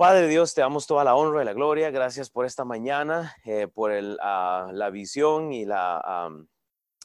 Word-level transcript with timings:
Padre 0.00 0.28
Dios, 0.28 0.54
te 0.54 0.62
damos 0.62 0.86
toda 0.86 1.04
la 1.04 1.14
honra 1.14 1.42
y 1.42 1.44
la 1.44 1.52
gloria. 1.52 1.90
Gracias 1.90 2.30
por 2.30 2.46
esta 2.46 2.64
mañana, 2.64 3.36
eh, 3.44 3.68
por 3.68 3.92
el, 3.92 4.16
ah, 4.22 4.70
la 4.72 4.88
visión 4.88 5.52
y 5.52 5.66
la, 5.66 6.30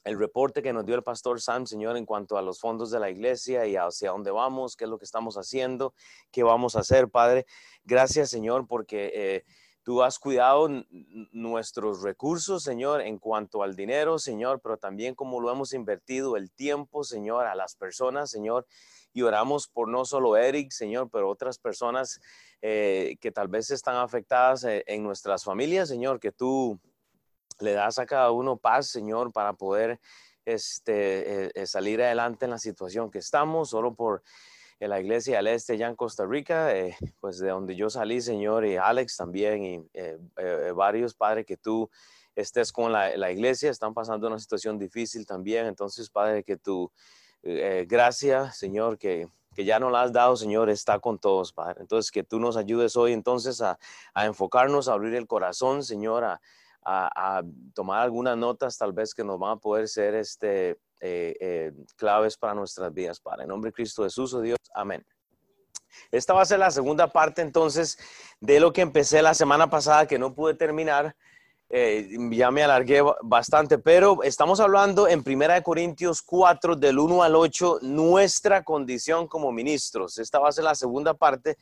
el 0.05 0.18
reporte 0.18 0.62
que 0.62 0.71
nos 0.71 0.86
dio 0.86 0.96
el 0.96 1.04
pastor 1.04 1.42
Sam, 1.42 1.66
Señor, 1.66 1.97
en 1.97 2.05
cuanto 2.05 2.38
a 2.38 2.42
los 2.42 2.62
fondos 2.62 2.92
de 2.92 3.02
la 3.02 3.10
iglesia 3.10 3.66
y 3.66 3.76
hacia 3.76 4.12
dónde 4.12 4.31
vamos, 4.31 4.78
qué 4.78 4.86
es 4.86 4.89
lo 4.89 4.97
que 4.97 5.04
estamos 5.04 5.36
haciendo, 5.36 5.94
qué 6.31 6.44
vamos 6.44 6.78
a 6.78 6.79
hacer, 6.79 7.10
Padre. 7.10 7.46
Gracias, 7.84 8.29
Señor, 8.29 8.66
porque 8.66 9.12
eh, 9.14 9.43
tú 9.84 10.02
has 10.02 10.18
cuidado 10.18 10.70
nuestros 11.34 12.02
recursos, 12.02 12.64
Señor, 12.64 13.02
en 13.02 13.20
cuanto 13.20 13.62
al 13.62 13.75
dinero, 13.75 14.20
Señor, 14.20 14.62
pero 14.62 14.77
también 14.77 15.16
como 15.16 15.41
lo 15.41 15.52
hemos 15.52 15.73
invertido 15.73 16.38
el 16.38 16.50
tiempo, 16.50 17.04
Señor, 17.04 17.46
a 17.46 17.55
las 17.55 17.75
personas, 17.75 18.32
Señor. 18.32 18.66
Y 19.12 19.21
oramos 19.21 19.68
por 19.68 19.89
no 19.89 20.05
solo 20.05 20.38
Eric, 20.38 20.71
Señor, 20.71 21.09
pero 21.12 21.30
otras 21.30 21.57
personas 21.57 22.21
eh, 22.68 23.18
que 23.21 23.32
tal 23.32 23.47
vez 23.47 23.70
están 23.70 23.95
afectadas 23.97 24.64
eh, 24.64 24.83
en 24.87 25.04
nuestras 25.04 25.43
familias, 25.43 25.87
Señor, 25.87 26.19
que 26.19 26.32
tú 26.32 26.79
le 27.60 27.74
das 27.74 28.00
a 28.00 28.07
cada 28.07 28.32
uno 28.32 28.57
paz, 28.57 28.88
Señor, 28.88 29.32
para 29.32 29.54
poder 29.54 30.00
este, 30.46 31.61
eh, 31.61 31.68
salir 31.68 32.02
adelante 32.02 32.45
en 32.45 32.50
la 32.50 32.58
situación 32.58 33.11
que 33.11 33.19
estamos, 33.19 33.69
solo 33.69 33.94
por 33.94 34.23
la 34.80 35.00
iglesia 35.00 35.38
al 35.38 35.45
este 35.45 35.78
ya 35.78 35.86
en 35.86 35.95
Costa 35.95 36.25
Rica, 36.25 36.73
pues 37.19 37.38
de 37.38 37.50
donde 37.50 37.75
yo 37.75 37.91
salí, 37.91 38.19
Señor, 38.19 38.66
y 38.66 38.77
Alex 38.77 39.16
también, 39.16 39.63
y 39.63 39.88
varios, 40.73 41.13
Padre, 41.13 41.45
que 41.45 41.58
tú 41.58 41.88
estés 42.33 42.72
con 42.72 42.91
la, 42.91 43.16
la, 43.16 43.31
iglesia, 43.31 43.69
están 43.69 43.94
pasando 43.94 44.25
una 44.25 44.39
situación 44.39 44.80
difícil 44.80 45.27
también, 45.27 45.67
entonces, 45.67 46.09
Padre, 46.09 46.44
que 46.44 46.58
tu 46.58 46.91
gracia, 47.44 48.52
Señor, 48.52 48.97
que 48.97 49.27
que 49.55 49.66
ya 49.66 49.80
no 49.80 49.89
la 49.89 50.03
has 50.03 50.14
dado, 50.14 50.36
Señor, 50.36 50.69
está 50.69 51.00
con 51.00 51.17
todos, 51.17 51.53
Padre. 51.53 51.81
Entonces, 51.81 52.11
que 52.11 52.23
tú 52.23 52.39
nos 52.39 52.58
ayudes 52.58 52.95
hoy 52.95 53.13
entonces 53.13 53.61
a, 53.61 53.80
enfocarnos, 54.16 54.88
a 54.88 54.94
abrir 54.94 55.16
el 55.16 55.27
corazón, 55.27 55.83
Señor, 55.83 56.23
a, 56.23 56.39
tomar 57.73 58.02
algunas 58.02 58.38
notas 58.38 58.77
tal 58.77 58.93
vez 58.93 59.15
que 59.15 59.23
nos 59.23 59.39
van 59.39 59.53
a 59.53 59.55
poder 59.55 59.88
ser 59.88 60.13
este, 60.13 60.71
eh, 61.02 61.35
eh, 61.39 61.71
claves 61.95 62.38
para 62.38 62.53
nuestras 62.53 62.93
vidas, 62.93 63.19
Padre. 63.19 63.43
En 63.43 63.49
nombre 63.49 63.69
de 63.69 63.73
Cristo 63.73 64.03
Jesús, 64.03 64.35
oh 64.35 64.41
Dios, 64.41 64.59
amén. 64.75 65.03
Esta 66.11 66.33
va 66.33 66.43
a 66.43 66.45
ser 66.45 66.59
la 66.59 66.69
segunda 66.69 67.08
parte 67.08 67.41
entonces 67.41 67.97
de 68.39 68.59
lo 68.59 68.71
que 68.71 68.81
empecé 68.81 69.23
la 69.23 69.33
semana 69.33 69.69
pasada 69.69 70.05
que 70.05 70.19
no 70.19 70.35
pude 70.35 70.53
terminar 70.53 71.15
eh, 71.77 72.07
ya 72.31 72.51
me 72.51 72.63
alargué 72.63 73.01
bastante, 73.21 73.77
pero 73.77 74.23
estamos 74.23 74.61
hablando 74.61 75.09
en 75.09 75.25
Primera 75.25 75.55
de 75.55 75.61
Corintios 75.61 76.21
4, 76.21 76.77
del 76.77 76.97
1 76.97 77.21
al 77.21 77.35
8, 77.35 77.79
nuestra 77.81 78.63
condición 78.63 79.27
como 79.27 79.51
ministros. 79.51 80.17
Esta 80.17 80.39
va 80.39 80.47
a 80.47 80.53
ser 80.53 80.63
la 80.63 80.73
segunda 80.73 81.15
parte, 81.15 81.57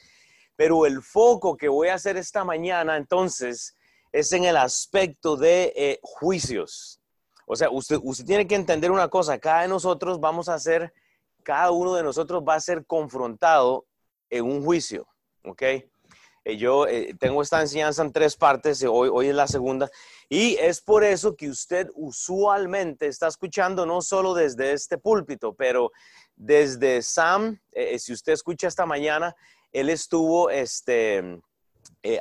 pero 0.56 0.86
el 0.86 1.02
foco 1.02 1.58
que 1.58 1.68
voy 1.68 1.88
a 1.88 1.96
hacer 1.96 2.16
esta 2.16 2.44
mañana 2.44 2.96
entonces 2.96 3.76
es 4.12 4.32
en 4.34 4.44
el 4.44 4.56
aspecto 4.56 5.36
de 5.36 5.74
eh, 5.76 6.00
juicios. 6.04 7.02
O 7.48 7.56
sea, 7.56 7.72
usted, 7.72 7.98
usted 8.04 8.24
tiene 8.24 8.46
que 8.46 8.54
entender 8.54 8.92
una 8.92 9.08
cosa, 9.08 9.40
cada 9.40 9.64
de 9.64 9.68
nosotros 9.68 10.20
vamos 10.20 10.48
a 10.48 10.60
ser, 10.60 10.94
cada 11.42 11.72
uno 11.72 11.96
de 11.96 12.04
nosotros 12.04 12.44
va 12.48 12.54
a 12.54 12.60
ser 12.60 12.86
confrontado 12.86 13.88
en 14.30 14.46
un 14.46 14.64
juicio, 14.64 15.08
¿ok? 15.44 15.64
Eh, 16.46 16.58
yo 16.58 16.88
eh, 16.88 17.16
tengo 17.20 17.42
esta 17.42 17.62
enseñanza 17.62 18.02
en 18.02 18.12
tres 18.12 18.36
partes, 18.36 18.84
hoy, 18.84 19.10
hoy 19.12 19.28
es 19.30 19.36
la 19.36 19.48
segunda, 19.48 19.90
y 20.30 20.56
es 20.56 20.82
por 20.82 21.04
eso 21.04 21.36
que 21.36 21.50
usted 21.50 21.90
usualmente 21.96 23.08
está 23.08 23.28
escuchando 23.28 23.86
no 23.86 24.02
solo 24.02 24.34
desde 24.34 24.74
este 24.74 24.98
púlpito, 24.98 25.54
pero 25.54 25.92
desde 26.36 27.02
Sam, 27.02 27.60
eh, 27.72 27.98
si 28.00 28.12
usted 28.14 28.34
escucha 28.34 28.68
esta 28.68 28.86
mañana, 28.86 29.36
él 29.72 29.90
estuvo 29.90 30.50
este, 30.50 31.40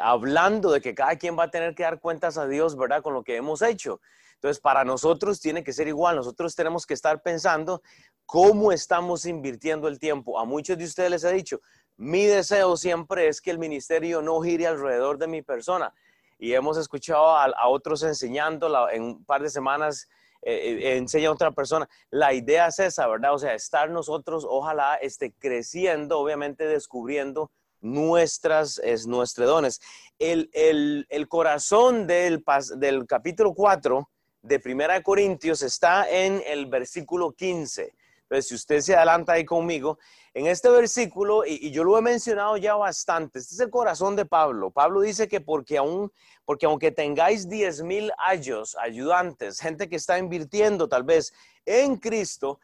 hablando 0.00 0.70
de 0.70 0.80
que 0.80 0.94
cada 0.94 1.16
quien 1.16 1.38
va 1.38 1.44
a 1.44 1.50
tener 1.50 1.74
que 1.74 1.82
dar 1.82 2.00
cuentas 2.00 2.38
a 2.38 2.46
Dios, 2.46 2.76
¿verdad? 2.76 3.02
Con 3.02 3.14
lo 3.14 3.22
que 3.22 3.36
hemos 3.36 3.60
hecho. 3.60 4.00
Entonces, 4.34 4.60
para 4.60 4.84
nosotros 4.84 5.40
tiene 5.40 5.62
que 5.62 5.72
ser 5.72 5.86
igual. 5.86 6.16
Nosotros 6.16 6.54
tenemos 6.56 6.86
que 6.86 6.94
estar 6.94 7.22
pensando 7.22 7.82
cómo 8.26 8.72
estamos 8.72 9.26
invirtiendo 9.26 9.86
el 9.86 9.98
tiempo. 9.98 10.38
A 10.38 10.44
muchos 10.44 10.78
de 10.78 10.84
ustedes 10.84 11.10
les 11.10 11.24
he 11.24 11.32
dicho, 11.32 11.60
mi 11.96 12.26
deseo 12.26 12.76
siempre 12.76 13.28
es 13.28 13.40
que 13.40 13.50
el 13.50 13.58
ministerio 13.58 14.22
no 14.22 14.40
gire 14.40 14.66
alrededor 14.66 15.18
de 15.18 15.26
mi 15.26 15.42
persona. 15.42 15.92
Y 16.38 16.54
hemos 16.54 16.76
escuchado 16.76 17.36
a, 17.36 17.68
otros 17.68 18.02
enseñando 18.02 18.90
en 18.90 19.02
un 19.02 19.24
par 19.24 19.42
de 19.42 19.50
semanas. 19.50 20.08
Eh, 20.44 20.80
eh, 20.82 20.96
enseña 20.96 21.28
a 21.28 21.32
otra 21.32 21.52
persona. 21.52 21.88
La 22.10 22.32
idea 22.32 22.66
es 22.66 22.80
esa, 22.80 23.06
¿verdad? 23.06 23.32
O 23.32 23.38
sea, 23.38 23.54
estar 23.54 23.88
nosotros, 23.90 24.44
ojalá, 24.48 24.96
esté 24.96 25.32
creciendo, 25.38 26.18
obviamente 26.18 26.66
descubriendo 26.66 27.52
nuestras, 27.80 28.78
es, 28.82 29.06
nuestros 29.06 29.46
dones. 29.48 29.80
El, 30.18 31.06
corazón 31.28 32.08
del, 32.08 32.42
del 32.76 33.06
capítulo 33.06 33.54
4 33.54 34.08
de 34.42 34.58
Primera 34.58 34.94
de 34.94 35.02
Corintios 35.02 35.62
está 35.62 36.08
en 36.10 36.42
el 36.46 36.66
versículo 36.66 37.32
15. 37.32 37.92
Si 38.40 38.54
usted 38.54 38.80
se 38.80 38.94
adelanta 38.94 39.32
ahí 39.32 39.44
conmigo, 39.44 39.98
en 40.32 40.46
este 40.46 40.70
versículo, 40.70 41.44
y, 41.44 41.70
yo 41.70 41.84
lo 41.84 41.98
he 41.98 42.00
mencionado 42.00 42.56
ya 42.56 42.74
bastante, 42.74 43.38
este 43.40 43.54
es 43.54 43.60
el 43.60 43.68
corazón 43.68 44.16
de 44.16 44.24
Pablo. 44.24 44.70
Pablo 44.70 45.02
dice 45.02 45.28
que 45.28 45.40
porque 45.40 45.76
aún, 45.76 46.10
porque 46.46 46.64
aunque 46.64 46.90
tengáis 46.90 47.48
diez 47.48 47.82
mil 47.82 48.10
años, 48.16 48.76
ayudantes, 48.80 49.60
gente 49.60 49.88
que 49.88 49.96
está 49.96 50.18
invirtiendo 50.18 50.88
tal 50.88 51.02
vez 51.02 51.34
en 51.66 51.96
Cristo, 51.96 52.60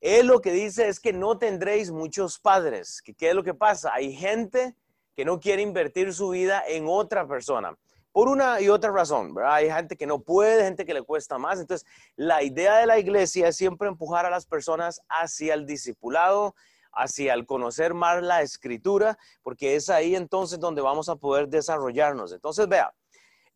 él 0.00 0.26
lo 0.26 0.40
que 0.40 0.50
dice 0.50 0.88
es 0.88 0.98
que 0.98 1.12
no 1.12 1.38
tendréis 1.38 1.92
muchos 1.92 2.40
padres. 2.40 3.00
¿Qué 3.02 3.28
es 3.28 3.34
lo 3.34 3.44
que 3.44 3.54
pasa? 3.54 3.94
Hay 3.94 4.12
gente 4.12 4.74
que 5.14 5.24
no 5.24 5.38
quiere 5.38 5.62
invertir 5.62 6.12
su 6.12 6.30
vida 6.30 6.64
en 6.66 6.86
otra 6.88 7.28
persona 7.28 7.76
por 8.12 8.28
una 8.28 8.60
y 8.60 8.68
otra 8.68 8.90
razón. 8.90 9.34
Hay 9.44 9.70
gente 9.70 9.96
que 9.96 10.06
no 10.06 10.20
puede, 10.20 10.64
gente 10.64 10.84
que 10.84 10.94
le 10.94 11.02
cuesta 11.02 11.38
más. 11.38 11.58
Entonces, 11.58 11.86
la 12.14 12.42
idea 12.42 12.76
de 12.76 12.86
la 12.86 12.98
iglesia 12.98 13.48
es 13.48 13.56
siempre 13.56 13.88
empujar 13.88 14.26
a 14.26 14.30
las 14.30 14.46
personas 14.46 15.00
hacia 15.08 15.54
el 15.54 15.66
discipulado, 15.66 16.54
hacia 16.92 17.32
el 17.32 17.46
conocer 17.46 17.94
más 17.94 18.22
la 18.22 18.42
escritura, 18.42 19.18
porque 19.42 19.76
es 19.76 19.88
ahí 19.88 20.14
entonces 20.14 20.60
donde 20.60 20.82
vamos 20.82 21.08
a 21.08 21.16
poder 21.16 21.48
desarrollarnos. 21.48 22.32
Entonces, 22.32 22.68
vea, 22.68 22.92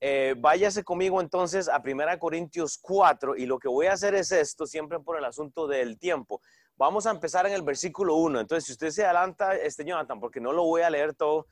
eh, 0.01 0.35
váyase 0.39 0.85
conmigo 0.85 1.21
entonces 1.21 1.69
a 1.69 1.83
1 1.85 2.19
Corintios 2.19 2.79
4 2.79 3.37
y 3.37 3.45
lo 3.47 3.59
que 3.59 3.69
voy 3.69 3.87
a 3.87 3.93
hacer 3.93 4.15
es 4.15 4.33
esto, 4.33 4.67
siempre 4.67 5.01
por 5.01 5.19
el 5.19 5.25
asunto 5.25 5.67
del 5.67 5.99
tiempo. 5.99 6.41
Vamos 6.77 7.07
a 7.07 7.11
empezar 7.11 7.47
en 7.47 7.53
el 7.53 7.63
versículo 7.63 8.17
1. 8.17 8.41
Entonces, 8.41 8.65
si 8.65 8.73
usted 8.73 8.91
se 8.91 9.05
adelanta, 9.05 9.55
este 9.55 9.85
Jonathan, 9.85 10.19
porque 10.19 10.41
no 10.41 10.53
lo 10.53 10.65
voy 10.65 10.83
a 10.83 10.91
leer 10.91 11.15
todo, 11.15 11.47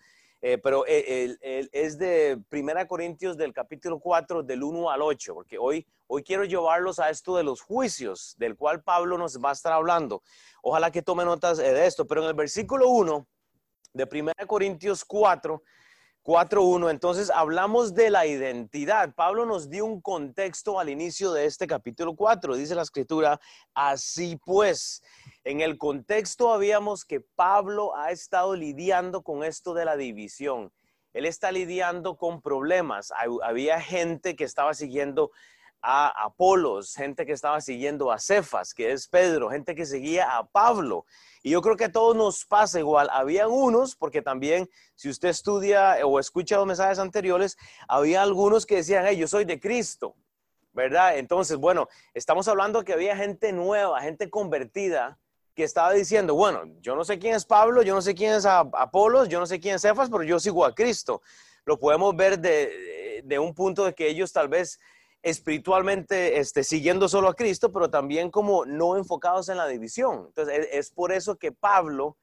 eh, 0.47 0.59
pero 0.59 0.84
eh, 0.87 1.38
es 1.72 1.97
de 1.97 2.38
Primera 2.50 2.87
Corintios 2.87 3.38
del 3.38 3.55
capítulo 3.55 3.99
4, 3.99 4.43
del 4.43 4.62
1 4.62 4.91
al 4.91 5.00
8, 5.00 5.32
porque 5.32 5.56
hoy, 5.56 5.87
hoy 6.06 6.22
quiero 6.22 6.44
llevarlos 6.44 6.99
a 6.99 7.09
esto 7.09 7.34
de 7.34 7.43
los 7.43 7.62
juicios, 7.62 8.34
del 8.37 8.55
cual 8.55 8.82
Pablo 8.82 9.16
nos 9.16 9.38
va 9.38 9.49
a 9.49 9.53
estar 9.55 9.72
hablando. 9.72 10.22
Ojalá 10.62 10.91
que 10.91 11.00
tome 11.00 11.25
notas 11.25 11.59
eh, 11.59 11.72
de 11.72 11.87
esto, 11.87 12.06
pero 12.06 12.21
en 12.21 12.28
el 12.28 12.34
versículo 12.34 12.91
1 12.91 13.27
de 13.94 14.06
Primera 14.06 14.47
Corintios 14.47 15.03
4, 15.06 15.62
4.1, 16.22 16.91
entonces 16.91 17.31
hablamos 17.31 17.94
de 17.94 18.11
la 18.11 18.26
identidad. 18.26 19.15
Pablo 19.15 19.47
nos 19.47 19.71
dio 19.71 19.87
un 19.87 20.03
contexto 20.03 20.78
al 20.78 20.91
inicio 20.91 21.32
de 21.32 21.47
este 21.47 21.66
capítulo 21.66 22.15
4. 22.15 22.55
Dice 22.56 22.75
la 22.75 22.82
escritura, 22.82 23.41
así 23.72 24.37
pues, 24.44 25.03
en 25.44 25.60
el 25.60 25.77
contexto 25.77 26.53
habíamos 26.53 27.05
que 27.05 27.21
Pablo 27.21 27.94
ha 27.97 28.10
estado 28.10 28.56
lidiando 28.56 29.22
con 29.22 29.44
esto 29.44 29.75
de 29.75 29.84
la 29.84 29.97
división. 29.97 30.72
Él 31.12 31.27
está 31.27 31.53
lidiando 31.53 32.16
con 32.16 32.41
problemas. 32.41 33.12
Había 33.43 33.81
gente 33.81 34.37
que 34.37 34.44
estaba 34.44 34.72
siguiendo 34.72 35.31
a 35.82 36.25
Apolos, 36.25 36.94
gente 36.94 37.27
que 37.27 37.32
estaba 37.32 37.60
siguiendo 37.60 38.10
a 38.10 38.19
Cefas, 38.19 38.72
que 38.72 38.93
es 38.93 39.06
Pedro, 39.06 39.50
gente 39.50 39.75
que 39.75 39.84
seguía 39.84 40.38
a 40.38 40.47
Pablo. 40.47 41.05
Y 41.43 41.50
yo 41.50 41.61
creo 41.61 41.76
que 41.76 41.84
a 41.84 41.93
todos 41.93 42.16
nos 42.16 42.47
pasa 42.47 42.78
igual. 42.78 43.11
Habían 43.12 43.50
unos, 43.50 43.94
porque 43.94 44.22
también 44.22 44.71
si 44.94 45.11
usted 45.11 45.28
estudia 45.28 45.99
o 46.06 46.19
escucha 46.19 46.56
los 46.56 46.67
mensajes 46.67 46.99
anteriores, 46.99 47.58
había 47.87 48.23
algunos 48.23 48.64
que 48.64 48.76
decían, 48.76 49.05
hey, 49.06 49.19
yo 49.19 49.29
soy 49.29 49.44
de 49.44 49.61
Cristo, 49.61 50.17
¿verdad? 50.73 51.19
Entonces, 51.19 51.58
bueno, 51.58 51.87
estamos 52.14 52.49
hablando 52.49 52.82
que 52.82 52.94
había 52.94 53.14
gente 53.14 53.52
nueva, 53.52 54.00
gente 54.00 54.31
convertida, 54.31 55.19
que 55.54 55.64
estaba 55.64 55.92
diciendo, 55.92 56.34
bueno, 56.34 56.62
yo 56.80 56.96
no 56.96 57.04
sé 57.04 57.18
quién 57.18 57.34
es 57.34 57.44
Pablo, 57.44 57.82
yo 57.82 57.94
no 57.94 58.02
sé 58.02 58.14
quién 58.14 58.34
es 58.34 58.44
Apolos, 58.44 59.28
yo 59.28 59.38
no 59.38 59.46
sé 59.46 59.60
quién 59.60 59.76
es 59.76 59.82
Cefas, 59.82 60.10
pero 60.10 60.24
yo 60.24 60.38
sigo 60.40 60.64
a 60.64 60.74
Cristo. 60.74 61.22
Lo 61.64 61.78
podemos 61.78 62.14
ver 62.16 62.38
de, 62.38 63.22
de 63.24 63.38
un 63.38 63.54
punto 63.54 63.84
de 63.84 63.94
que 63.94 64.08
ellos 64.08 64.32
tal 64.32 64.48
vez 64.48 64.78
espiritualmente 65.24 66.38
este, 66.38 66.62
siguiendo 66.62 67.08
solo 67.08 67.28
a 67.28 67.34
Cristo, 67.34 67.72
pero 67.72 67.88
también 67.88 68.30
como 68.30 68.66
no 68.66 68.96
enfocados 68.96 69.48
en 69.48 69.56
la 69.56 69.66
división. 69.66 70.26
Entonces, 70.26 70.68
es, 70.70 70.90
por 70.90 71.12
eso 71.12 71.36
que 71.36 71.50
Pablo 71.50 72.18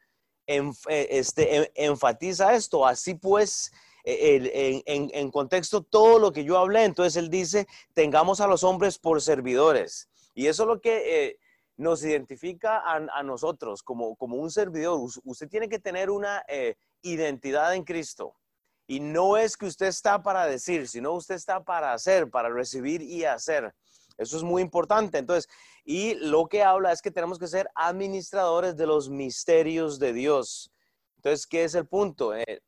eh, 0.45 0.71
este, 0.87 1.71
enfatiza 1.75 2.53
esto. 2.53 2.85
Así 2.85 3.15
pues, 3.15 3.71
e, 4.05 4.83
en, 4.85 5.31
contexto 5.31 5.81
todo 5.81 6.19
lo 6.19 6.31
que 6.31 6.43
yo 6.43 6.59
hablé, 6.59 6.83
entonces 6.83 7.15
él 7.15 7.31
dice, 7.31 7.67
tengamos 7.93 8.39
a 8.39 8.47
los 8.47 8.63
hombres 8.63 8.99
por 8.99 9.19
servidores. 9.19 10.07
Y 10.35 10.45
eso 10.45 10.63
es 10.63 10.67
lo 10.67 10.79
que 10.79 11.25
eh, 11.25 11.39
nos 11.81 12.03
identifica 12.03 12.83
a, 12.85 13.23
nosotros 13.23 13.81
como, 13.81 14.15
como 14.15 14.35
un 14.35 14.51
servidor. 14.51 14.99
Usted 15.23 15.49
tiene 15.49 15.67
que 15.67 15.79
tener 15.79 16.11
una 16.11 16.43
eh, 16.47 16.75
identidad 17.01 17.73
en 17.73 17.83
Cristo. 17.83 18.35
Y 18.85 18.99
no 18.99 19.35
es 19.35 19.57
que 19.57 19.65
usted 19.65 19.87
está 19.87 20.21
para 20.21 20.45
decir, 20.45 20.87
sino 20.87 21.13
usted 21.13 21.35
está 21.35 21.63
para 21.63 21.93
hacer, 21.93 22.29
para 22.29 22.49
recibir 22.49 23.01
y 23.01 23.25
hacer. 23.25 23.73
Eso 24.17 24.37
es 24.37 24.43
muy 24.43 24.61
importante. 24.61 25.17
Entonces, 25.17 25.49
y 25.83 26.13
lo 26.15 26.45
que 26.47 26.61
habla 26.61 26.91
es 26.91 27.01
que 27.01 27.09
tenemos 27.09 27.39
que 27.39 27.47
ser 27.47 27.67
administradores 27.73 28.77
de 28.77 28.85
los 28.85 29.09
misterios 29.09 29.97
de 29.97 30.13
Dios. 30.13 30.71
Entonces, 31.15 31.47
¿qué 31.47 31.63
es 31.63 31.73
el 31.73 31.87
punto? 31.87 32.35
Eh, 32.35 32.61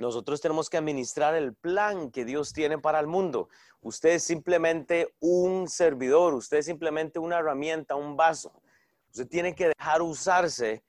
nosotros 0.00 0.40
tenemos 0.40 0.68
que 0.68 0.76
administrar 0.76 1.34
el 1.34 1.54
plan 1.54 2.10
que 2.10 2.24
Dios 2.24 2.52
tiene 2.52 2.78
para 2.78 2.98
el 3.00 3.06
mundo. 3.06 3.48
Usted 3.80 4.10
es 4.10 4.24
simplemente 4.24 5.14
un 5.20 5.68
servidor, 5.68 6.34
usted 6.34 6.58
es 6.58 6.66
simplemente 6.66 7.18
una 7.18 7.38
herramienta, 7.38 7.94
un 7.94 8.16
vaso. 8.16 8.52
Usted 9.10 9.28
tiene 9.28 9.54
que 9.54 9.72
dejar 9.76 10.02
usarse 10.02 10.82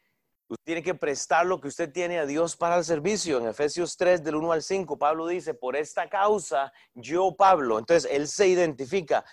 Usted 0.51 0.65
tiene 0.65 0.83
que 0.83 0.95
prestar 0.95 1.45
lo 1.45 1.61
que 1.61 1.69
usted 1.69 1.93
tiene 1.93 2.19
a 2.19 2.25
Dios 2.25 2.57
para 2.57 2.77
el 2.77 2.83
servicio. 2.83 3.37
En 3.37 3.47
Efesios 3.47 3.95
3, 3.95 4.21
del 4.21 4.35
1 4.35 4.51
al 4.51 4.61
5, 4.61 4.97
Pablo 4.97 5.25
dice, 5.27 5.53
por 5.53 5.77
esta 5.77 6.09
causa, 6.09 6.73
yo, 6.93 7.33
Pablo, 7.37 7.79
entonces 7.79 8.11
él 8.11 8.27
se 8.27 8.49
identifica 8.49 9.23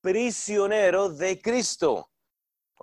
prisionero 0.00 1.10
de 1.10 1.40
Cristo. 1.40 2.10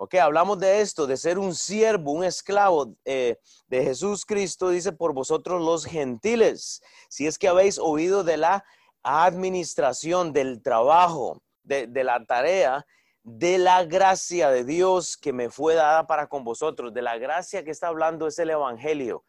Ok, 0.04 0.16
hablamos 0.16 0.58
de 0.58 0.80
esto, 0.80 1.06
de 1.06 1.16
ser 1.16 1.38
un 1.38 1.54
siervo, 1.54 2.10
un 2.10 2.24
esclavo 2.24 2.96
eh, 3.04 3.36
de 3.68 3.84
Jesús 3.84 4.26
Cristo, 4.26 4.70
dice 4.70 4.90
por 4.90 5.14
vosotros 5.14 5.62
los 5.62 5.84
gentiles. 5.84 6.82
Si 7.08 7.28
es 7.28 7.38
que 7.38 7.46
habéis 7.46 7.78
oído 7.78 8.24
de 8.24 8.36
la 8.36 8.64
administración, 9.04 10.32
del 10.32 10.60
trabajo, 10.60 11.40
de, 11.62 11.86
la 12.02 12.24
tarea 12.26 12.84
de 13.22 13.58
la 13.58 13.84
gracia 13.84 14.50
de 14.50 14.64
Dios 14.64 15.16
que 15.16 15.32
me 15.32 15.50
fue 15.50 15.74
dada 15.74 16.08
para 16.08 16.26
con 16.26 16.42
vosotros. 16.42 16.92
De 16.92 17.00
la 17.00 17.16
gracia 17.18 17.62
que 17.62 17.70
está 17.70 17.86
hablando 17.86 18.26
es 18.26 18.36
el 18.40 18.50
Evangelio. 18.50 19.22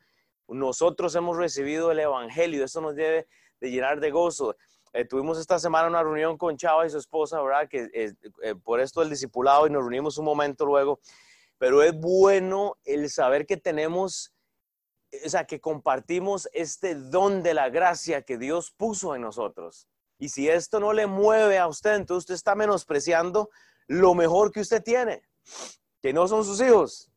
Nosotros 0.47 1.13
hemos 1.13 1.37
recibido 1.37 1.91
el 1.91 1.99
Evangelio. 1.99 2.65
Eso 2.65 2.81
nos 2.81 2.95
debe 2.95 3.27
de 3.61 3.69
llenar 3.69 3.99
de 3.99 4.09
gozo. 4.09 4.55
Eh, 4.93 5.05
tuvimos 5.05 5.39
esta 5.39 5.57
semana 5.57 5.87
una 5.87 6.03
reunión 6.03 6.37
con 6.37 6.55
Chava 6.55 6.85
y 6.85 6.89
su 6.89 6.99
esposa, 6.99 7.41
¿verdad? 7.41 7.67
Que 7.67 7.89
eh, 7.93 8.55
por 8.63 8.79
esto 8.79 9.01
el 9.01 9.09
discipulado 9.09 9.65
y 9.65 9.71
nos 9.71 9.81
reunimos 9.81 10.19
un 10.19 10.25
momento 10.25 10.65
luego. 10.65 10.99
Pero 11.57 11.81
es 11.81 11.99
bueno 11.99 12.77
el 12.85 13.09
saber 13.09 13.47
que 13.47 13.57
tenemos, 13.57 14.33
o 15.25 15.29
sea, 15.29 15.45
que 15.45 15.59
compartimos 15.59 16.47
este 16.53 16.93
don 16.93 17.41
de 17.41 17.55
la 17.55 17.69
gracia 17.69 18.21
que 18.21 18.37
Dios 18.37 18.71
puso 18.71 19.15
en 19.15 19.21
nosotros. 19.21 19.87
Y 20.19 20.29
si 20.29 20.47
esto 20.47 20.79
no 20.79 20.93
le 20.93 21.07
mueve 21.07 21.57
a 21.57 21.67
usted, 21.67 21.95
entonces 21.95 22.25
usted 22.25 22.35
está 22.35 22.53
menospreciando 22.53 23.49
lo 23.87 24.13
mejor 24.13 24.51
que 24.51 24.61
usted 24.61 24.83
tiene, 24.83 25.23
que 26.01 26.13
no 26.13 26.27
son 26.27 26.45
sus 26.45 26.61
hijos, 26.61 27.12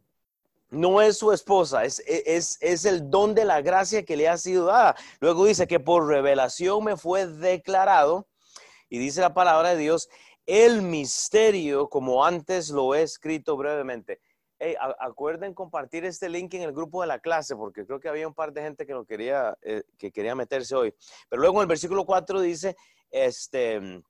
no 0.76 1.00
es 1.00 1.18
su 1.18 1.32
esposa, 1.32 1.84
es, 1.84 2.02
es, 2.06 2.58
es, 2.60 2.84
el 2.84 3.10
don 3.10 3.34
de 3.34 3.44
la 3.44 3.60
gracia 3.60 4.04
que 4.04 4.16
le 4.16 4.28
ha 4.28 4.36
sido 4.36 4.66
dada. 4.66 4.96
Luego 5.20 5.44
dice 5.44 5.66
que 5.66 5.80
por 5.80 6.06
revelación 6.06 6.84
me 6.84 6.96
fue 6.96 7.26
declarado, 7.26 8.28
y 8.88 8.98
dice 8.98 9.20
la 9.20 9.34
palabra 9.34 9.70
de 9.70 9.78
Dios, 9.78 10.08
el 10.46 10.82
misterio 10.82 11.88
como 11.88 12.24
antes 12.24 12.70
lo 12.70 12.94
he 12.94 13.02
escrito 13.02 13.56
brevemente. 13.56 14.20
acuerden 15.00 15.52
compartir 15.52 16.04
este 16.04 16.28
link 16.28 16.54
en 16.54 16.62
el 16.62 16.72
grupo 16.72 17.00
de 17.00 17.08
la 17.08 17.18
clase, 17.18 17.56
porque 17.56 17.84
creo 17.84 18.00
que 18.00 18.08
había 18.08 18.28
un 18.28 18.34
par 18.34 18.52
de 18.52 18.62
gente 18.62 18.86
que 18.86 18.92
lo 18.92 19.04
quería, 19.04 19.56
eh, 19.62 19.82
que 19.98 20.12
quería 20.12 20.34
meterse 20.34 20.74
hoy. 20.74 20.94
Pero 21.28 21.42
luego 21.42 21.58
en 21.58 21.62
el 21.62 21.68
versículo 21.68 22.06
4 22.06 22.40
dice, 22.40 22.76
este 23.10 24.02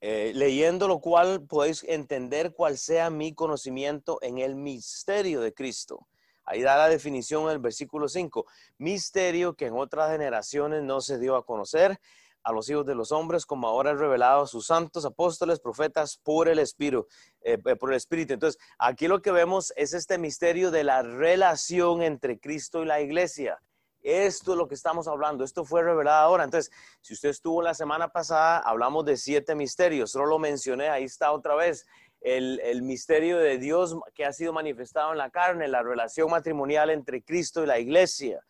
eh, 0.00 0.32
leyendo 0.34 0.86
lo 0.86 1.00
cual 1.00 1.42
podéis 1.42 1.84
entender 1.84 2.52
cuál 2.52 2.78
sea 2.78 3.10
mi 3.10 3.34
conocimiento 3.34 4.18
en 4.22 4.38
el 4.38 4.54
misterio 4.54 5.40
de 5.40 5.52
Cristo. 5.52 6.08
Ahí 6.44 6.62
da 6.62 6.76
la 6.76 6.88
definición 6.88 7.44
en 7.44 7.50
el 7.50 7.58
versículo 7.58 8.08
5. 8.08 8.46
Misterio 8.78 9.54
que 9.54 9.66
en 9.66 9.74
otras 9.74 10.10
generaciones 10.10 10.82
no 10.82 11.00
se 11.00 11.18
dio 11.18 11.36
a 11.36 11.44
conocer 11.44 11.98
a 12.42 12.52
los 12.52 12.70
hijos 12.70 12.86
de 12.86 12.94
los 12.94 13.12
hombres, 13.12 13.44
como 13.44 13.68
ahora 13.68 13.90
es 13.90 13.98
revelado 13.98 14.44
a 14.44 14.46
sus 14.46 14.66
santos 14.66 15.04
apóstoles, 15.04 15.60
profetas, 15.60 16.16
por 16.16 16.48
el 16.48 16.58
Espíritu. 16.58 17.06
Eh, 17.42 17.58
eh, 17.64 17.76
por 17.76 17.90
el 17.90 17.96
Espíritu. 17.96 18.32
Entonces, 18.32 18.58
aquí 18.78 19.08
lo 19.08 19.20
que 19.20 19.30
vemos 19.32 19.72
es 19.76 19.92
este 19.92 20.16
misterio 20.16 20.70
de 20.70 20.84
la 20.84 21.02
relación 21.02 22.02
entre 22.02 22.38
Cristo 22.38 22.82
y 22.82 22.86
la 22.86 23.00
iglesia. 23.00 23.60
Esto 24.08 24.52
es 24.52 24.58
lo 24.58 24.66
que 24.68 24.74
estamos 24.74 25.06
hablando. 25.06 25.44
Esto 25.44 25.66
fue 25.66 25.82
revelado 25.82 26.24
ahora. 26.24 26.44
Entonces, 26.44 26.72
si 27.02 27.12
usted 27.12 27.28
estuvo 27.28 27.60
la 27.60 27.74
semana 27.74 28.08
pasada, 28.08 28.58
hablamos 28.60 29.04
de 29.04 29.18
siete 29.18 29.54
misterios. 29.54 30.12
Solo 30.12 30.24
lo 30.24 30.38
mencioné, 30.38 30.88
ahí 30.88 31.04
está 31.04 31.30
otra 31.30 31.54
vez. 31.54 31.84
El, 32.22 32.58
el, 32.64 32.82
misterio 32.82 33.36
de 33.36 33.58
Dios 33.58 33.94
que 34.14 34.24
ha 34.24 34.32
sido 34.32 34.54
manifestado 34.54 35.12
en 35.12 35.18
la 35.18 35.28
carne, 35.28 35.68
la 35.68 35.82
relación 35.82 36.30
matrimonial 36.30 36.88
entre 36.88 37.22
Cristo 37.22 37.62
y 37.62 37.66
la 37.66 37.78
iglesia. 37.78 38.40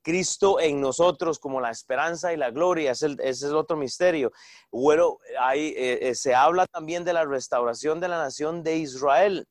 Cristo 0.00 0.60
en 0.60 0.80
nosotros 0.80 1.40
como 1.40 1.60
la 1.60 1.70
esperanza 1.70 2.32
y 2.32 2.36
la 2.36 2.52
gloria, 2.52 2.92
ese, 2.92 3.16
es 3.18 3.42
el 3.42 3.56
otro 3.56 3.76
misterio. 3.76 4.30
Bueno, 4.70 5.18
ahí 5.40 5.74
eh, 5.76 6.08
eh, 6.08 6.14
se 6.14 6.36
habla 6.36 6.66
también 6.66 7.04
de 7.04 7.14
la 7.14 7.24
restauración 7.24 7.98
de 7.98 8.08
la 8.08 8.18
nación 8.18 8.62
de 8.62 8.76
Israel, 8.76 9.48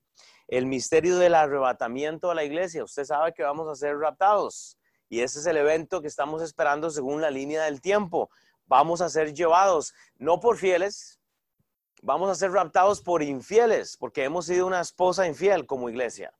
el 0.48 0.66
misterio 0.66 1.18
del 1.18 1.36
arrebatamiento 1.36 2.32
a 2.32 2.36
la 2.36 2.46
iglesia. 2.46 2.84
Usted 2.84 3.04
sabe 3.04 3.34
que 3.34 3.44
vamos 3.44 3.68
a 3.68 3.76
ser 3.76 3.98
raptados. 3.98 4.79
Y 5.10 5.22
ese 5.22 5.40
es 5.40 5.48
el 5.48 5.58
evento 5.58 6.02
que 6.02 6.08
estamos 6.08 6.44
esperando 6.44 6.92
según 6.92 7.20
la 7.20 7.32
línea 7.32 7.64
del 7.64 7.82
tiempo. 7.82 8.30
Vamos 8.68 9.02
a 9.02 9.10
ser 9.10 9.34
llevados, 9.34 9.96
no 10.18 10.40
por 10.40 10.58
fieles, 10.58 11.20
vamos 12.04 12.30
a 12.30 12.36
ser 12.36 12.52
raptados 12.52 13.02
por 13.02 13.24
infieles, 13.24 13.98
porque 13.98 14.24
hemos 14.24 14.46
sido 14.46 14.68
una 14.68 14.80
esposa 14.80 15.28
infiel 15.28 15.66
como 15.66 15.90
iglesia. 15.90 16.32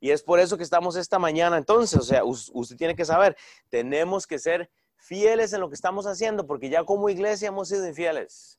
Y 0.00 0.10
es 0.10 0.22
por 0.22 0.40
eso 0.40 0.56
que 0.56 0.64
estamos 0.64 0.96
esta 0.96 1.20
mañana 1.20 1.56
entonces, 1.56 1.98
o 1.98 2.02
sea, 2.02 2.24
usted 2.24 2.76
tiene 2.76 2.96
que 2.96 3.04
saber, 3.04 3.36
tenemos 3.68 4.26
que 4.26 4.40
ser 4.40 4.68
fieles 4.96 5.52
en 5.52 5.60
lo 5.60 5.68
que 5.68 5.76
estamos 5.76 6.06
haciendo, 6.06 6.44
porque 6.44 6.68
ya 6.68 6.82
como 6.82 7.08
iglesia 7.08 7.48
hemos 7.48 7.68
sido 7.68 7.86
infieles. 7.86 8.58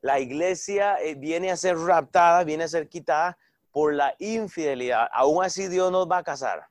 La 0.00 0.18
iglesia 0.18 0.96
eh, 1.00 1.14
viene 1.14 1.52
a 1.52 1.56
ser 1.56 1.78
raptada, 1.78 2.42
viene 2.42 2.64
a 2.64 2.68
ser 2.68 2.88
quitada 2.88 3.38
por 3.70 3.94
la 3.94 4.16
infidelidad. 4.18 5.08
Aún 5.12 5.44
así 5.44 5.68
Dios 5.68 5.92
nos 5.92 6.10
va 6.10 6.18
a 6.18 6.24
casar 6.24 6.68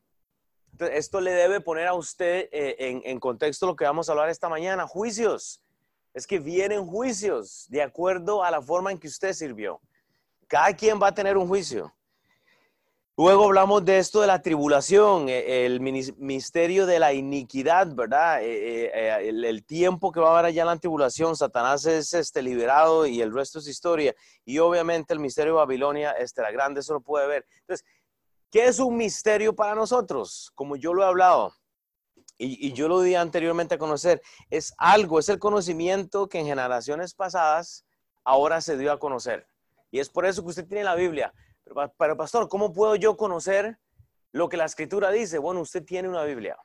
esto 0.80 1.22
le 1.22 1.32
debe 1.32 1.62
poner 1.62 1.88
a 1.88 1.94
usted 1.94 2.50
eh, 2.52 3.02
en, 3.04 3.20
contexto 3.20 3.66
lo 3.66 3.76
que 3.76 3.86
vamos 3.86 4.08
a 4.08 4.12
hablar 4.12 4.30
esta 4.30 4.50
mañana, 4.50 4.88
juicios. 4.88 5.62
Es 6.14 6.26
que 6.28 6.40
vienen 6.40 6.86
juicios 6.86 7.66
de 7.70 7.82
acuerdo 7.82 8.44
a 8.44 8.52
la 8.52 8.62
forma 8.62 8.92
en 8.92 8.98
que 8.98 9.08
usted 9.08 9.34
sirvió. 9.34 9.82
Cada 10.48 10.74
quien 10.76 11.02
va 11.02 11.08
a 11.08 11.14
tener 11.14 11.38
un 11.38 11.48
juicio. 11.48 11.94
Luego 13.18 13.46
hablamos 13.46 13.86
de 13.86 13.98
esto 13.98 14.20
de 14.20 14.28
la 14.28 14.42
tribulación, 14.42 15.30
eh, 15.30 15.66
el 15.66 15.80
misterio 15.80 16.86
de 16.86 17.00
la 17.00 17.14
iniquidad, 17.14 17.88
¿verdad? 17.96 18.40
Eh, 18.42 19.30
el, 19.30 19.64
tiempo 19.64 20.12
que 20.12 20.20
va 20.20 20.30
a 20.30 20.34
haber 20.34 20.46
allá 20.46 20.64
en 20.64 20.68
la 20.68 20.78
tribulación, 20.78 21.36
Satanás 21.36 21.86
es 21.86 22.14
este, 22.14 22.42
liberado 22.42 23.06
y 23.06 23.22
el 23.22 23.34
resto 23.34 23.60
es 23.60 23.68
historia. 23.68 24.14
Y 24.44 24.60
obviamente 24.60 25.14
el 25.14 25.22
misterio 25.22 25.54
de 25.54 25.60
Babilonia, 25.60 26.12
este, 26.12 26.42
la 26.42 26.52
grande, 26.52 26.82
eso 26.82 26.94
lo 26.94 27.00
puede 27.00 27.28
ver. 27.28 27.46
Entonces, 27.62 27.86
¿Qué 28.52 28.66
es 28.66 28.80
un 28.80 28.98
misterio 28.98 29.56
para 29.56 29.76
nosotros? 29.76 30.52
Como 30.56 30.76
yo 30.76 30.94
lo 30.94 31.04
he 31.04 31.06
hablado 31.06 31.54
y, 32.38 32.74
yo 32.74 32.88
lo 32.88 33.02
di 33.02 33.16
anteriormente 33.16 33.76
a 33.76 33.78
conocer, 33.78 34.22
es 34.50 34.74
algo, 34.78 35.20
es 35.20 35.30
el 35.30 35.40
conocimiento 35.40 36.28
que 36.28 36.40
en 36.40 36.48
generaciones 36.48 37.14
pasadas 37.14 37.86
ahora 38.24 38.62
se 38.62 38.78
dio 38.78 38.92
a 38.92 39.00
conocer. 39.00 39.48
Y 39.92 40.00
es 40.00 40.10
por 40.10 40.26
eso 40.26 40.42
que 40.44 40.50
usted 40.50 40.68
tiene 40.68 40.84
la 40.84 40.96
Biblia. 40.96 41.34
Pero, 41.64 41.94
pero 41.98 42.18
pastor, 42.18 42.50
¿cómo 42.50 42.74
puedo 42.74 42.96
yo 42.96 43.16
conocer 43.16 43.80
lo 44.32 44.50
que 44.50 44.58
la 44.58 44.66
escritura 44.66 45.12
dice? 45.12 45.38
Bueno, 45.38 45.62
usted 45.62 45.84
tiene 45.84 46.10
una 46.10 46.24
Biblia. 46.24 46.58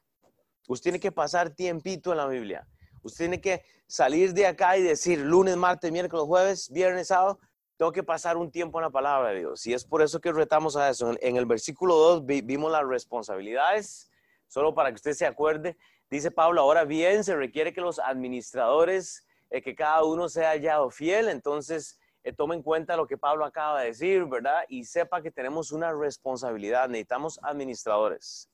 Usted 0.66 0.84
tiene 0.84 1.00
que 1.00 1.12
pasar 1.12 1.50
tiempito 1.50 2.10
en 2.10 2.18
la 2.18 2.26
Biblia. 2.26 2.66
Usted 3.02 3.24
tiene 3.24 3.40
que 3.40 3.64
salir 3.86 4.34
de 4.34 4.46
acá 4.46 4.76
y 4.76 4.82
decir 4.82 5.18
lunes, 5.18 5.56
martes, 5.56 5.90
miércoles, 5.90 6.26
jueves, 6.26 6.70
viernes, 6.70 7.08
sábado, 7.08 7.38
tengo 7.80 7.92
que 7.92 8.02
pasar 8.02 8.36
un 8.36 8.50
tiempo 8.50 8.78
en 8.78 8.82
la 8.82 8.90
palabra 8.90 9.30
de 9.30 9.38
Dios. 9.38 9.66
Y 9.66 9.72
es 9.72 9.86
por 9.86 10.02
eso 10.02 10.20
que 10.20 10.30
retamos 10.30 10.76
a 10.76 10.90
eso. 10.90 11.14
En 11.18 11.36
el 11.36 11.46
versículo 11.46 11.96
2 11.96 12.26
vimos 12.26 12.70
las 12.70 12.86
responsabilidades, 12.86 14.10
solo 14.48 14.74
para 14.74 14.90
que 14.90 14.96
usted 14.96 15.14
se 15.14 15.24
acuerde. 15.24 15.78
Dice 16.10 16.30
Pablo, 16.30 16.60
ahora 16.60 16.84
bien, 16.84 17.24
se 17.24 17.34
requiere 17.34 17.72
que 17.72 17.80
los 17.80 17.98
administradores, 17.98 19.24
eh, 19.48 19.62
que 19.62 19.74
cada 19.74 20.04
uno 20.04 20.28
sea 20.28 20.50
hallado 20.50 20.90
fiel. 20.90 21.30
Entonces, 21.30 21.98
eh, 22.22 22.34
tome 22.34 22.54
en 22.54 22.62
cuenta 22.62 22.98
lo 22.98 23.06
que 23.06 23.16
Pablo 23.16 23.46
acaba 23.46 23.80
de 23.80 23.86
decir, 23.86 24.26
¿verdad? 24.26 24.62
Y 24.68 24.84
sepa 24.84 25.22
que 25.22 25.30
tenemos 25.30 25.72
una 25.72 25.90
responsabilidad. 25.90 26.86
Necesitamos 26.86 27.40
administradores. 27.42 28.50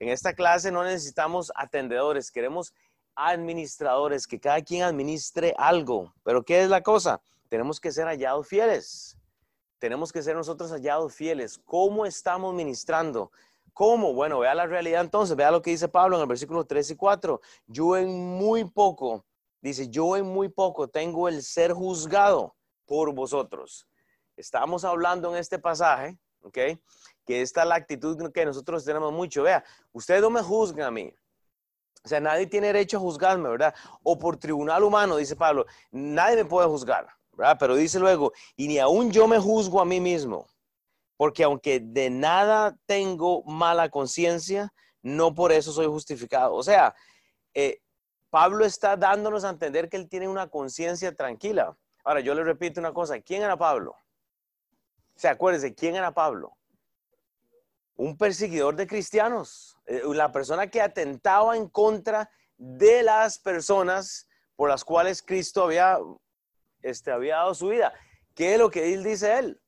En 0.00 0.08
esta 0.08 0.34
clase 0.34 0.72
no 0.72 0.82
necesitamos 0.82 1.52
atendedores, 1.54 2.32
queremos 2.32 2.74
administradores, 3.14 4.26
que 4.26 4.40
cada 4.40 4.60
quien 4.62 4.82
administre 4.82 5.54
algo. 5.58 6.12
Pero 6.24 6.42
¿qué 6.42 6.62
es 6.62 6.68
la 6.68 6.82
cosa? 6.82 7.22
Tenemos 7.54 7.80
que 7.80 7.92
ser 7.92 8.06
hallados 8.06 8.48
fieles. 8.48 9.16
Tenemos 9.78 10.12
que 10.12 10.24
ser 10.24 10.34
nosotros 10.34 10.72
hallados 10.72 11.14
fieles. 11.14 11.56
¿Cómo 11.64 12.04
estamos 12.04 12.52
ministrando? 12.52 13.30
¿Cómo? 13.72 14.12
Bueno, 14.12 14.40
vea 14.40 14.56
la 14.56 14.66
realidad 14.66 15.02
entonces, 15.02 15.36
vea 15.36 15.52
lo 15.52 15.62
que 15.62 15.70
dice 15.70 15.86
Pablo 15.86 16.16
en 16.16 16.22
el 16.22 16.26
versículo 16.26 16.64
3 16.64 16.90
y 16.90 16.96
4. 16.96 17.40
Yo 17.68 17.96
en 17.96 18.08
muy 18.08 18.64
poco, 18.64 19.24
dice, 19.60 19.88
yo 19.88 20.16
en 20.16 20.26
muy 20.26 20.48
poco 20.48 20.88
tengo 20.88 21.28
el 21.28 21.44
ser 21.44 21.72
juzgado 21.72 22.56
por 22.86 23.14
vosotros. 23.14 23.86
Estamos 24.36 24.84
hablando 24.84 25.30
en 25.30 25.36
este 25.36 25.60
pasaje, 25.60 26.18
¿ok? 26.40 26.58
Que 27.24 27.40
esta 27.40 27.62
es 27.62 27.68
la 27.68 27.76
actitud 27.76 28.32
que 28.32 28.44
nosotros 28.44 28.84
tenemos 28.84 29.12
mucho. 29.12 29.44
Vea, 29.44 29.62
ustedes 29.92 30.20
no 30.20 30.30
me 30.30 30.42
juzgan 30.42 30.88
a 30.88 30.90
mí. 30.90 31.14
O 32.04 32.08
sea, 32.08 32.18
nadie 32.18 32.48
tiene 32.48 32.66
derecho 32.66 32.96
a 32.96 33.00
juzgarme, 33.00 33.48
¿verdad? 33.48 33.72
O 34.02 34.18
por 34.18 34.38
tribunal 34.38 34.82
humano, 34.82 35.18
dice 35.18 35.36
Pablo, 35.36 35.66
nadie 35.92 36.34
me 36.34 36.44
puede 36.44 36.66
juzgar, 36.66 37.06
Pero 37.58 37.76
dice 37.76 37.98
luego, 37.98 38.32
y 38.56 38.68
ni 38.68 38.78
aún 38.78 39.10
yo 39.10 39.26
me 39.26 39.38
juzgo 39.38 39.80
a 39.80 39.84
mí 39.84 40.00
mismo, 40.00 40.46
porque 41.16 41.44
aunque 41.44 41.80
de 41.80 42.10
nada 42.10 42.76
tengo 42.86 43.42
mala 43.44 43.88
conciencia, 43.88 44.72
no 45.02 45.34
por 45.34 45.52
eso 45.52 45.72
soy 45.72 45.86
justificado. 45.86 46.54
O 46.54 46.62
sea, 46.62 46.94
eh, 47.52 47.80
Pablo 48.30 48.64
está 48.64 48.96
dándonos 48.96 49.44
a 49.44 49.50
entender 49.50 49.88
que 49.88 49.96
él 49.96 50.08
tiene 50.08 50.26
una 50.26 50.48
conciencia 50.48 51.14
tranquila. 51.14 51.76
Ahora, 52.02 52.20
yo 52.20 52.34
le 52.34 52.42
repito 52.42 52.80
una 52.80 52.92
cosa, 52.92 53.20
¿quién 53.20 53.42
era 53.42 53.56
Pablo? 53.56 53.92
O 55.14 55.18
sea, 55.18 55.32
acuérdense, 55.32 55.74
¿quién 55.74 55.94
era 55.94 56.12
Pablo? 56.12 56.56
Un 57.96 58.16
perseguidor 58.18 58.74
de 58.74 58.88
cristianos, 58.88 59.78
eh, 59.86 60.02
la 60.06 60.32
persona 60.32 60.66
que 60.66 60.82
atentaba 60.82 61.56
en 61.56 61.68
contra 61.68 62.28
de 62.56 63.02
las 63.04 63.38
personas 63.38 64.26
por 64.56 64.68
las 64.68 64.84
cuales 64.84 65.22
Cristo 65.22 65.64
había, 65.64 65.98
este, 66.84 67.10
había 67.10 67.36
dado 67.36 67.54
su 67.54 67.68
vida. 67.68 67.92
¿Qué 68.34 68.54
es 68.54 68.58
lo 68.58 68.70
que 68.70 68.92
él 68.92 69.02
dice 69.02 69.38
él? 69.38 69.60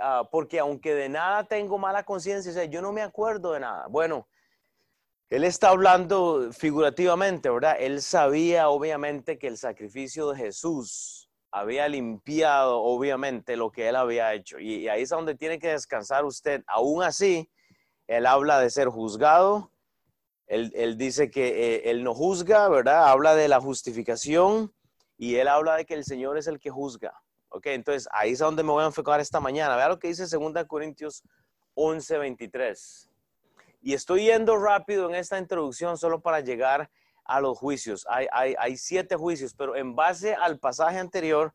Ah, 0.00 0.26
porque 0.30 0.58
aunque 0.58 0.94
de 0.94 1.08
nada 1.08 1.44
tengo 1.44 1.78
mala 1.78 2.04
conciencia, 2.04 2.52
o 2.52 2.64
yo 2.64 2.80
no 2.80 2.92
me 2.92 3.02
acuerdo 3.02 3.52
de 3.52 3.60
nada. 3.60 3.86
Bueno, 3.88 4.26
él 5.28 5.44
está 5.44 5.70
hablando 5.70 6.50
figurativamente, 6.52 7.50
¿verdad? 7.50 7.76
Él 7.78 8.00
sabía 8.02 8.68
obviamente 8.68 9.38
que 9.38 9.48
el 9.48 9.58
sacrificio 9.58 10.30
de 10.30 10.38
Jesús 10.38 11.28
había 11.50 11.88
limpiado 11.88 12.80
obviamente 12.80 13.56
lo 13.56 13.70
que 13.70 13.88
él 13.88 13.96
había 13.96 14.32
hecho. 14.34 14.58
Y, 14.58 14.88
ahí 14.88 15.02
es 15.02 15.08
donde 15.10 15.34
tiene 15.34 15.58
que 15.58 15.68
descansar 15.68 16.24
usted. 16.24 16.62
Aún 16.66 17.02
así, 17.02 17.50
él 18.06 18.26
habla 18.26 18.58
de 18.58 18.70
ser 18.70 18.88
juzgado. 18.88 19.70
Él, 20.46 20.98
dice 20.98 21.30
que 21.30 21.76
eh, 21.76 21.90
él 21.90 22.04
no 22.04 22.14
juzga, 22.14 22.68
¿verdad? 22.68 23.08
Habla 23.08 23.34
de 23.34 23.48
la 23.48 23.60
justificación 23.60 24.72
y 25.16 25.36
él 25.36 25.48
habla 25.48 25.76
de 25.76 25.84
que 25.84 25.94
el 25.94 26.04
Señor 26.04 26.38
es 26.38 26.46
el 26.46 26.58
que 26.58 26.70
juzga. 26.70 27.14
Ok, 27.48 27.66
entonces 27.66 28.08
ahí 28.12 28.32
es 28.32 28.40
donde 28.40 28.64
me 28.64 28.72
voy 28.72 28.82
a 28.82 28.86
enfocar 28.86 29.20
esta 29.20 29.40
mañana. 29.40 29.76
Vea 29.76 29.88
lo 29.88 29.98
que 29.98 30.08
dice 30.08 30.26
2 30.26 30.64
Corintios 30.66 31.22
11, 31.74 32.18
23. 32.18 33.10
Y 33.82 33.94
estoy 33.94 34.24
yendo 34.24 34.56
rápido 34.56 35.08
en 35.08 35.14
esta 35.14 35.38
introducción 35.38 35.96
solo 35.96 36.20
para 36.20 36.40
llegar 36.40 36.90
a 37.24 37.40
los 37.40 37.58
juicios. 37.58 38.06
Hay, 38.08 38.26
hay, 38.58 38.76
siete 38.76 39.16
juicios, 39.16 39.54
pero 39.54 39.76
en 39.76 39.94
base 39.94 40.34
al 40.34 40.58
pasaje 40.58 40.98
anterior 40.98 41.54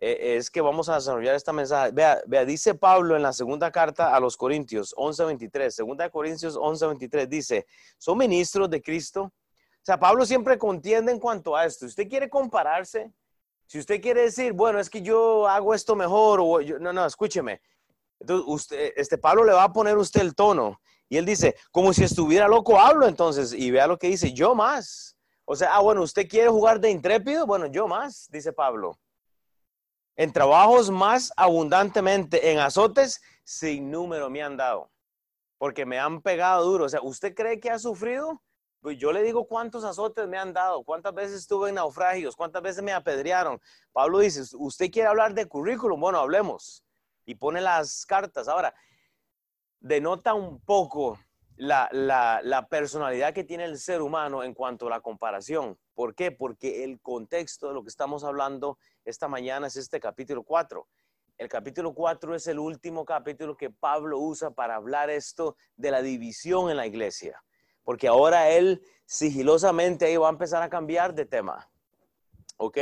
eh, 0.00 0.36
es 0.36 0.50
que 0.50 0.60
vamos 0.60 0.88
a 0.88 0.96
desarrollar 0.96 1.34
esta 1.34 1.52
mensaje. 1.52 1.90
Vea, 1.92 2.20
vea, 2.26 2.44
dice 2.44 2.74
Pablo 2.74 3.16
en 3.16 3.22
la 3.22 3.32
segunda 3.32 3.70
carta 3.70 4.14
a 4.14 4.20
los 4.20 4.36
Corintios 4.36 4.94
11, 4.96 5.24
23. 5.24 5.74
Segunda 5.74 6.10
Corintios 6.10 6.56
11, 6.56 6.86
23 6.86 7.28
dice, 7.28 7.66
son 7.98 8.18
ministros 8.18 8.68
de 8.70 8.82
Cristo. 8.82 9.32
Sea, 9.86 10.00
Pablo 10.00 10.26
siempre 10.26 10.58
contiende 10.58 11.12
en 11.12 11.20
cuanto 11.20 11.54
a 11.54 11.64
esto. 11.64 11.86
¿Usted 11.86 12.08
quiere 12.08 12.28
compararse? 12.28 13.12
Si 13.66 13.78
usted 13.78 14.00
quiere 14.02 14.22
decir, 14.22 14.52
bueno, 14.52 14.80
es 14.80 14.90
que 14.90 15.00
yo 15.00 15.46
hago 15.46 15.72
esto 15.74 15.94
mejor, 15.94 16.40
o 16.42 16.60
no, 16.80 16.92
no, 16.92 17.06
escúcheme. 17.06 17.62
Entonces, 18.18 18.44
usted, 18.48 18.92
este 18.96 19.16
Pablo 19.16 19.44
le 19.44 19.52
va 19.52 19.62
a 19.62 19.72
poner 19.72 19.96
usted 19.96 20.22
el 20.22 20.34
tono. 20.34 20.80
Y 21.08 21.18
él 21.18 21.24
dice, 21.24 21.54
como 21.70 21.92
si 21.92 22.02
estuviera 22.02 22.48
loco, 22.48 22.80
hablo 22.80 23.06
entonces. 23.06 23.52
Y 23.52 23.70
vea 23.70 23.86
lo 23.86 23.96
que 23.96 24.08
dice, 24.08 24.32
yo 24.32 24.56
más. 24.56 25.16
O 25.44 25.54
sea, 25.54 25.76
ah, 25.76 25.80
bueno, 25.80 26.02
¿usted 26.02 26.26
quiere 26.26 26.48
jugar 26.48 26.80
de 26.80 26.90
intrépido? 26.90 27.46
Bueno, 27.46 27.66
yo 27.66 27.86
más, 27.86 28.26
dice 28.32 28.52
Pablo. 28.52 28.98
En 30.16 30.32
trabajos 30.32 30.90
más 30.90 31.32
abundantemente, 31.36 32.50
en 32.50 32.58
azotes 32.58 33.22
sin 33.44 33.92
número 33.92 34.30
me 34.30 34.42
han 34.42 34.56
dado. 34.56 34.90
Porque 35.58 35.86
me 35.86 36.00
han 36.00 36.22
pegado 36.22 36.64
duro. 36.64 36.86
O 36.86 36.88
sea, 36.88 37.02
¿usted 37.02 37.36
cree 37.36 37.60
que 37.60 37.70
ha 37.70 37.78
sufrido? 37.78 38.42
Pues 38.80 38.98
yo 38.98 39.12
le 39.12 39.22
digo 39.22 39.46
cuántos 39.46 39.84
azotes 39.84 40.28
me 40.28 40.38
han 40.38 40.52
dado, 40.52 40.84
cuántas 40.84 41.14
veces 41.14 41.40
estuve 41.40 41.70
en 41.70 41.76
naufragios, 41.76 42.36
cuántas 42.36 42.62
veces 42.62 42.82
me 42.82 42.92
apedrearon. 42.92 43.60
Pablo 43.92 44.20
dice, 44.20 44.42
¿usted 44.56 44.90
quiere 44.90 45.08
hablar 45.08 45.34
de 45.34 45.46
currículum? 45.46 46.00
Bueno, 46.00 46.18
hablemos. 46.18 46.84
Y 47.24 47.34
pone 47.34 47.60
las 47.60 48.06
cartas. 48.06 48.46
Ahora, 48.46 48.74
denota 49.80 50.34
un 50.34 50.60
poco 50.60 51.18
la, 51.56 51.88
la, 51.90 52.66
personalidad 52.68 53.32
que 53.32 53.44
tiene 53.44 53.64
el 53.64 53.78
ser 53.78 54.02
humano 54.02 54.44
en 54.44 54.54
cuanto 54.54 54.86
a 54.86 54.90
la 54.90 55.00
comparación. 55.00 55.78
¿Por 55.94 56.14
qué? 56.14 56.30
Porque 56.30 56.84
el 56.84 57.00
contexto 57.00 57.68
de 57.68 57.74
lo 57.74 57.82
que 57.82 57.88
estamos 57.88 58.22
hablando 58.22 58.78
esta 59.04 59.26
mañana 59.26 59.66
es 59.66 59.76
este 59.76 59.98
capítulo 59.98 60.44
4. 60.44 60.86
El 61.38 61.48
capítulo 61.48 61.92
4 61.94 62.34
es 62.34 62.46
el 62.46 62.58
último 62.58 63.04
capítulo 63.04 63.56
que 63.56 63.70
Pablo 63.70 64.18
usa 64.18 64.50
para 64.50 64.76
hablar 64.76 65.10
esto 65.10 65.56
de 65.76 65.90
la 65.90 66.02
división 66.02 66.70
en 66.70 66.76
la 66.76 66.86
iglesia 66.86 67.42
porque 67.86 68.08
ahora 68.08 68.50
él 68.50 68.82
sigilosamente 69.04 70.06
ahí 70.06 70.16
va 70.16 70.26
a 70.26 70.32
empezar 70.32 70.60
a 70.60 70.68
cambiar 70.68 71.14
de 71.14 71.24
tema. 71.24 71.70
¿Ok? 72.56 72.78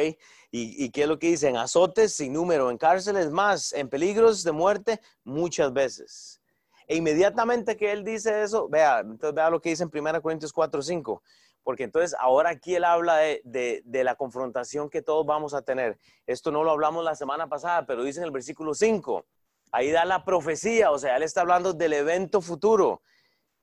¿Y, 0.50 0.88
qué 0.90 1.02
es 1.02 1.08
lo 1.08 1.18
que 1.18 1.26
dice? 1.26 1.48
En 1.48 1.58
azotes 1.58 2.14
sin 2.14 2.32
número, 2.32 2.70
en 2.70 2.78
cárceles 2.78 3.30
más, 3.30 3.74
en 3.74 3.90
peligros 3.90 4.42
de 4.44 4.52
muerte 4.52 5.00
muchas 5.22 5.74
veces. 5.74 6.40
E 6.86 6.96
inmediatamente 6.96 7.76
que 7.76 7.92
él 7.92 8.02
dice 8.02 8.42
eso, 8.42 8.66
vea, 8.66 9.00
entonces 9.00 9.34
vea 9.34 9.50
lo 9.50 9.60
que 9.60 9.70
dice 9.70 9.82
en 9.82 9.90
1 9.92 10.22
Corintios 10.22 10.54
4, 10.54 10.80
5. 10.80 11.22
Porque 11.62 11.84
entonces 11.84 12.16
ahora 12.18 12.50
aquí 12.50 12.74
él 12.74 12.84
habla 12.84 13.16
de, 13.16 13.82
de, 13.84 14.04
la 14.04 14.14
confrontación 14.14 14.88
que 14.88 15.02
todos 15.02 15.26
vamos 15.26 15.52
a 15.52 15.60
tener. 15.60 15.98
Esto 16.26 16.50
no 16.50 16.64
lo 16.64 16.70
hablamos 16.70 17.04
la 17.04 17.14
semana 17.14 17.46
pasada, 17.46 17.84
pero 17.84 18.04
dice 18.04 18.20
en 18.20 18.24
el 18.24 18.30
versículo 18.30 18.72
5. 18.72 19.26
Ahí 19.70 19.90
da 19.90 20.06
la 20.06 20.24
profecía, 20.24 20.90
o 20.92 20.98
sea, 20.98 21.16
él 21.16 21.24
está 21.24 21.42
hablando 21.42 21.74
del 21.74 21.92
evento 21.92 22.40
futuro. 22.40 23.02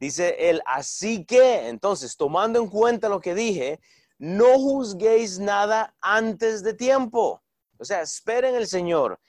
Dice 0.02 0.50
él, 0.50 0.64
así 0.66 1.26
que, 1.26 1.68
entonces, 1.68 2.18
tomando 2.18 2.58
en 2.60 2.68
cuenta 2.68 3.08
lo 3.08 3.22
que 3.22 3.36
dije, 3.36 3.80
no 4.18 4.58
juzguéis 4.58 5.38
nada 5.38 5.96
antes 6.02 6.64
de 6.64 6.74
tiempo. 6.74 7.40
O 7.78 7.86
sea, 7.86 8.02
esperen 8.02 8.56
el 8.56 8.66
Señor 8.66 9.20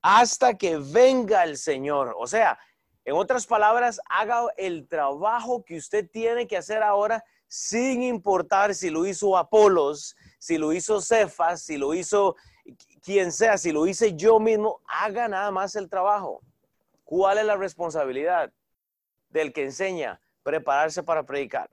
hasta 0.00 0.54
que 0.54 0.78
venga 0.78 1.44
el 1.44 1.58
Señor. 1.58 2.16
O 2.18 2.26
sea, 2.26 2.58
en 3.04 3.14
otras 3.14 3.46
palabras, 3.46 4.00
haga 4.08 4.46
el 4.56 4.88
trabajo 4.88 5.66
que 5.66 5.76
usted 5.76 6.08
tiene 6.10 6.46
que 6.46 6.56
hacer 6.56 6.82
ahora 6.82 7.22
sin 7.46 8.02
importar 8.02 8.74
si 8.74 8.88
lo 8.88 9.04
hizo 9.04 9.36
Apolos, 9.36 10.16
si 10.38 10.56
lo 10.56 10.72
hizo 10.72 11.02
Cefas, 11.02 11.60
si 11.60 11.76
lo 11.76 11.92
hizo 11.92 12.36
quien 13.02 13.32
sea, 13.32 13.58
si 13.58 13.70
lo 13.70 13.86
hice 13.86 14.14
yo 14.14 14.40
mismo, 14.40 14.80
haga 14.86 15.28
nada 15.28 15.50
más 15.50 15.76
el 15.76 15.90
trabajo. 15.90 16.40
¿Cuál 17.04 17.36
es 17.36 17.44
la 17.44 17.56
responsabilidad? 17.56 18.50
Del 19.32 19.52
que 19.52 19.64
enseña, 19.64 20.20
prepararse 20.42 21.02
para 21.02 21.24
predicar 21.24 21.70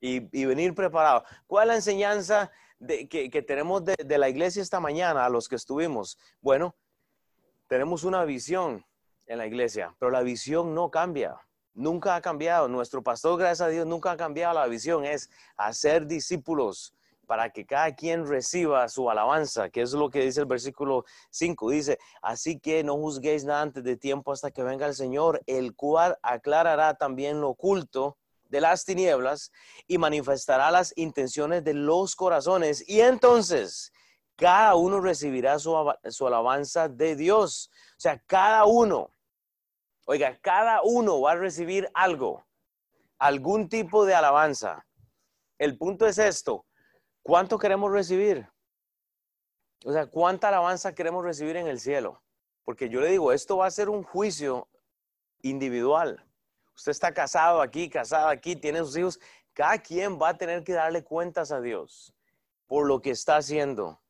y, 0.00 0.44
venir 0.44 0.74
preparado. 0.74 1.24
¿Cuál 1.46 1.64
es 1.64 1.68
la 1.68 1.74
enseñanza 1.76 2.50
que, 2.86 3.44
tenemos 3.46 3.84
de, 3.84 3.94
de 4.04 4.18
la 4.18 4.28
iglesia 4.28 4.62
esta 4.62 4.80
mañana 4.80 5.24
a 5.24 5.30
los 5.30 5.48
que 5.48 5.56
estuvimos? 5.56 6.18
Bueno, 6.40 6.74
tenemos 7.68 8.04
una 8.04 8.24
visión 8.24 8.84
en 9.26 9.38
la 9.38 9.46
iglesia, 9.46 9.94
pero 9.98 10.10
la 10.10 10.22
visión 10.22 10.74
no 10.74 10.90
cambia. 10.90 11.36
Nunca 11.74 12.16
ha 12.16 12.20
cambiado. 12.20 12.68
Nuestro 12.68 13.02
pastor, 13.02 13.38
gracias 13.38 13.60
a 13.60 13.68
Dios, 13.68 13.86
nunca 13.86 14.12
ha 14.12 14.16
cambiado 14.16 14.54
la 14.54 14.66
visión. 14.66 15.04
Es 15.04 15.30
hacer 15.56 16.06
discípulos 16.06 16.95
para 17.26 17.50
que 17.50 17.66
cada 17.66 17.94
quien 17.94 18.26
reciba 18.26 18.88
su 18.88 19.10
alabanza, 19.10 19.68
que 19.68 19.82
es 19.82 19.92
lo 19.92 20.08
que 20.10 20.20
dice 20.24 20.40
el 20.40 20.46
versículo 20.46 21.04
5. 21.30 21.70
Dice, 21.70 21.98
así 22.22 22.58
que 22.58 22.82
no 22.84 22.94
juzguéis 22.96 23.44
nada 23.44 23.62
antes 23.62 23.84
de 23.84 23.96
tiempo 23.96 24.32
hasta 24.32 24.50
que 24.50 24.62
venga 24.62 24.86
el 24.86 24.94
Señor, 24.94 25.42
el 25.46 25.74
cual 25.74 26.16
aclarará 26.22 26.94
también 26.94 27.40
lo 27.40 27.50
oculto 27.50 28.16
de 28.48 28.60
las 28.60 28.84
tinieblas 28.84 29.50
y 29.86 29.98
manifestará 29.98 30.70
las 30.70 30.92
intenciones 30.96 31.64
de 31.64 31.74
los 31.74 32.14
corazones. 32.14 32.88
Y 32.88 33.00
entonces 33.00 33.92
cada 34.36 34.74
uno 34.76 35.00
recibirá 35.00 35.58
su, 35.58 35.74
su 36.10 36.26
alabanza 36.26 36.88
de 36.88 37.16
Dios. 37.16 37.70
O 37.92 38.00
sea, 38.00 38.22
cada 38.26 38.64
uno, 38.66 39.10
oiga, 40.06 40.38
cada 40.40 40.82
uno 40.82 41.20
va 41.20 41.32
a 41.32 41.36
recibir 41.36 41.90
algo, 41.94 42.44
algún 43.18 43.68
tipo 43.68 44.04
de 44.04 44.14
alabanza. 44.14 44.86
El 45.58 45.78
punto 45.78 46.06
es 46.06 46.18
esto, 46.18 46.66
¿Cuánto 47.26 47.58
queremos 47.58 47.90
recibir? 47.90 48.48
O 49.84 49.90
sea, 49.90 50.06
¿cuánta 50.06 50.46
alabanza 50.46 50.94
queremos 50.94 51.24
recibir 51.24 51.56
en 51.56 51.66
el 51.66 51.80
cielo? 51.80 52.22
Porque 52.64 52.88
yo 52.88 53.00
le 53.00 53.10
digo, 53.10 53.32
esto 53.32 53.56
va 53.56 53.66
a 53.66 53.70
ser 53.72 53.88
un 53.88 54.04
juicio 54.04 54.68
individual. 55.42 56.24
Usted 56.76 56.92
está 56.92 57.12
casado 57.12 57.60
aquí, 57.62 57.90
casada 57.90 58.30
aquí, 58.30 58.54
tiene 58.54 58.78
sus 58.78 58.96
hijos. 58.96 59.20
Cada 59.54 59.76
quien 59.78 60.22
va 60.22 60.28
a 60.28 60.38
tener 60.38 60.62
que 60.62 60.74
darle 60.74 61.02
cuentas 61.02 61.50
a 61.50 61.60
Dios 61.60 62.14
por 62.68 62.86
lo 62.86 63.02
que 63.02 63.10
está 63.10 63.38
haciendo. 63.38 64.00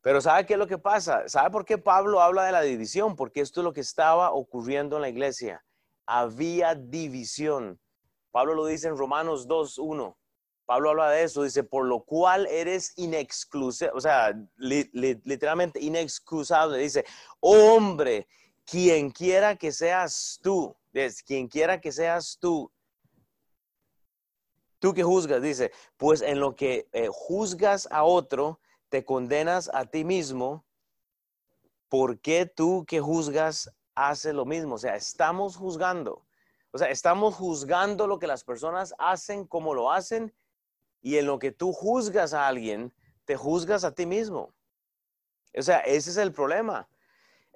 Pero 0.00 0.22
¿sabe 0.22 0.46
qué 0.46 0.54
es 0.54 0.58
lo 0.58 0.66
que 0.66 0.78
pasa? 0.78 1.28
¿Sabe 1.28 1.50
por 1.50 1.66
qué 1.66 1.76
Pablo 1.76 2.22
habla 2.22 2.44
de 2.44 2.52
la 2.52 2.62
división? 2.62 3.14
Porque 3.14 3.42
esto 3.42 3.60
es 3.60 3.64
lo 3.64 3.74
que 3.74 3.82
estaba 3.82 4.32
ocurriendo 4.32 4.96
en 4.96 5.02
la 5.02 5.10
iglesia. 5.10 5.62
Había 6.06 6.74
división. 6.74 7.78
Pablo 8.30 8.54
lo 8.54 8.64
dice 8.64 8.88
en 8.88 8.96
Romanos 8.96 9.46
2.1. 9.46 10.16
Pablo 10.66 10.90
habla 10.90 11.10
de 11.10 11.22
eso, 11.22 11.44
dice, 11.44 11.62
por 11.62 11.86
lo 11.86 12.00
cual 12.00 12.46
eres 12.46 12.92
inexcusable, 12.96 13.92
o 13.96 14.00
sea, 14.00 14.34
literalmente 14.56 15.80
inexcusable. 15.80 16.78
Dice, 16.78 17.04
hombre, 17.40 18.26
quien 18.64 19.10
quiera 19.10 19.56
que 19.56 19.70
seas 19.72 20.40
tú, 20.42 20.76
quien 21.24 21.48
quiera 21.48 21.80
que 21.80 21.92
seas 21.92 22.36
tú, 22.40 22.70
Tú 24.78 24.92
que 24.92 25.02
juzgas, 25.02 25.40
dice, 25.40 25.72
pues 25.96 26.20
en 26.20 26.38
lo 26.38 26.54
que 26.54 26.88
eh, 26.92 27.08
juzgas 27.10 27.88
a 27.90 28.04
otro, 28.04 28.60
te 28.88 29.04
condenas 29.04 29.70
a 29.72 29.86
ti 29.86 30.04
mismo. 30.04 30.64
¿Por 31.88 32.20
qué 32.20 32.46
tú 32.46 32.84
que 32.86 33.00
juzgas 33.00 33.72
haces 33.94 34.34
lo 34.34 34.44
mismo? 34.44 34.74
O 34.74 34.78
sea, 34.78 34.94
estamos 34.94 35.56
juzgando. 35.56 36.26
O 36.72 36.78
sea, 36.78 36.90
estamos 36.90 37.34
juzgando 37.34 38.06
lo 38.06 38.18
que 38.18 38.26
las 38.26 38.44
personas 38.44 38.94
hacen, 38.98 39.46
como 39.46 39.72
lo 39.72 39.90
hacen, 39.90 40.34
y 41.06 41.18
en 41.18 41.26
lo 41.26 41.38
que 41.38 41.52
tú 41.52 41.72
juzgas 41.72 42.34
a 42.34 42.48
alguien, 42.48 42.92
te 43.24 43.36
juzgas 43.36 43.84
a 43.84 43.94
ti 43.94 44.06
mismo. 44.06 44.52
O 45.56 45.62
sea, 45.62 45.78
ese 45.80 46.10
es 46.10 46.16
el 46.16 46.32
problema 46.32 46.88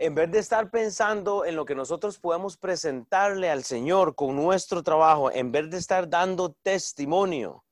en 0.01 0.15
vez 0.15 0.31
de 0.31 0.39
estar 0.39 0.71
pensando 0.71 1.45
en 1.45 1.57
lo 1.57 1.67
que 1.67 1.75
nosotros 1.75 2.19
podemos 2.19 2.57
presentarle 2.57 3.51
al 3.51 3.65
Señor 3.65 4.15
con 4.15 4.35
nuestro 4.35 4.83
trabajo, 4.83 5.31
en 5.31 5.53
vez 5.53 5.69
de 5.69 5.77
estar 5.77 6.09
dando 6.09 6.55
testimonio, 6.63 7.65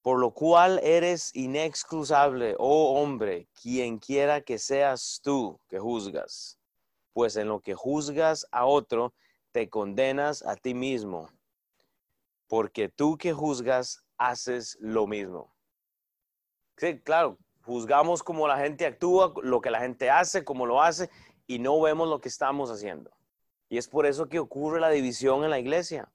por 0.00 0.20
lo 0.20 0.32
cual 0.32 0.78
eres 0.80 1.34
inexcusable, 1.34 2.54
oh 2.56 3.02
hombre, 3.02 3.48
quien 3.60 3.98
quiera 3.98 4.42
que 4.42 4.60
seas 4.60 5.20
tú 5.24 5.58
que 5.68 5.80
juzgas, 5.80 6.60
pues 7.12 7.34
en 7.34 7.48
lo 7.48 7.58
que 7.58 7.74
juzgas 7.74 8.46
a 8.52 8.66
otro, 8.66 9.12
te 9.50 9.68
condenas 9.68 10.44
a 10.44 10.54
ti 10.54 10.72
mismo, 10.72 11.30
porque 12.46 12.88
tú 12.88 13.18
que 13.18 13.32
juzgas 13.32 14.03
haces 14.18 14.76
lo 14.80 15.06
mismo. 15.06 15.54
Sí, 16.76 17.00
claro, 17.00 17.38
juzgamos 17.62 18.22
como 18.22 18.48
la 18.48 18.58
gente 18.58 18.86
actúa, 18.86 19.32
lo 19.42 19.60
que 19.60 19.70
la 19.70 19.80
gente 19.80 20.10
hace, 20.10 20.44
como 20.44 20.66
lo 20.66 20.82
hace, 20.82 21.10
y 21.46 21.58
no 21.58 21.80
vemos 21.80 22.08
lo 22.08 22.20
que 22.20 22.28
estamos 22.28 22.70
haciendo. 22.70 23.10
Y 23.68 23.78
es 23.78 23.88
por 23.88 24.06
eso 24.06 24.28
que 24.28 24.38
ocurre 24.38 24.80
la 24.80 24.90
división 24.90 25.44
en 25.44 25.50
la 25.50 25.58
iglesia. 25.58 26.10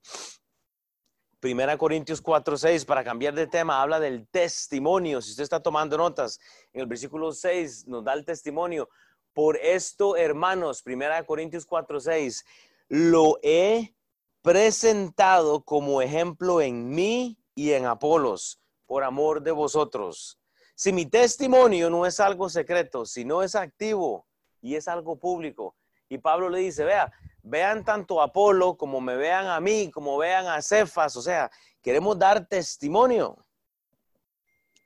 Primera 1.39 1.77
Corintios 1.77 2.21
4, 2.21 2.57
6, 2.57 2.83
para 2.83 3.03
cambiar 3.03 3.33
de 3.33 3.47
tema, 3.47 3.81
habla 3.81 3.99
del 3.99 4.27
testimonio. 4.27 5.21
Si 5.21 5.31
usted 5.31 5.43
está 5.43 5.61
tomando 5.61 5.97
notas, 5.97 6.39
en 6.73 6.81
el 6.81 6.87
versículo 6.87 7.31
6 7.31 7.87
nos 7.87 8.03
da 8.03 8.13
el 8.13 8.25
testimonio. 8.25 8.89
Por 9.33 9.55
esto, 9.57 10.17
hermanos, 10.17 10.81
Primera 10.83 11.25
Corintios 11.25 11.65
4, 11.65 12.01
6, 12.01 12.45
lo 12.89 13.39
he 13.41 13.95
presentado 14.41 15.63
como 15.63 16.01
ejemplo 16.01 16.59
en 16.59 16.89
mí 16.89 17.38
y 17.59 17.73
en 17.73 17.85
Apolos, 17.85 18.61
por 18.85 19.03
amor 19.03 19.41
de 19.41 19.51
vosotros. 19.51 20.39
Si 20.75 20.93
mi 20.93 21.05
testimonio 21.05 21.89
no 21.89 22.05
es 22.05 22.21
algo 22.21 22.47
secreto, 22.47 23.05
si 23.05 23.25
no 23.25 23.43
es 23.43 23.53
activo 23.53 24.25
y 24.61 24.75
es 24.75 24.87
algo 24.87 25.19
público, 25.19 25.75
y 26.07 26.19
Pablo 26.19 26.47
le 26.47 26.59
dice, 26.59 26.85
vea, 26.85 27.11
vean 27.43 27.83
tanto 27.83 28.21
a 28.21 28.27
Apolo 28.27 28.77
como 28.77 29.01
me 29.01 29.17
vean 29.17 29.47
a 29.47 29.59
mí, 29.59 29.91
como 29.91 30.17
vean 30.17 30.47
a 30.47 30.61
Cefas, 30.61 31.17
o 31.17 31.21
sea, 31.21 31.51
queremos 31.81 32.17
dar 32.17 32.47
testimonio 32.47 33.45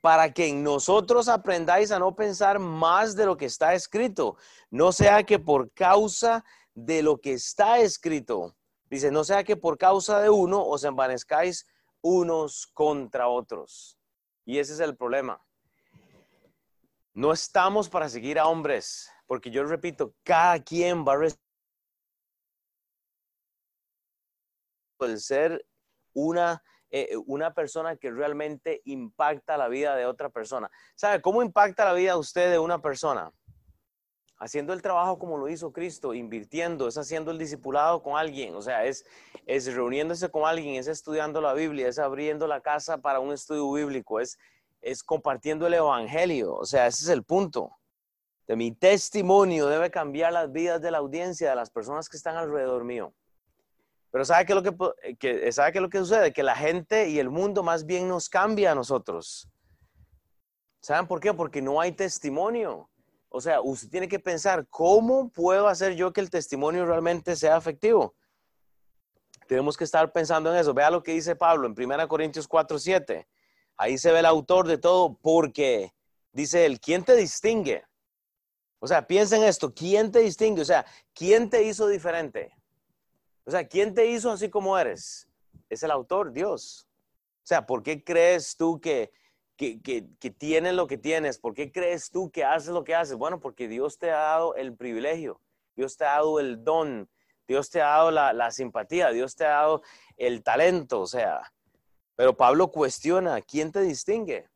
para 0.01 0.33
que 0.33 0.47
en 0.47 0.63
nosotros 0.63 1.29
aprendáis 1.29 1.91
a 1.91 1.99
no 1.99 2.15
pensar 2.15 2.57
más 2.57 3.15
de 3.15 3.27
lo 3.27 3.37
que 3.37 3.45
está 3.45 3.75
escrito, 3.75 4.35
no 4.71 4.91
sea 4.91 5.21
que 5.21 5.37
por 5.37 5.71
causa 5.73 6.43
de 6.73 7.03
lo 7.03 7.21
que 7.21 7.33
está 7.33 7.77
escrito, 7.77 8.55
dice, 8.89 9.11
no 9.11 9.23
sea 9.23 9.43
que 9.43 9.55
por 9.55 9.77
causa 9.77 10.19
de 10.21 10.31
uno 10.31 10.65
os 10.65 10.83
envanezcáis 10.83 11.67
unos 12.03 12.67
contra 12.67 13.27
otros. 13.27 13.97
Y 14.45 14.59
ese 14.59 14.73
es 14.73 14.79
el 14.79 14.95
problema. 14.95 15.43
No 17.13 17.31
estamos 17.31 17.89
para 17.89 18.09
seguir 18.09 18.37
a 18.37 18.47
hombres, 18.47 19.09
porque 19.25 19.49
yo 19.49 19.63
repito, 19.63 20.13
cada 20.23 20.59
quien 20.61 21.05
va 21.05 21.13
a 21.13 21.17
el 24.99 25.19
ser 25.19 25.65
una, 26.13 26.63
eh, 26.89 27.15
una 27.25 27.53
persona 27.53 27.97
que 27.97 28.11
realmente 28.11 28.81
impacta 28.85 29.57
la 29.57 29.67
vida 29.67 29.95
de 29.95 30.05
otra 30.05 30.29
persona. 30.29 30.69
¿Sabe 30.95 31.21
cómo 31.21 31.43
impacta 31.43 31.85
la 31.85 31.93
vida 31.93 32.17
usted 32.17 32.51
de 32.51 32.59
una 32.59 32.81
persona? 32.81 33.31
Haciendo 34.37 34.73
el 34.73 34.81
trabajo 34.81 35.19
como 35.19 35.37
lo 35.37 35.47
hizo 35.47 35.71
Cristo, 35.71 36.13
invirtiendo, 36.13 36.87
es 36.87 36.97
haciendo 36.97 37.31
el 37.31 37.37
discipulado 37.37 38.03
con 38.03 38.17
alguien, 38.17 38.55
o 38.55 38.61
sea, 38.61 38.83
es, 38.85 39.05
es 39.45 39.73
reuniéndose 39.73 40.29
con 40.29 40.45
alguien, 40.45 40.75
es 40.75 40.87
estudiando 40.87 41.39
la 41.39 41.53
Biblia, 41.53 41.87
es 41.87 41.99
abriendo 41.99 42.47
la 42.47 42.59
casa 42.61 42.97
para 42.97 43.19
un 43.19 43.31
estudio 43.31 43.71
bíblico, 43.71 44.19
es 44.19 44.37
es 44.83 45.03
compartiendo 45.03 45.65
el 45.65 45.73
Evangelio. 45.73 46.53
O 46.55 46.65
sea, 46.65 46.85
ese 46.87 47.05
es 47.05 47.09
el 47.09 47.23
punto. 47.23 47.71
De 48.45 48.55
mi 48.55 48.73
testimonio 48.73 49.67
debe 49.67 49.89
cambiar 49.89 50.33
las 50.33 50.51
vidas 50.51 50.81
de 50.81 50.91
la 50.91 50.97
audiencia, 50.99 51.49
de 51.49 51.55
las 51.55 51.69
personas 51.69 52.09
que 52.09 52.17
están 52.17 52.35
alrededor 52.35 52.83
mío. 52.83 53.13
Pero 54.11 54.25
¿sabe 54.25 54.45
qué 54.45 54.53
es 54.53 54.61
lo 54.61 55.17
que, 55.17 55.51
¿sabe 55.51 55.71
qué 55.71 55.77
es 55.79 55.81
lo 55.81 55.89
que 55.89 55.97
sucede? 55.99 56.33
Que 56.33 56.43
la 56.43 56.55
gente 56.55 57.09
y 57.09 57.17
el 57.17 57.29
mundo 57.29 57.63
más 57.63 57.85
bien 57.85 58.07
nos 58.07 58.29
cambia 58.29 58.73
a 58.73 58.75
nosotros. 58.75 59.49
¿Saben 60.81 61.07
por 61.07 61.19
qué? 61.21 61.33
Porque 61.33 61.61
no 61.61 61.79
hay 61.79 61.93
testimonio. 61.93 62.89
O 63.35 63.41
sea, 63.41 63.61
usted 63.61 63.89
tiene 63.89 64.07
que 64.07 64.19
pensar, 64.19 64.67
¿cómo 64.69 65.27
puedo 65.29 65.67
hacer 65.67 65.95
yo 65.95 66.13
que 66.13 66.21
el 66.21 66.29
testimonio 66.29 66.85
realmente 66.85 67.35
sea 67.35 67.57
efectivo? 67.57 68.13
Tenemos 69.47 69.75
que 69.75 69.85
estar 69.85 70.13
pensando 70.13 70.53
en 70.53 70.59
eso. 70.59 70.71
Vea 70.71 70.91
lo 70.91 71.01
que 71.01 71.13
dice 71.13 71.35
Pablo 71.35 71.65
en 71.65 71.73
1 71.75 72.07
Corintios 72.07 72.47
4, 72.47 72.77
7. 72.77 73.27
Ahí 73.75 73.97
se 73.97 74.11
ve 74.11 74.19
el 74.19 74.27
autor 74.27 74.67
de 74.67 74.77
todo 74.77 75.17
porque 75.19 75.95
dice 76.31 76.67
él, 76.67 76.79
¿quién 76.79 77.03
te 77.03 77.15
distingue? 77.15 77.83
O 78.77 78.87
sea, 78.87 79.07
piensa 79.07 79.35
en 79.35 79.45
esto, 79.45 79.73
¿quién 79.73 80.11
te 80.11 80.19
distingue? 80.19 80.61
O 80.61 80.65
sea, 80.65 80.85
¿quién 81.15 81.49
te 81.49 81.63
hizo 81.63 81.87
diferente? 81.87 82.55
O 83.45 83.49
sea, 83.49 83.67
¿quién 83.67 83.95
te 83.95 84.05
hizo 84.05 84.29
así 84.29 84.47
como 84.47 84.77
eres? 84.77 85.27
Es 85.69 85.81
el 85.81 85.89
autor, 85.89 86.33
Dios. 86.33 86.87
O 87.37 87.47
sea, 87.47 87.65
¿por 87.65 87.81
qué 87.81 88.03
crees 88.03 88.55
tú 88.55 88.79
que, 88.79 89.11
que, 89.83 90.05
que, 90.19 90.31
tienes 90.31 90.73
lo 90.73 90.87
que 90.87 90.97
tienes? 90.97 91.37
¿Por 91.37 91.53
qué 91.53 91.71
crees 91.71 92.09
tú 92.09 92.31
que 92.31 92.43
haces 92.43 92.69
lo 92.69 92.83
que 92.83 92.95
haces? 92.95 93.15
Bueno, 93.15 93.39
porque 93.39 93.67
Dios 93.67 93.97
te 93.97 94.11
ha 94.11 94.17
dado 94.17 94.55
el 94.55 94.75
privilegio, 94.75 95.39
Dios 95.75 95.97
te 95.97 96.05
ha 96.05 96.13
dado 96.15 96.39
el 96.39 96.63
don, 96.63 97.09
Dios 97.47 97.69
te 97.69 97.81
ha 97.81 97.87
dado 97.87 98.11
la, 98.11 98.33
la 98.33 98.51
simpatía, 98.51 99.09
Dios 99.09 99.35
te 99.35 99.45
ha 99.45 99.49
dado 99.49 99.81
el 100.17 100.43
talento, 100.43 101.01
o 101.01 101.07
sea, 101.07 101.53
pero 102.15 102.35
Pablo 102.35 102.71
cuestiona, 102.71 103.41
¿quién 103.41 103.71
te 103.71 103.81
distingue? 103.81 104.47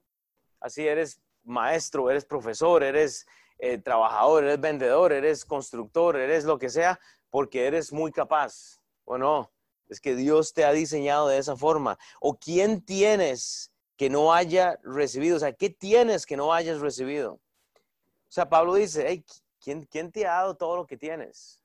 Así 0.60 0.88
eres 0.88 1.20
maestro, 1.44 2.10
eres 2.10 2.26
profesor, 2.26 2.84
eres 2.84 3.26
eh, 3.58 3.78
trabajador, 3.78 4.44
eres 4.44 4.60
vendedor, 4.60 5.12
eres 5.14 5.46
constructor, 5.46 6.16
eres 6.16 6.46
lo 6.46 6.60
que 6.60 6.70
sea, 6.70 7.00
porque 7.30 7.66
eres 7.66 7.92
muy 7.92 8.12
capaz. 8.12 8.80
¿O 9.06 9.18
no? 9.18 9.52
Es 9.90 10.02
que 10.02 10.16
Dios 10.16 10.54
te 10.54 10.66
ha 10.66 10.72
diseñado 10.72 11.30
de 11.30 11.38
esa 11.38 11.56
forma. 11.56 11.98
¿O 12.20 12.38
quién 12.38 12.82
tienes 12.82 13.72
que 13.98 14.10
no 14.10 14.34
haya 14.34 14.80
recibido? 14.84 15.38
O 15.38 15.40
sea, 15.40 15.52
¿qué 15.52 15.70
tienes 15.70 16.26
que 16.26 16.38
no 16.38 16.54
hayas 16.54 16.80
recibido? 16.80 17.34
O 17.34 18.32
sea, 18.32 18.48
Pablo 18.48 18.76
dice, 18.76 19.24
¿quién, 19.60 19.84
¿quién 19.84 20.12
te 20.12 20.26
ha 20.26 20.34
dado 20.34 20.56
todo 20.56 20.78
lo 20.78 20.86
que 20.86 20.98
tienes? 20.98 21.60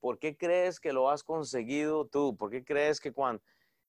¿Por 0.00 0.18
qué 0.18 0.36
crees 0.36 0.80
que 0.80 0.92
lo 0.92 1.08
has 1.08 1.22
conseguido 1.22 2.06
tú? 2.06 2.36
¿Por 2.36 2.50
qué 2.50 2.64
crees 2.64 3.00
que 3.00 3.12
cuando... 3.12 3.42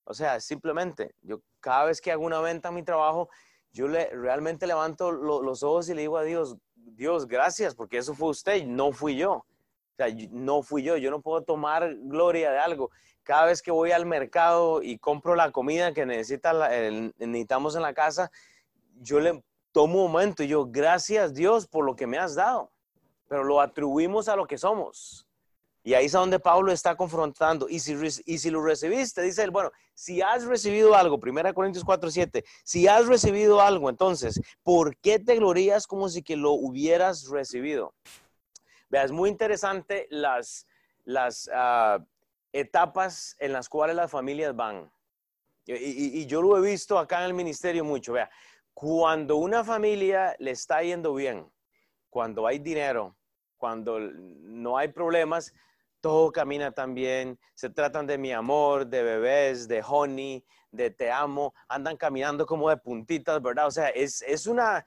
O 0.04 0.14
sea, 0.14 0.40
simplemente, 0.40 1.14
yo 1.20 1.42
cada 1.60 1.84
vez 1.84 2.00
que 2.00 2.10
hago 2.10 2.24
una 2.24 2.40
venta 2.40 2.70
en 2.70 2.76
mi 2.76 2.82
trabajo, 2.82 3.28
yo 3.72 3.88
le, 3.88 4.08
realmente 4.10 4.66
levanto 4.66 5.12
los 5.12 5.62
ojos 5.62 5.88
y 5.88 5.94
le 5.94 6.02
digo 6.02 6.16
a 6.16 6.22
Dios, 6.22 6.56
Dios, 6.74 7.26
gracias, 7.26 7.74
porque 7.74 7.98
eso 7.98 8.14
fue 8.14 8.30
usted, 8.30 8.64
no 8.64 8.92
fui 8.92 9.16
yo. 9.16 9.44
No 10.30 10.62
fui 10.62 10.82
yo, 10.82 10.96
yo 10.96 11.10
no 11.10 11.20
puedo 11.20 11.42
tomar 11.42 11.94
gloria 12.02 12.50
de 12.50 12.58
algo. 12.58 12.90
Cada 13.22 13.46
vez 13.46 13.62
que 13.62 13.70
voy 13.70 13.92
al 13.92 14.06
mercado 14.06 14.82
y 14.82 14.98
compro 14.98 15.34
la 15.34 15.50
comida 15.50 15.92
que 15.92 16.06
necesita 16.06 16.52
necesitamos 17.18 17.76
en 17.76 17.82
la 17.82 17.94
casa, 17.94 18.30
yo 19.00 19.20
le 19.20 19.42
tomo 19.72 20.04
un 20.04 20.12
momento 20.12 20.42
y 20.42 20.48
yo, 20.48 20.66
gracias 20.66 21.34
Dios 21.34 21.66
por 21.66 21.84
lo 21.84 21.94
que 21.94 22.06
me 22.06 22.18
has 22.18 22.34
dado, 22.34 22.72
pero 23.28 23.44
lo 23.44 23.60
atribuimos 23.60 24.28
a 24.28 24.36
lo 24.36 24.46
que 24.46 24.58
somos. 24.58 25.28
Y 25.88 25.94
ahí 25.94 26.06
es 26.06 26.12
donde 26.12 26.38
Pablo 26.38 26.70
está 26.70 26.96
confrontando. 26.96 27.66
Y 27.68 27.80
si, 27.80 27.96
y 28.26 28.50
lo 28.50 28.62
recibiste, 28.62 29.22
dice 29.22 29.42
él, 29.42 29.50
bueno, 29.50 29.70
si 29.94 30.20
has 30.20 30.44
recibido 30.44 30.94
algo, 30.94 31.18
1 31.22 31.54
Corintios 31.54 31.84
4, 31.84 32.10
7, 32.10 32.44
si 32.62 32.86
has 32.86 33.06
recibido 33.06 33.60
algo, 33.60 33.88
entonces, 33.88 34.40
¿por 34.62 34.96
qué 34.98 35.18
te 35.18 35.36
glorías 35.36 35.86
como 35.86 36.08
si 36.08 36.22
que 36.22 36.36
lo 36.36 36.52
hubieras 36.52 37.28
recibido? 37.28 37.94
Vea, 38.88 39.04
es 39.04 39.12
muy 39.12 39.28
interesante 39.30 40.06
las, 40.10 40.66
las 41.04 41.48
uh, 41.48 42.02
etapas 42.52 43.36
en 43.38 43.52
las 43.52 43.68
cuales 43.68 43.96
las 43.96 44.10
familias 44.10 44.54
van. 44.54 44.90
Y, 45.66 46.22
y, 46.22 46.26
yo 46.26 46.40
lo 46.40 46.56
he 46.56 46.62
visto 46.62 46.98
acá 46.98 47.18
en 47.18 47.26
el 47.26 47.34
ministerio 47.34 47.84
mucho. 47.84 48.14
Vea, 48.14 48.30
cuando 48.72 49.36
una 49.36 49.62
familia 49.62 50.34
le 50.38 50.52
está 50.52 50.82
yendo 50.82 51.12
bien, 51.12 51.46
cuando 52.08 52.46
hay 52.46 52.58
dinero, 52.58 53.16
cuando 53.58 54.00
no 54.00 54.78
hay 54.78 54.88
problemas, 54.88 55.52
todo 56.00 56.32
camina 56.32 56.70
tan 56.72 56.94
bien, 56.94 57.38
se 57.54 57.70
tratan 57.70 58.06
de 58.06 58.18
mi 58.18 58.32
amor, 58.32 58.86
de 58.86 59.02
bebés, 59.02 59.68
de 59.68 59.82
honey, 59.86 60.44
de 60.70 60.90
te 60.90 61.10
amo, 61.10 61.54
andan 61.68 61.96
caminando 61.96 62.46
como 62.46 62.68
de 62.70 62.76
puntitas, 62.76 63.40
¿verdad? 63.42 63.66
O 63.66 63.70
sea, 63.70 63.88
es, 63.88 64.22
es 64.22 64.46
una, 64.46 64.84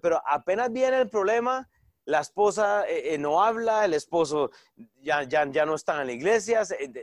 pero 0.00 0.20
apenas 0.26 0.70
viene 0.72 1.00
el 1.00 1.08
problema, 1.08 1.68
la 2.04 2.20
esposa 2.20 2.84
eh, 2.88 3.14
eh, 3.14 3.18
no 3.18 3.42
habla, 3.42 3.84
el 3.84 3.94
esposo 3.94 4.50
ya, 5.00 5.22
ya, 5.22 5.46
ya 5.50 5.64
no 5.64 5.74
está 5.74 6.00
en 6.00 6.06
la 6.06 6.12
iglesia, 6.12 6.62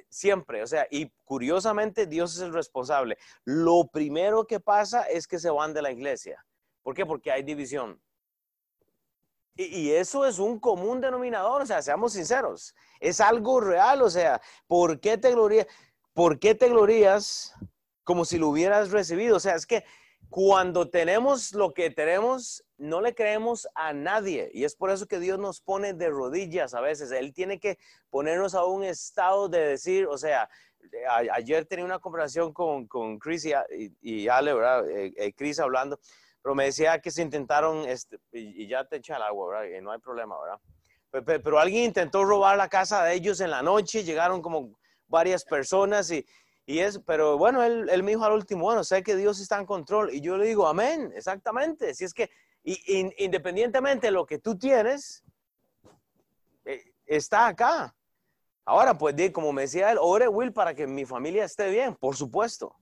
siempre, 0.09 0.61
o 0.61 0.67
sea, 0.67 0.87
y 0.91 1.09
curiosamente 1.25 2.05
Dios 2.05 2.35
es 2.35 2.41
el 2.41 2.53
responsable. 2.53 3.17
Lo 3.45 3.87
primero 3.87 4.45
que 4.45 4.59
pasa 4.59 5.03
es 5.03 5.27
que 5.27 5.39
se 5.39 5.49
van 5.49 5.73
de 5.73 5.81
la 5.81 5.91
iglesia. 5.91 6.45
¿Por 6.83 6.95
qué? 6.95 7.05
Porque 7.05 7.31
hay 7.31 7.43
división. 7.43 8.01
Y, 9.55 9.63
y 9.65 9.91
eso 9.91 10.25
es 10.25 10.39
un 10.39 10.59
común 10.59 11.01
denominador, 11.01 11.61
o 11.61 11.65
sea, 11.65 11.81
seamos 11.81 12.13
sinceros, 12.13 12.75
es 12.99 13.19
algo 13.19 13.59
real, 13.59 14.01
o 14.01 14.09
sea, 14.09 14.41
¿por 14.67 14.99
qué 14.99 15.17
te 15.17 15.31
glorías? 15.31 15.67
¿Por 16.13 16.39
qué 16.39 16.55
te 16.55 16.67
glorías 16.67 17.53
como 18.03 18.25
si 18.25 18.37
lo 18.37 18.49
hubieras 18.49 18.91
recibido? 18.91 19.37
O 19.37 19.39
sea, 19.39 19.55
es 19.55 19.65
que 19.65 19.85
cuando 20.29 20.89
tenemos 20.89 21.53
lo 21.53 21.73
que 21.73 21.89
tenemos, 21.89 22.63
no 22.77 23.01
le 23.01 23.15
creemos 23.15 23.67
a 23.73 23.93
nadie. 23.93 24.51
Y 24.53 24.63
es 24.63 24.75
por 24.75 24.91
eso 24.91 25.07
que 25.07 25.19
Dios 25.19 25.39
nos 25.39 25.59
pone 25.59 25.93
de 25.93 26.09
rodillas 26.09 26.73
a 26.75 26.81
veces. 26.81 27.11
Él 27.11 27.33
tiene 27.33 27.59
que 27.59 27.79
ponernos 28.09 28.53
a 28.53 28.63
un 28.65 28.83
estado 28.83 29.49
de 29.49 29.59
decir, 29.59 30.05
o 30.05 30.17
sea, 30.17 30.47
ayer 31.31 31.65
tenía 31.65 31.85
una 31.85 31.99
conversación 31.99 32.53
con, 32.53 32.87
con 32.87 33.17
Chris 33.17 33.47
y, 34.01 34.27
Ale, 34.27 34.53
¿verdad? 34.53 34.89
Eh, 34.89 35.13
eh, 35.17 35.33
Chris 35.33 35.59
hablando, 35.59 35.99
pero 36.41 36.53
me 36.53 36.65
decía 36.65 36.99
que 36.99 37.11
se 37.11 37.23
intentaron, 37.23 37.87
este, 37.87 38.19
y, 38.31 38.67
ya 38.67 38.85
te 38.85 38.97
echa 38.97 39.17
el 39.17 39.23
agua, 39.23 39.49
¿verdad? 39.49 39.77
Y 39.77 39.81
no 39.81 39.91
hay 39.91 39.99
problema, 39.99 40.39
¿verdad? 40.39 40.59
Pero, 41.11 41.43
pero, 41.43 41.59
alguien 41.59 41.85
intentó 41.85 42.23
robar 42.23 42.55
la 42.55 42.69
casa 42.69 43.03
de 43.03 43.15
ellos 43.15 43.41
en 43.41 43.49
la 43.49 43.63
noche, 43.63 44.03
llegaron 44.03 44.43
como 44.43 44.77
varias 45.07 45.43
personas 45.43 46.11
y, 46.11 46.25
y 46.69 46.81
es, 46.81 46.99
pero 46.99 47.35
bueno, 47.35 47.63
él, 47.63 47.89
él, 47.89 48.03
me 48.03 48.11
dijo 48.11 48.23
al 48.23 48.33
último, 48.33 48.61
bueno, 48.61 48.83
sé 48.83 49.01
que 49.01 49.15
Dios 49.15 49.39
está 49.39 49.57
en 49.57 49.65
control. 49.65 50.13
Y 50.13 50.21
yo 50.21 50.37
le 50.37 50.45
digo, 50.45 50.67
amén, 50.67 51.11
exactamente. 51.15 51.95
Si 51.95 52.03
es 52.03 52.13
que 52.13 52.29
independientemente 52.63 54.05
de 54.05 54.11
lo 54.11 54.23
que 54.27 54.37
tú 54.37 54.55
tienes, 54.55 55.23
eh, 56.65 56.93
está 57.07 57.47
acá. 57.47 57.95
Ahora, 58.65 58.95
pues, 58.95 59.15
como 59.31 59.51
me 59.51 59.63
decía 59.63 59.91
él, 59.91 59.97
ore 59.99 60.27
Will 60.27 60.53
para 60.53 60.75
que 60.75 60.85
mi 60.85 61.05
familia 61.05 61.43
esté 61.43 61.71
bien, 61.71 61.95
por 61.95 62.15
supuesto. 62.15 62.75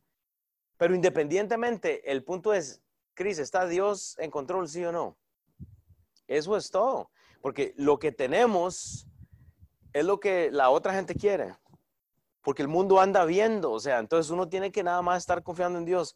Pero 0.76 0.94
independientemente, 0.94 2.12
el 2.12 2.26
punto 2.26 2.54
es, 2.54 2.82
Cris, 3.14 3.40
¿está 3.40 3.66
Dios 3.68 4.18
en 4.20 4.32
control, 4.32 4.68
sí 4.68 4.84
o 4.84 4.92
no? 4.92 5.18
Eso 6.28 6.58
es 6.58 6.70
todo. 6.72 7.10
Porque 7.42 7.74
lo 7.78 8.00
que 8.00 8.12
tenemos 8.12 9.08
es 9.94 10.04
lo 10.04 10.20
que 10.20 10.52
la 10.52 10.72
otra 10.72 10.94
gente 10.94 11.16
quiere 11.16 11.56
porque 12.48 12.62
el 12.62 12.70
mundo 12.70 13.02
anda 13.02 13.26
viendo, 13.26 13.74
o 13.74 13.80
sea, 13.82 14.00
entonces 14.00 14.32
uno 14.32 14.48
tiene 14.48 14.72
que 14.72 14.82
nada 14.82 15.02
más 15.02 15.18
estar 15.18 15.44
confiando 15.44 15.80
en 15.80 15.84
Dios. 15.84 16.16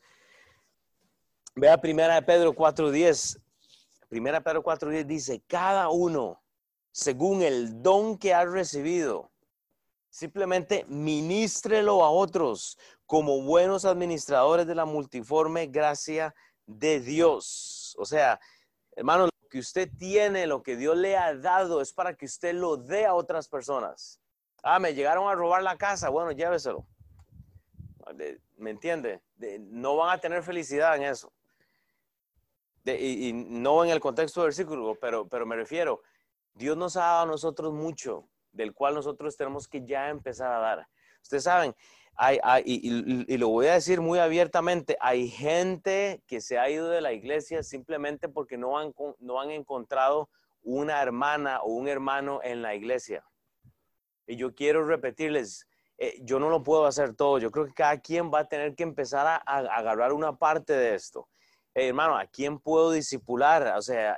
Vea 1.56 1.82
primera 1.82 2.16
de 2.16 2.22
Pedro 2.22 2.54
4.10. 2.54 3.38
Primera 4.08 4.38
de 4.38 4.44
Pedro 4.46 4.64
4.10 4.64 5.06
dice, 5.08 5.44
cada 5.46 5.90
uno, 5.90 6.42
según 6.94 7.42
el 7.42 7.84
don 7.84 8.18
que 8.18 8.34
ha 8.34 8.46
recibido, 8.46 9.30
simplemente 10.10 10.86
ministrelo 10.88 12.02
a 12.02 12.12
otros 12.12 12.78
como 13.06 13.42
buenos 13.42 13.84
administradores 13.84 14.66
de 14.66 14.76
la 14.76 14.86
multiforme 14.86 15.68
gracia 15.68 16.34
de 16.66 17.02
Dios. 17.02 17.94
O 18.00 18.06
sea, 18.06 18.40
hermano, 18.96 19.26
lo 19.26 19.50
que 19.50 19.60
usted 19.60 19.90
tiene, 19.98 20.48
lo 20.48 20.64
que 20.64 20.78
Dios 20.78 20.96
le 20.96 21.18
ha 21.18 21.36
dado 21.36 21.82
es 21.82 21.92
para 21.92 22.16
que 22.16 22.24
usted 22.24 22.54
lo 22.54 22.78
dé 22.78 23.06
a 23.06 23.16
otras 23.16 23.50
personas. 23.50 24.21
Ah, 24.64 24.80
me 24.80 24.94
llegaron 24.94 25.30
a 25.30 25.36
robar 25.36 25.64
la 25.64 25.78
casa. 25.78 26.10
Bueno, 26.10 26.32
lléveselo. 26.32 26.86
¿Me 28.58 28.70
entiende? 28.70 29.22
no 29.60 29.96
van 29.96 30.18
a 30.18 30.20
tener 30.20 30.44
felicidad 30.44 30.96
en 30.96 31.04
eso. 31.04 31.32
y, 32.86 33.34
no 33.34 33.84
en 33.84 33.90
el 33.90 34.00
contexto 34.00 34.42
del 34.42 34.50
versículo, 34.50 34.96
pero, 35.02 35.28
pero 35.28 35.46
me 35.46 35.56
refiero, 35.56 36.02
Dios 36.54 36.78
nos 36.78 36.96
ha 36.98 37.02
dado 37.02 37.22
a 37.24 37.26
nosotros 37.26 37.74
mucho, 37.74 38.28
del 38.52 38.74
cual 38.74 38.96
nosotros 38.96 39.36
tenemos 39.36 39.68
que 39.68 39.84
ya 39.84 40.10
empezar 40.10 40.52
a 40.52 40.60
dar. 40.60 40.88
Ustedes 41.22 41.44
saben, 41.44 41.76
hay, 42.16 42.40
y, 42.66 43.38
lo 43.38 43.50
voy 43.50 43.68
a 43.68 43.74
decir 43.74 44.02
muy 44.02 44.20
abiertamente, 44.20 44.98
hay 45.00 45.28
gente 45.28 46.22
que 46.28 46.42
se 46.42 46.60
ha 46.60 46.70
ido 46.70 46.90
de 46.90 47.02
la 47.02 47.14
iglesia 47.14 47.64
simplemente 47.64 48.30
porque 48.30 48.58
no 48.58 48.78
han, 48.78 48.94
no 49.20 49.42
han 49.42 49.50
encontrado 49.50 50.30
una 50.64 51.02
hermana 51.02 51.62
o 51.62 51.72
un 51.72 51.88
hermano 51.88 52.42
en 52.44 52.62
la 52.62 52.76
iglesia. 52.76 53.26
Y 54.32 54.38
yo 54.38 54.56
quiero 54.56 54.86
repetirles, 54.86 55.68
eh, 55.98 56.18
yo 56.22 56.40
no 56.40 56.50
lo 56.50 56.64
puedo 56.64 56.86
hacer 56.86 57.16
todo. 57.16 57.38
Yo 57.38 57.52
creo 57.52 57.66
que 57.66 57.74
cada 57.74 58.00
quien 58.00 58.32
va 58.32 58.40
a 58.40 58.48
tener 58.48 58.76
que 58.76 58.84
empezar 58.84 59.28
a, 59.28 59.36
agarrar 59.46 60.14
una 60.14 60.38
parte 60.38 60.74
de 60.74 60.96
esto. 60.96 61.28
hermano, 61.74 62.18
¿a 62.18 62.26
quién 62.26 62.60
puedo 62.60 62.92
disipular? 62.92 63.76
O 63.78 63.82
sea, 63.82 64.16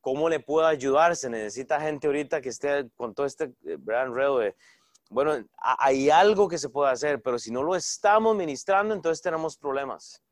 ¿cómo 0.00 0.28
le 0.28 0.40
puedo 0.40 0.66
ayudar? 0.66 1.16
Se 1.16 1.28
necesita 1.28 1.80
gente 1.80 2.06
ahorita 2.06 2.40
que 2.40 2.50
esté 2.50 2.88
con 2.96 3.14
todo 3.14 3.26
este 3.26 3.52
gran 3.60 4.08
enredo 4.08 4.38
de, 4.38 4.54
bueno, 5.10 5.44
hay 5.56 6.10
algo 6.10 6.48
que 6.48 6.58
se 6.58 6.68
puede 6.68 6.92
hacer, 6.92 7.20
pero 7.22 7.38
si 7.38 7.50
no 7.50 7.62
lo 7.62 7.74
estamos 7.74 8.36
ministrando, 8.36 8.94
entonces 8.94 9.22
tenemos 9.22 9.56
problemas. 9.56 10.22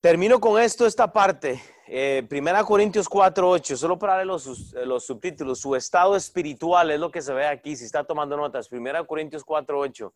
Termino 0.00 0.38
con 0.40 0.60
esto, 0.60 0.86
esta 0.86 1.12
parte. 1.12 1.62
Eh, 1.88 2.24
Primera 2.28 2.64
Corintios 2.64 3.08
4, 3.08 3.48
8, 3.48 3.76
solo 3.76 3.98
para 3.98 4.16
leer 4.16 4.26
los, 4.26 4.72
los, 4.74 5.06
subtítulos. 5.06 5.60
Su 5.60 5.74
estado 5.74 6.16
espiritual 6.16 6.90
es 6.90 7.00
lo 7.00 7.10
que 7.10 7.22
se 7.22 7.32
ve 7.32 7.46
aquí, 7.46 7.76
si 7.76 7.84
está 7.84 8.04
tomando 8.04 8.36
notas. 8.36 8.68
Primera 8.68 9.04
Corintios 9.04 9.44
4, 9.44 9.78
8. 9.78 10.14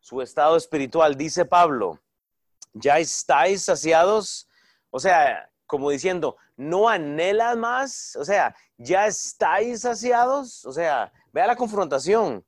Su 0.00 0.20
estado 0.20 0.56
espiritual, 0.56 1.16
dice 1.16 1.44
Pablo, 1.44 2.00
¿ya 2.72 2.98
estáis 2.98 3.64
saciados? 3.64 4.48
O 4.90 4.98
sea, 4.98 5.48
como 5.64 5.90
diciendo, 5.90 6.36
¿no 6.56 6.88
anhelas 6.88 7.56
más? 7.56 8.16
O 8.16 8.24
sea, 8.24 8.54
¿ya 8.76 9.06
estáis 9.06 9.82
saciados? 9.82 10.64
O 10.66 10.72
sea, 10.72 11.12
vea 11.32 11.46
la 11.46 11.56
confrontación. 11.56 12.44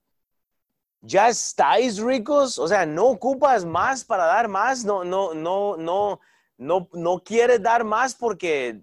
¿Ya 1.00 1.28
estáis 1.28 1.98
ricos? 1.98 2.58
O 2.58 2.66
sea, 2.66 2.84
¿no 2.84 3.06
ocupas 3.06 3.64
más 3.64 4.04
para 4.04 4.26
dar 4.26 4.48
más? 4.48 4.84
No, 4.84 5.04
no, 5.04 5.32
no, 5.32 5.76
no 5.76 6.20
no, 6.56 6.88
no 6.92 7.22
quieres 7.22 7.62
dar 7.62 7.84
más 7.84 8.14
porque, 8.14 8.82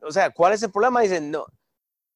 o 0.00 0.10
sea, 0.10 0.30
¿cuál 0.30 0.52
es 0.52 0.62
el 0.62 0.70
problema? 0.70 1.00
Dicen, 1.00 1.30
no, 1.30 1.46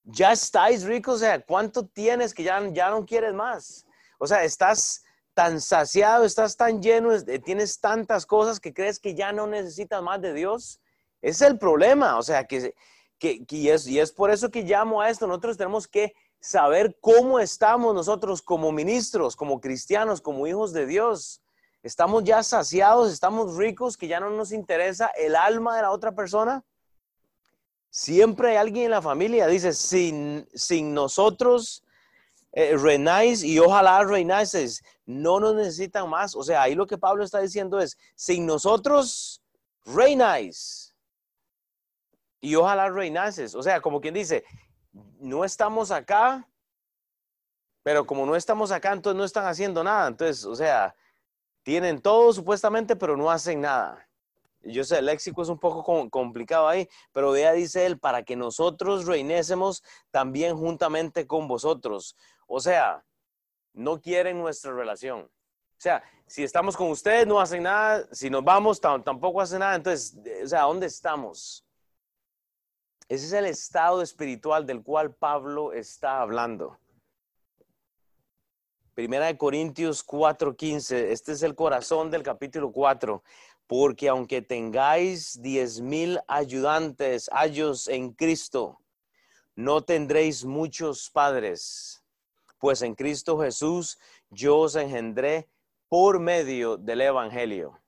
ya 0.05 0.33
estáis 0.33 0.85
ricos, 0.85 1.17
o 1.17 1.19
sea, 1.19 1.41
¿cuánto 1.41 1.87
tienes 1.87 2.35
que 2.35 2.43
ya, 2.43 2.61
ya 2.73 2.91
no 2.91 3.07
quieres 3.07 3.35
más? 3.35 3.87
O 4.19 4.27
sea, 4.27 4.45
estás 4.45 5.05
tan 5.35 5.61
saciado, 5.61 6.25
estás 6.25 6.57
tan 6.57 6.83
lleno, 6.83 7.11
tienes 7.45 7.81
tantas 7.81 8.27
cosas 8.27 8.61
que 8.61 8.75
crees 8.75 8.99
que 8.99 9.15
ya 9.15 9.33
no 9.33 9.47
necesitas 9.47 10.03
más 10.03 10.21
de 10.21 10.35
Dios. 10.35 10.81
es 11.21 11.41
el 11.41 11.59
problema, 11.59 12.19
o 12.19 12.23
sea, 12.23 12.45
que, 12.45 12.75
que, 13.19 13.45
y, 13.49 13.69
es, 13.69 13.87
y 13.87 14.01
es 14.01 14.13
por 14.13 14.31
eso 14.31 14.51
que 14.51 14.63
llamo 14.63 15.01
a 15.01 15.09
esto, 15.09 15.27
nosotros 15.27 15.57
tenemos 15.57 15.87
que 15.87 16.13
saber 16.41 16.99
cómo 17.01 17.39
estamos 17.39 17.95
nosotros 17.95 18.43
como 18.43 18.73
ministros, 18.73 19.37
como 19.37 19.61
cristianos, 19.61 20.21
como 20.21 20.47
hijos 20.47 20.73
de 20.73 20.87
Dios. 20.87 21.42
¿Estamos 21.83 22.23
ya 22.23 22.43
saciados? 22.43 23.13
¿Estamos 23.13 23.57
ricos 23.57 23.97
que 23.97 24.07
ya 24.07 24.21
no 24.21 24.31
nos 24.31 24.53
interesa 24.53 25.09
el 25.17 25.35
alma 25.35 25.77
de 25.77 25.83
la 25.83 25.91
otra 25.91 26.13
persona? 26.13 26.65
Siempre 27.91 28.51
hay 28.51 28.57
alguien 28.57 28.87
en 28.87 28.91
la 28.93 29.03
familia, 29.03 29.47
dice, 29.49 29.73
sin, 29.73 30.49
sin 30.55 30.95
nosotros 30.95 31.85
eh, 32.53 32.77
reináis 32.77 33.43
y 33.43 33.59
ojalá 33.59 34.05
reináis, 34.05 34.83
no 35.07 35.41
nos 35.41 35.57
necesitan 35.57 36.09
más. 36.09 36.37
O 36.37 36.45
sea, 36.45 36.63
ahí 36.63 36.75
lo 36.75 36.87
que 36.87 36.99
Pablo 36.99 37.25
está 37.25 37.41
diciendo 37.41 37.81
es, 37.81 37.99
sin 38.15 38.47
nosotros 38.47 39.43
reináis 39.85 40.95
y 42.41 42.55
ojalá 42.55 42.91
reinases. 42.91 43.55
O 43.57 43.63
sea, 43.63 43.81
como 43.81 44.01
quien 44.01 44.15
dice, 44.15 44.45
no 45.19 45.45
estamos 45.45 45.91
acá, 45.91 46.49
pero 47.83 48.07
como 48.07 48.25
no 48.25 48.37
estamos 48.37 48.71
acá, 48.71 48.93
entonces 48.93 49.19
no 49.19 49.25
están 49.25 49.47
haciendo 49.47 49.83
nada. 49.83 50.09
Entonces, 50.09 50.45
o 50.45 50.55
sea, 50.55 50.95
tienen 51.63 52.01
todo 52.01 52.33
supuestamente, 52.33 52.97
pero 52.97 53.17
no 53.17 53.31
hacen 53.31 53.61
nada. 53.61 54.09
Yo 54.65 54.85
sé, 54.85 54.99
el 54.99 55.07
léxico 55.07 55.43
es 55.43 55.49
un 55.49 55.59
poco 55.59 56.09
complicado 56.09 56.69
ahí, 56.69 56.89
pero 57.13 57.33
vea, 57.33 57.53
dice 57.53 57.85
él, 57.85 57.99
para 57.99 58.23
que 58.23 58.37
nosotros 58.37 59.07
reinésemos 59.07 59.83
también 60.11 60.57
juntamente 60.57 61.27
con 61.27 61.49
vosotros. 61.49 62.17
O 62.47 62.61
sea, 62.61 63.05
no 63.73 64.01
quieren 64.01 64.39
nuestra 64.39 64.73
relación. 64.73 65.23
O 65.23 65.81
sea, 65.83 66.03
si 66.27 66.45
estamos 66.45 66.77
con 66.77 66.91
ustedes, 66.91 67.27
no 67.27 67.41
hacen 67.41 67.65
nada. 67.65 68.07
Si 68.13 68.31
nos 68.31 68.45
vamos, 68.45 68.81
tampoco 68.81 69.41
hacen 69.41 69.59
nada. 69.59 69.75
Entonces, 69.75 70.17
o 70.45 70.47
sea, 70.47 70.63
¿dónde 70.63 70.87
estamos? 70.87 71.67
Ese 73.09 73.27
es 73.27 73.33
el 73.33 73.47
estado 73.47 74.01
espiritual 74.01 74.65
del 74.65 74.83
cual 74.83 75.13
Pablo 75.13 75.73
está 75.73 76.21
hablando. 76.21 76.79
Primera 78.95 79.25
de 79.25 79.39
Corintios 79.39 80.03
4:15, 80.03 81.13
este 81.13 81.33
es 81.33 81.43
el 81.43 81.55
corazón 81.55 82.11
del 82.11 82.23
capítulo 82.23 82.73
4, 82.73 83.23
porque 83.67 84.11
aunque 84.11 84.43
tengáis 84.43 85.41
diez 85.41 85.81
mil 85.81 86.21
ayudantes, 86.29 87.31
ayos 87.33 87.89
en 87.89 88.13
Cristo, 88.13 88.81
no 89.57 89.83
tendréis 89.83 90.45
muchos 90.45 91.09
padres, 91.09 92.05
pues 92.59 92.83
en 92.83 92.95
Cristo 92.95 93.39
Jesús 93.39 93.99
yo 94.29 94.59
os 94.59 94.77
engendré 94.77 95.49
por 95.89 96.21
medio 96.21 96.77
del 96.77 97.01
Evangelio. 97.01 97.81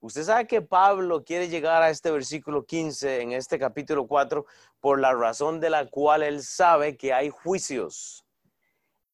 Usted 0.00 0.24
sabe 0.24 0.48
que 0.48 0.60
Pablo 0.60 1.22
quiere 1.22 1.48
llegar 1.48 1.84
a 1.84 1.90
este 1.90 2.10
versículo 2.10 2.66
15 2.66 3.20
en 3.20 3.30
este 3.30 3.60
capítulo 3.60 4.08
4 4.08 4.44
por 4.80 4.98
la 4.98 5.14
razón 5.14 5.60
de 5.60 5.70
la 5.70 5.88
cual 5.88 6.24
él 6.24 6.42
sabe 6.42 6.96
que 6.96 7.12
hay 7.12 7.30
juicios. 7.30 8.24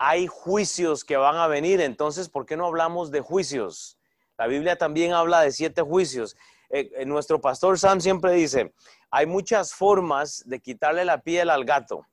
Hay 0.06 0.26
juicios 0.26 1.02
que 1.02 1.16
van 1.16 1.36
a 1.36 1.46
venir, 1.46 1.80
entonces, 1.80 2.28
¿por 2.28 2.44
qué 2.44 2.58
no 2.58 2.66
hablamos 2.66 3.10
de 3.10 3.22
juicios? 3.22 3.98
La 4.36 4.46
Biblia 4.46 4.76
también 4.76 5.14
habla 5.14 5.40
de 5.40 5.50
siete 5.50 5.80
juicios. 5.80 6.36
Eh, 6.68 6.90
eh, 6.94 7.06
nuestro 7.06 7.40
pastor 7.40 7.78
Sam 7.78 8.02
siempre 8.02 8.32
dice, 8.32 8.74
hay 9.10 9.24
muchas 9.24 9.72
formas 9.72 10.42
de 10.44 10.60
quitarle 10.60 11.06
la 11.06 11.22
piel 11.22 11.48
al 11.48 11.64
gato. 11.64 12.06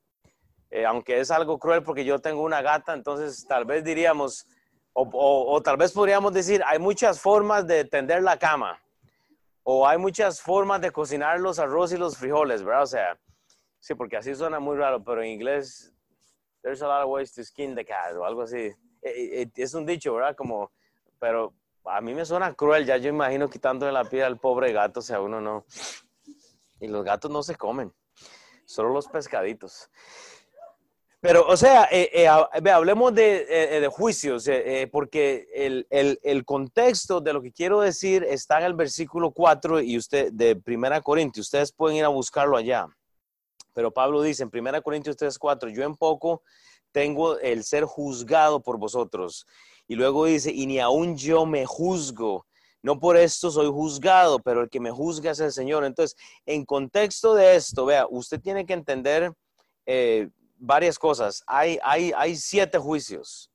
Eh, 0.70 0.86
aunque 0.86 1.20
es 1.20 1.30
algo 1.30 1.58
cruel 1.58 1.82
porque 1.82 2.02
yo 2.02 2.18
tengo 2.18 2.40
una 2.40 2.62
gata, 2.62 2.94
entonces 2.94 3.44
tal 3.46 3.66
vez 3.66 3.84
diríamos, 3.84 4.46
o, 4.94 5.60
tal 5.62 5.76
vez 5.76 5.92
podríamos 5.92 6.32
decir, 6.32 6.62
hay 6.66 6.78
muchas 6.78 7.20
formas 7.20 7.66
de 7.66 7.84
tender 7.84 8.22
la 8.22 8.38
cama, 8.38 8.80
o 9.64 9.86
hay 9.86 9.98
muchas 9.98 10.40
formas 10.40 10.80
de 10.80 10.92
cocinar 10.92 11.40
los 11.40 11.58
arroz 11.58 11.92
y 11.92 11.98
los 11.98 12.16
frijoles, 12.16 12.62
¿verdad? 12.62 12.84
O 12.84 12.86
sea, 12.86 13.18
sí, 13.80 13.94
porque 13.94 14.16
así 14.16 14.34
suena 14.34 14.60
muy 14.60 14.78
raro, 14.78 15.04
pero 15.04 15.22
en 15.22 15.28
inglés, 15.28 15.91
there's 16.62 16.82
a 16.82 16.86
lot 16.86 17.02
of 17.02 17.08
ways 17.08 17.32
to 17.32 17.44
skin 17.44 17.74
the 17.74 17.84
cat, 17.84 18.14
o 18.16 18.24
algo 18.24 18.42
así. 18.42 18.72
Eh, 19.02 19.42
eh, 19.42 19.50
es 19.56 19.74
un 19.74 19.84
dicho, 19.84 20.14
¿verdad? 20.14 20.36
Como, 20.36 20.70
pero 21.18 21.54
a 21.84 22.00
mí 22.00 22.14
me 22.14 22.24
suena 22.24 22.54
cruel, 22.54 22.86
ya 22.86 22.96
yo 22.96 23.08
imagino 23.08 23.50
quitándole 23.50 23.92
la 23.92 24.04
piel 24.04 24.24
al 24.24 24.38
pobre 24.38 24.72
gato, 24.72 25.00
o 25.00 25.02
sea, 25.02 25.20
uno 25.20 25.40
no. 25.40 25.64
Y 26.80 26.88
los 26.88 27.04
gatos 27.04 27.30
no 27.30 27.42
se 27.42 27.56
comen, 27.56 27.92
solo 28.64 28.90
los 28.90 29.08
pescaditos. 29.08 29.90
Pero, 31.22 31.46
o 31.46 31.56
sea, 31.56 31.88
eh, 31.92 32.10
eh, 32.12 32.26
hablemos 32.26 33.14
de, 33.14 33.46
eh, 33.48 33.80
de 33.80 33.86
juicios, 33.86 34.50
porque 34.90 35.46
el, 35.54 35.86
el, 35.88 36.18
el, 36.24 36.44
contexto 36.44 37.20
de 37.20 37.32
lo 37.32 37.40
que 37.40 37.52
quiero 37.52 37.80
decir 37.80 38.24
está 38.28 38.58
en 38.58 38.64
el 38.64 38.74
versículo 38.74 39.30
4 39.30 39.82
y 39.82 39.96
usted, 39.96 40.32
de 40.32 40.56
Primera 40.56 41.00
Corintios. 41.00 41.46
Ustedes 41.46 41.70
pueden 41.70 41.98
ir 41.98 42.04
a 42.04 42.08
buscarlo 42.08 42.56
allá. 42.56 42.88
Pero 43.72 43.92
Pablo 43.92 44.22
dice 44.22 44.42
en 44.42 44.50
Primera 44.50 44.80
Corintios 44.80 45.16
3, 45.16 45.38
4, 45.38 45.70
yo 45.70 45.84
en 45.84 45.96
poco 45.96 46.42
tengo 46.92 47.38
el 47.38 47.64
ser 47.64 47.84
juzgado 47.84 48.60
por 48.60 48.78
vosotros. 48.78 49.46
Y 49.88 49.94
luego 49.94 50.26
dice, 50.26 50.52
y 50.52 50.66
ni 50.66 50.78
aún 50.78 51.16
yo 51.16 51.46
me 51.46 51.66
juzgo. 51.66 52.46
No 52.82 52.98
por 52.98 53.16
esto 53.16 53.50
soy 53.50 53.70
juzgado, 53.70 54.40
pero 54.40 54.62
el 54.62 54.68
que 54.68 54.80
me 54.80 54.90
juzga 54.90 55.30
es 55.30 55.40
el 55.40 55.52
Señor. 55.52 55.84
Entonces, 55.84 56.16
en 56.46 56.64
contexto 56.64 57.34
de 57.34 57.56
esto, 57.56 57.86
vea, 57.86 58.06
usted 58.10 58.40
tiene 58.40 58.66
que 58.66 58.72
entender 58.72 59.32
varias 60.58 60.98
cosas. 60.98 61.42
Hay, 61.46 61.78
hay, 61.82 62.12
hay 62.16 62.36
siete 62.36 62.78
juicios. 62.78 63.50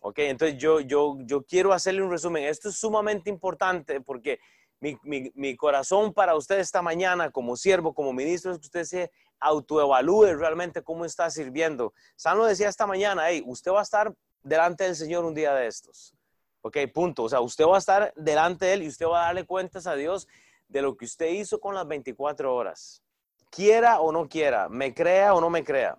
Ok, 0.00 0.20
entonces 0.20 0.56
yo, 0.58 0.80
yo, 0.80 1.16
yo 1.20 1.42
quiero 1.42 1.72
hacerle 1.72 2.02
un 2.02 2.10
resumen. 2.10 2.44
Esto 2.44 2.68
es 2.68 2.76
sumamente 2.76 3.30
importante 3.30 4.00
porque 4.00 4.38
mi, 4.80 5.32
mi, 5.34 5.56
corazón 5.56 6.12
para 6.12 6.36
usted 6.36 6.58
esta 6.58 6.82
mañana 6.82 7.30
como 7.30 7.56
siervo, 7.56 7.94
como 7.94 8.12
ministro, 8.12 8.52
es 8.52 8.58
que 8.58 8.66
usted 8.66 8.84
se 8.84 9.12
autoevalúe 9.40 10.34
realmente 10.34 10.82
cómo 10.82 11.04
está 11.04 11.30
sirviendo. 11.30 11.92
San 12.16 12.38
lo 12.38 12.44
decía 12.44 12.68
esta 12.68 12.86
mañana, 12.86 13.28
hey, 13.28 13.42
usted 13.46 13.72
va 13.72 13.80
a 13.80 13.82
estar 13.82 14.14
delante 14.42 14.84
del 14.84 14.96
Señor 14.96 15.24
un 15.24 15.34
día 15.34 15.54
de 15.54 15.66
estos. 15.66 16.14
Ok, 16.62 16.76
punto. 16.92 17.24
O 17.24 17.28
sea, 17.28 17.40
usted 17.40 17.64
va 17.64 17.76
a 17.76 17.78
estar 17.78 18.12
delante 18.16 18.66
de 18.66 18.74
Él 18.74 18.82
y 18.82 18.88
usted 18.88 19.06
va 19.06 19.22
a 19.22 19.26
darle 19.26 19.46
cuentas 19.46 19.86
a 19.86 19.94
Dios 19.94 20.28
de 20.68 20.82
lo 20.82 20.96
que 20.96 21.04
usted 21.04 21.28
hizo 21.30 21.60
con 21.60 21.74
las 21.74 21.86
24 21.86 22.54
horas. 22.54 23.02
Quiera 23.50 24.00
o 24.00 24.12
no 24.12 24.28
quiera, 24.28 24.68
me 24.68 24.92
crea 24.94 25.34
o 25.34 25.40
no 25.40 25.50
me 25.50 25.64
crea. 25.64 25.96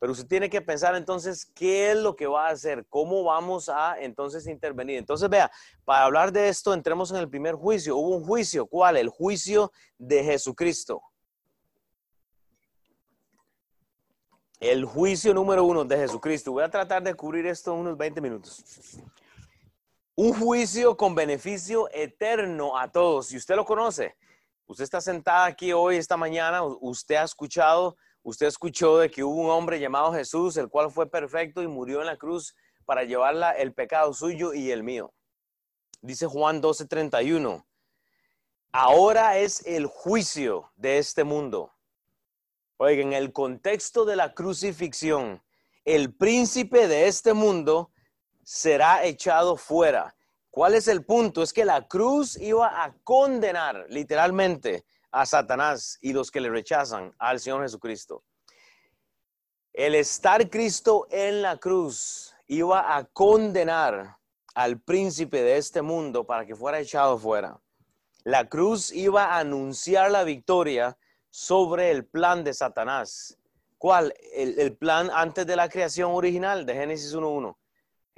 Pero 0.00 0.12
usted 0.12 0.26
tiene 0.26 0.48
que 0.48 0.62
pensar 0.62 0.96
entonces 0.96 1.44
qué 1.54 1.90
es 1.90 1.96
lo 1.98 2.16
que 2.16 2.26
va 2.26 2.48
a 2.48 2.52
hacer, 2.52 2.86
cómo 2.88 3.22
vamos 3.22 3.68
a 3.68 4.00
entonces 4.00 4.46
intervenir. 4.46 4.96
Entonces, 4.96 5.28
vea, 5.28 5.52
para 5.84 6.04
hablar 6.04 6.32
de 6.32 6.48
esto, 6.48 6.72
entremos 6.72 7.10
en 7.10 7.18
el 7.18 7.28
primer 7.28 7.54
juicio. 7.54 7.98
Hubo 7.98 8.16
un 8.16 8.24
juicio, 8.24 8.66
¿cuál? 8.66 8.96
El 8.96 9.10
juicio 9.10 9.70
de 9.98 10.24
Jesucristo. 10.24 11.02
El 14.58 14.86
juicio 14.86 15.34
número 15.34 15.64
uno 15.64 15.84
de 15.84 15.98
Jesucristo. 15.98 16.52
Voy 16.52 16.64
a 16.64 16.70
tratar 16.70 17.02
de 17.02 17.12
cubrir 17.12 17.46
esto 17.46 17.74
en 17.74 17.80
unos 17.80 17.98
20 17.98 18.22
minutos. 18.22 18.64
Un 20.14 20.32
juicio 20.32 20.96
con 20.96 21.14
beneficio 21.14 21.90
eterno 21.92 22.78
a 22.78 22.90
todos. 22.90 23.26
Si 23.26 23.36
usted 23.36 23.54
lo 23.54 23.66
conoce, 23.66 24.16
usted 24.66 24.84
está 24.84 25.02
sentada 25.02 25.44
aquí 25.44 25.74
hoy, 25.74 25.96
esta 25.96 26.16
mañana, 26.16 26.62
usted 26.62 27.16
ha 27.16 27.24
escuchado 27.24 27.98
Usted 28.30 28.46
escuchó 28.46 28.98
de 28.98 29.10
que 29.10 29.24
hubo 29.24 29.40
un 29.40 29.50
hombre 29.50 29.80
llamado 29.80 30.12
Jesús, 30.12 30.56
el 30.56 30.68
cual 30.68 30.92
fue 30.92 31.10
perfecto 31.10 31.62
y 31.62 31.66
murió 31.66 31.98
en 31.98 32.06
la 32.06 32.16
cruz 32.16 32.54
para 32.84 33.02
llevarla 33.02 33.50
el 33.50 33.74
pecado 33.74 34.14
suyo 34.14 34.54
y 34.54 34.70
el 34.70 34.84
mío. 34.84 35.12
Dice 36.00 36.28
Juan 36.28 36.62
12:31. 36.62 37.66
Ahora 38.70 39.36
es 39.38 39.66
el 39.66 39.86
juicio 39.86 40.70
de 40.76 40.98
este 40.98 41.24
mundo. 41.24 41.72
Oigan, 42.76 43.08
en 43.08 43.14
el 43.14 43.32
contexto 43.32 44.04
de 44.04 44.14
la 44.14 44.32
crucifixión, 44.32 45.42
el 45.84 46.14
príncipe 46.14 46.86
de 46.86 47.08
este 47.08 47.32
mundo 47.32 47.90
será 48.44 49.04
echado 49.04 49.56
fuera. 49.56 50.14
¿Cuál 50.52 50.74
es 50.74 50.86
el 50.86 51.04
punto? 51.04 51.42
Es 51.42 51.52
que 51.52 51.64
la 51.64 51.88
cruz 51.88 52.36
iba 52.36 52.84
a 52.84 52.94
condenar 53.02 53.86
literalmente 53.88 54.84
a 55.12 55.26
Satanás 55.26 55.98
y 56.00 56.12
los 56.12 56.30
que 56.30 56.40
le 56.40 56.50
rechazan 56.50 57.14
al 57.18 57.40
Señor 57.40 57.62
Jesucristo. 57.62 58.24
El 59.72 59.94
estar 59.94 60.50
Cristo 60.50 61.06
en 61.10 61.42
la 61.42 61.56
cruz 61.56 62.34
iba 62.46 62.96
a 62.96 63.04
condenar 63.04 64.16
al 64.54 64.80
príncipe 64.80 65.42
de 65.42 65.56
este 65.56 65.82
mundo 65.82 66.26
para 66.26 66.44
que 66.44 66.56
fuera 66.56 66.80
echado 66.80 67.16
fuera. 67.18 67.60
La 68.24 68.48
cruz 68.48 68.92
iba 68.92 69.26
a 69.26 69.38
anunciar 69.38 70.10
la 70.10 70.24
victoria 70.24 70.98
sobre 71.30 71.90
el 71.90 72.04
plan 72.04 72.44
de 72.44 72.52
Satanás. 72.52 73.38
¿Cuál? 73.78 74.12
El, 74.34 74.76
plan 74.76 75.10
antes 75.12 75.46
de 75.46 75.56
la 75.56 75.68
creación 75.68 76.10
original 76.12 76.66
de 76.66 76.74
Génesis 76.74 77.14
1.1. 77.14 77.56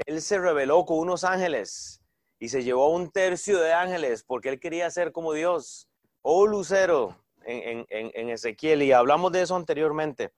Él 0.07 0.21
se 0.21 0.39
reveló 0.39 0.85
con 0.85 0.99
unos 0.99 1.23
ángeles 1.23 2.03
y 2.41 2.49
se 2.49 2.65
llevó 2.65 2.89
un 2.93 3.13
tercio 3.13 3.61
de 3.61 3.73
ángeles 3.73 4.25
porque 4.25 4.49
él 4.49 4.59
quería 4.59 4.91
ser 4.91 5.13
como 5.13 5.33
Dios 5.35 5.89
o 6.23 6.47
lucero 6.47 7.17
en, 7.45 7.85
en, 7.91 8.31
Ezequiel 8.31 8.83
y 8.83 8.93
hablamos 8.93 9.33
de 9.33 9.43
eso 9.43 9.57
anteriormente. 9.57 10.33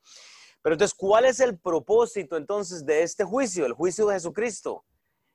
Pero 0.62 0.74
entonces, 0.74 0.96
¿cuál 0.96 1.26
es 1.26 1.40
el 1.40 1.58
propósito 1.58 2.36
entonces 2.36 2.84
de 2.84 3.02
este 3.02 3.24
juicio? 3.24 3.66
El 3.66 3.74
juicio 3.74 4.06
de 4.06 4.14
Jesucristo. 4.14 4.84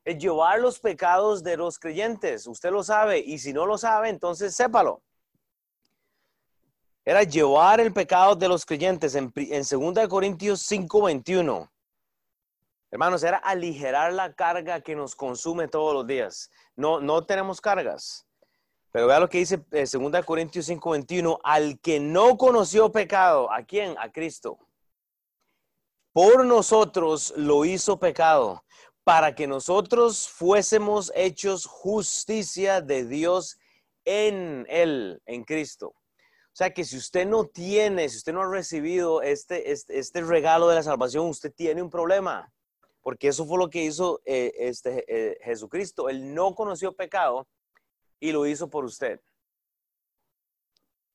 Es 0.03 0.17
llevar 0.17 0.59
los 0.59 0.79
pecados 0.79 1.43
de 1.43 1.57
los 1.57 1.77
creyentes. 1.77 2.47
Usted 2.47 2.71
lo 2.71 2.83
sabe 2.83 3.19
y 3.19 3.37
si 3.37 3.53
no 3.53 3.65
lo 3.65 3.77
sabe, 3.77 4.09
entonces 4.09 4.55
sépalo. 4.55 5.03
Era 7.05 7.23
llevar 7.23 7.79
el 7.79 7.93
pecado 7.93 8.35
de 8.35 8.47
los 8.47 8.65
creyentes 8.65 9.15
en, 9.15 9.31
en 9.35 9.63
2 9.63 10.07
Corintios 10.07 10.61
5:21. 10.69 11.69
Hermanos, 12.91 13.23
era 13.23 13.37
aligerar 13.37 14.13
la 14.13 14.33
carga 14.33 14.81
que 14.81 14.95
nos 14.95 15.15
consume 15.15 15.67
todos 15.67 15.93
los 15.93 16.07
días. 16.07 16.49
No, 16.75 16.99
no 16.99 17.23
tenemos 17.23 17.61
cargas. 17.61 18.25
Pero 18.91 19.07
vea 19.07 19.19
lo 19.19 19.29
que 19.29 19.39
dice 19.39 19.57
2 19.57 19.93
eh, 19.93 20.23
Corintios 20.23 20.67
5:21, 20.67 21.39
al 21.43 21.79
que 21.79 21.99
no 21.99 22.37
conoció 22.37 22.91
pecado, 22.91 23.51
¿a 23.51 23.63
quién? 23.63 23.95
A 23.99 24.11
Cristo. 24.11 24.57
Por 26.11 26.43
nosotros 26.45 27.33
lo 27.37 27.65
hizo 27.65 27.99
pecado, 27.99 28.63
para 29.03 29.35
que 29.35 29.47
nosotros 29.47 30.27
fuésemos 30.27 31.11
hechos 31.15 31.65
justicia 31.67 32.81
de 32.81 33.05
Dios 33.05 33.59
en 34.05 34.65
Él, 34.69 35.21
en 35.25 35.43
Cristo. 35.43 35.89
O 35.89 36.55
sea 36.59 36.73
que 36.73 36.83
si 36.83 36.97
usted 36.97 37.27
no 37.27 37.45
tiene, 37.45 38.09
si 38.09 38.17
usted 38.17 38.33
no 38.33 38.41
ha 38.41 38.51
recibido 38.51 39.21
este, 39.21 39.71
este, 39.71 39.99
este 39.99 40.21
regalo 40.21 40.67
de 40.67 40.75
la 40.75 40.83
salvación, 40.83 41.27
usted 41.27 41.53
tiene 41.53 41.81
un 41.81 41.91
problema. 41.91 42.51
Porque 43.01 43.29
eso 43.29 43.45
fue 43.45 43.57
lo 43.59 43.69
que 43.69 43.83
hizo 43.83 44.19
eh, 44.25 44.51
este, 44.57 45.05
eh, 45.07 45.37
Jesucristo. 45.41 46.09
Él 46.09 46.33
no 46.33 46.55
conoció 46.55 46.91
pecado 46.91 47.47
y 48.19 48.31
lo 48.31 48.45
hizo 48.45 48.69
por 48.69 48.85
usted. 48.85 49.21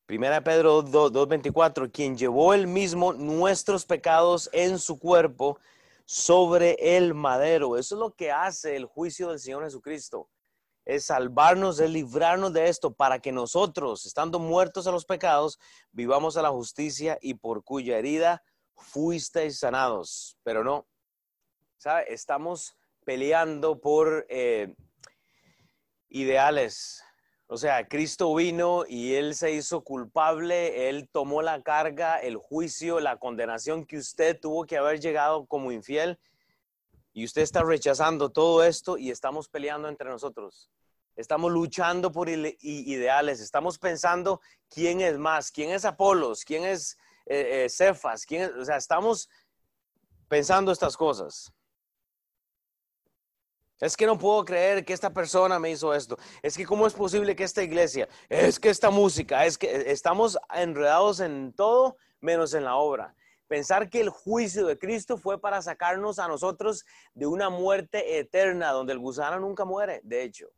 Primera 0.06 0.44
Pedro 0.44 0.84
2.24, 0.84 1.90
quien 1.90 2.16
llevó 2.16 2.52
el 2.52 2.66
mismo 2.66 3.14
nuestros 3.14 3.86
pecados 3.86 4.50
en 4.52 4.78
su 4.78 4.98
cuerpo 4.98 5.58
sobre 6.04 6.96
el 6.96 7.14
madero. 7.14 7.78
Eso 7.78 7.94
es 7.94 7.98
lo 7.98 8.12
que 8.12 8.30
hace 8.30 8.76
el 8.76 8.84
juicio 8.84 9.28
del 9.30 9.38
Señor 9.38 9.64
Jesucristo. 9.64 10.28
Es 10.84 11.06
salvarnos, 11.06 11.80
es 11.80 11.88
librarnos 11.88 12.52
de 12.52 12.68
esto 12.68 12.92
para 12.92 13.18
que 13.18 13.32
nosotros, 13.32 14.04
estando 14.04 14.38
muertos 14.38 14.86
a 14.86 14.92
los 14.92 15.06
pecados, 15.06 15.58
vivamos 15.92 16.36
a 16.36 16.42
la 16.42 16.50
justicia 16.50 17.18
y 17.22 17.32
por 17.32 17.64
cuya 17.64 17.96
herida 17.96 18.42
fuisteis 18.74 19.58
sanados. 19.58 20.36
Pero 20.42 20.62
no, 20.62 20.86
¿sabe? 21.78 22.12
Estamos 22.12 22.76
peleando 23.06 23.80
por 23.80 24.26
eh, 24.28 24.74
ideales. 26.14 27.02
O 27.46 27.56
sea, 27.56 27.86
Cristo 27.88 28.34
vino 28.34 28.84
y 28.88 29.14
Él 29.14 29.34
se 29.34 29.52
hizo 29.52 29.82
culpable, 29.82 30.88
Él 30.88 31.08
tomó 31.12 31.42
la 31.42 31.62
carga, 31.62 32.18
el 32.18 32.36
juicio, 32.36 33.00
la 33.00 33.18
condenación 33.18 33.84
que 33.84 33.98
usted 33.98 34.38
tuvo 34.40 34.64
que 34.64 34.78
haber 34.78 35.00
llegado 35.00 35.44
como 35.46 35.72
infiel. 35.72 36.18
Y 37.12 37.24
usted 37.24 37.42
está 37.42 37.62
rechazando 37.62 38.30
todo 38.30 38.64
esto 38.64 38.96
y 38.96 39.10
estamos 39.10 39.48
peleando 39.48 39.88
entre 39.88 40.08
nosotros. 40.08 40.70
Estamos 41.16 41.52
luchando 41.52 42.10
por 42.10 42.28
ideales, 42.28 43.40
estamos 43.40 43.78
pensando 43.78 44.40
quién 44.68 45.00
es 45.00 45.18
más, 45.18 45.50
quién 45.50 45.70
es 45.70 45.84
Apolos, 45.84 46.44
quién 46.44 46.64
es 46.64 46.96
eh, 47.26 47.64
eh, 47.64 47.68
Cefas, 47.68 48.24
quién 48.24 48.42
es, 48.42 48.50
o 48.50 48.64
sea, 48.64 48.76
estamos 48.76 49.28
pensando 50.28 50.72
estas 50.72 50.96
cosas. 50.96 51.52
Es 53.80 53.96
que 53.96 54.06
no 54.06 54.18
puedo 54.18 54.44
creer 54.44 54.84
que 54.84 54.92
esta 54.92 55.12
persona 55.12 55.58
me 55.58 55.70
hizo 55.70 55.94
esto. 55.94 56.16
Es 56.42 56.56
que 56.56 56.64
cómo 56.64 56.86
es 56.86 56.94
posible 56.94 57.34
que 57.34 57.44
esta 57.44 57.62
iglesia, 57.62 58.08
es 58.28 58.60
que 58.60 58.70
esta 58.70 58.90
música, 58.90 59.44
es 59.46 59.58
que 59.58 59.90
estamos 59.90 60.38
enredados 60.54 61.20
en 61.20 61.52
todo 61.52 61.96
menos 62.20 62.54
en 62.54 62.64
la 62.64 62.76
obra. 62.76 63.14
Pensar 63.48 63.90
que 63.90 64.00
el 64.00 64.08
juicio 64.08 64.66
de 64.66 64.78
Cristo 64.78 65.18
fue 65.18 65.40
para 65.40 65.60
sacarnos 65.60 66.18
a 66.18 66.28
nosotros 66.28 66.84
de 67.14 67.26
una 67.26 67.50
muerte 67.50 68.18
eterna, 68.18 68.70
donde 68.70 68.92
el 68.92 68.98
gusano 68.98 69.38
nunca 69.40 69.64
muere, 69.64 70.00
de 70.04 70.22
hecho. 70.22 70.48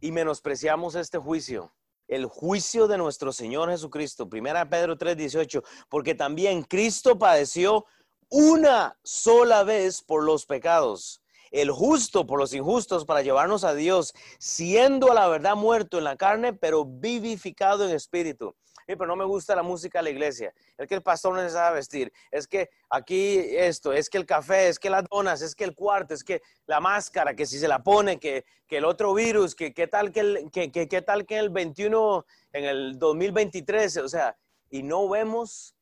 Y 0.00 0.12
menospreciamos 0.12 0.94
este 0.94 1.18
juicio 1.18 1.72
el 2.06 2.26
juicio 2.26 2.86
de 2.86 2.98
nuestro 2.98 3.32
Señor 3.32 3.70
Jesucristo. 3.70 4.28
Primera 4.28 4.68
Pedro 4.68 4.98
3:18, 4.98 5.62
porque 5.88 6.14
también 6.14 6.62
Cristo 6.62 7.18
padeció 7.18 7.86
una 8.28 8.98
sola 9.02 9.64
vez 9.64 10.02
por 10.02 10.22
los 10.22 10.44
pecados 10.44 11.23
el 11.54 11.70
justo 11.70 12.26
por 12.26 12.40
los 12.40 12.52
injustos 12.52 13.04
para 13.04 13.22
llevarnos 13.22 13.62
a 13.62 13.74
Dios, 13.74 14.12
siendo 14.38 15.12
a 15.12 15.14
la 15.14 15.28
verdad 15.28 15.54
muerto 15.54 15.98
en 15.98 16.04
la 16.04 16.16
carne, 16.16 16.52
pero 16.52 16.84
vivificado 16.84 17.88
en 17.88 17.94
espíritu. 17.94 18.56
pero 18.86 19.06
no 19.06 19.14
me 19.14 19.24
gusta 19.24 19.54
la 19.54 19.62
música 19.62 20.00
de 20.00 20.02
la 20.02 20.10
iglesia. 20.10 20.52
Es 20.76 20.88
que 20.88 20.96
el 20.96 21.02
pastor 21.02 21.32
no 21.32 21.40
se 21.40 21.50
sabe 21.50 21.76
vestir. 21.76 22.12
Es 22.32 22.48
que 22.48 22.70
aquí 22.90 23.38
esto, 23.38 23.92
es 23.92 24.10
que 24.10 24.18
el 24.18 24.26
café, 24.26 24.66
es 24.66 24.80
que 24.80 24.90
las 24.90 25.04
donas, 25.08 25.42
es 25.42 25.54
que 25.54 25.62
el 25.62 25.76
cuarto, 25.76 26.12
es 26.12 26.24
que 26.24 26.42
la 26.66 26.80
máscara, 26.80 27.36
que 27.36 27.46
si 27.46 27.60
se 27.60 27.68
la 27.68 27.84
pone, 27.84 28.18
que, 28.18 28.44
el 28.68 28.84
otro 28.84 29.14
virus, 29.14 29.54
que 29.54 29.72
qué 29.72 29.86
tal 29.86 30.10
que 30.10 30.20
el, 30.20 30.50
que, 30.50 31.02
tal 31.02 31.24
que 31.24 31.38
el 31.38 31.50
21, 31.50 32.26
en 32.52 32.64
el 32.64 32.98
2023, 32.98 33.98
o 33.98 34.08
sea, 34.08 34.36
y 34.70 34.82
no 34.82 35.08
vemos 35.08 35.76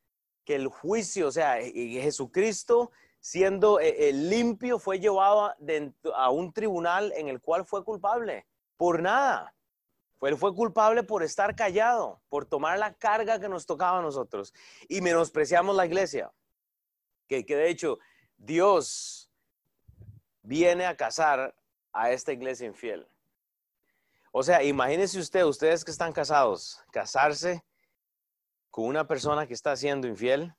que 0.45 0.57
el 0.57 0.69
juicio, 0.69 1.29
o 1.29 1.33
sea, 1.33 1.57
Jesucristo 1.63 2.91
siendo 3.23 3.79
eh, 3.79 4.09
eh, 4.09 4.13
limpio, 4.13 4.81
fue 4.81 4.99
llevado 4.99 5.55
a, 6.15 6.31
un 6.31 6.53
tribunal 6.53 7.13
en 7.17 7.29
el 7.29 7.41
cual 7.41 7.65
fue 7.65 7.85
culpable 7.85 8.47
por 8.77 9.01
nada. 9.01 9.55
Él 10.21 10.37
fue 10.37 10.55
culpable 10.55 11.05
por 11.05 11.23
estar 11.23 11.55
callado, 11.55 12.21
por 12.29 12.47
tomar 12.47 12.79
la 12.79 12.93
carga 12.95 13.41
que 13.41 13.49
nos 13.49 13.65
tocaba 13.65 14.01
a 14.01 14.03
nosotros. 14.03 14.53
Y 14.89 15.01
menospreciamos 15.01 15.75
la 15.75 15.87
iglesia. 15.87 16.33
Que, 17.29 17.47
que 17.47 17.57
de 17.57 17.71
hecho, 17.71 17.99
Dios 18.37 19.31
viene 20.43 20.87
a 20.87 20.97
casar 20.97 21.55
a 21.93 22.11
esta 22.11 22.33
iglesia 22.33 22.67
infiel. 22.67 23.09
O 24.33 24.43
sea, 24.43 24.65
imagínense 24.65 25.19
usted, 25.19 25.45
ustedes 25.45 25.85
que 25.85 25.91
están 25.93 26.13
casados, 26.13 26.81
casarse 26.91 27.65
con 28.71 28.87
una 28.87 29.07
persona 29.07 29.47
que 29.47 29.55
está 29.55 29.77
siendo 29.77 30.09
infiel. 30.09 30.55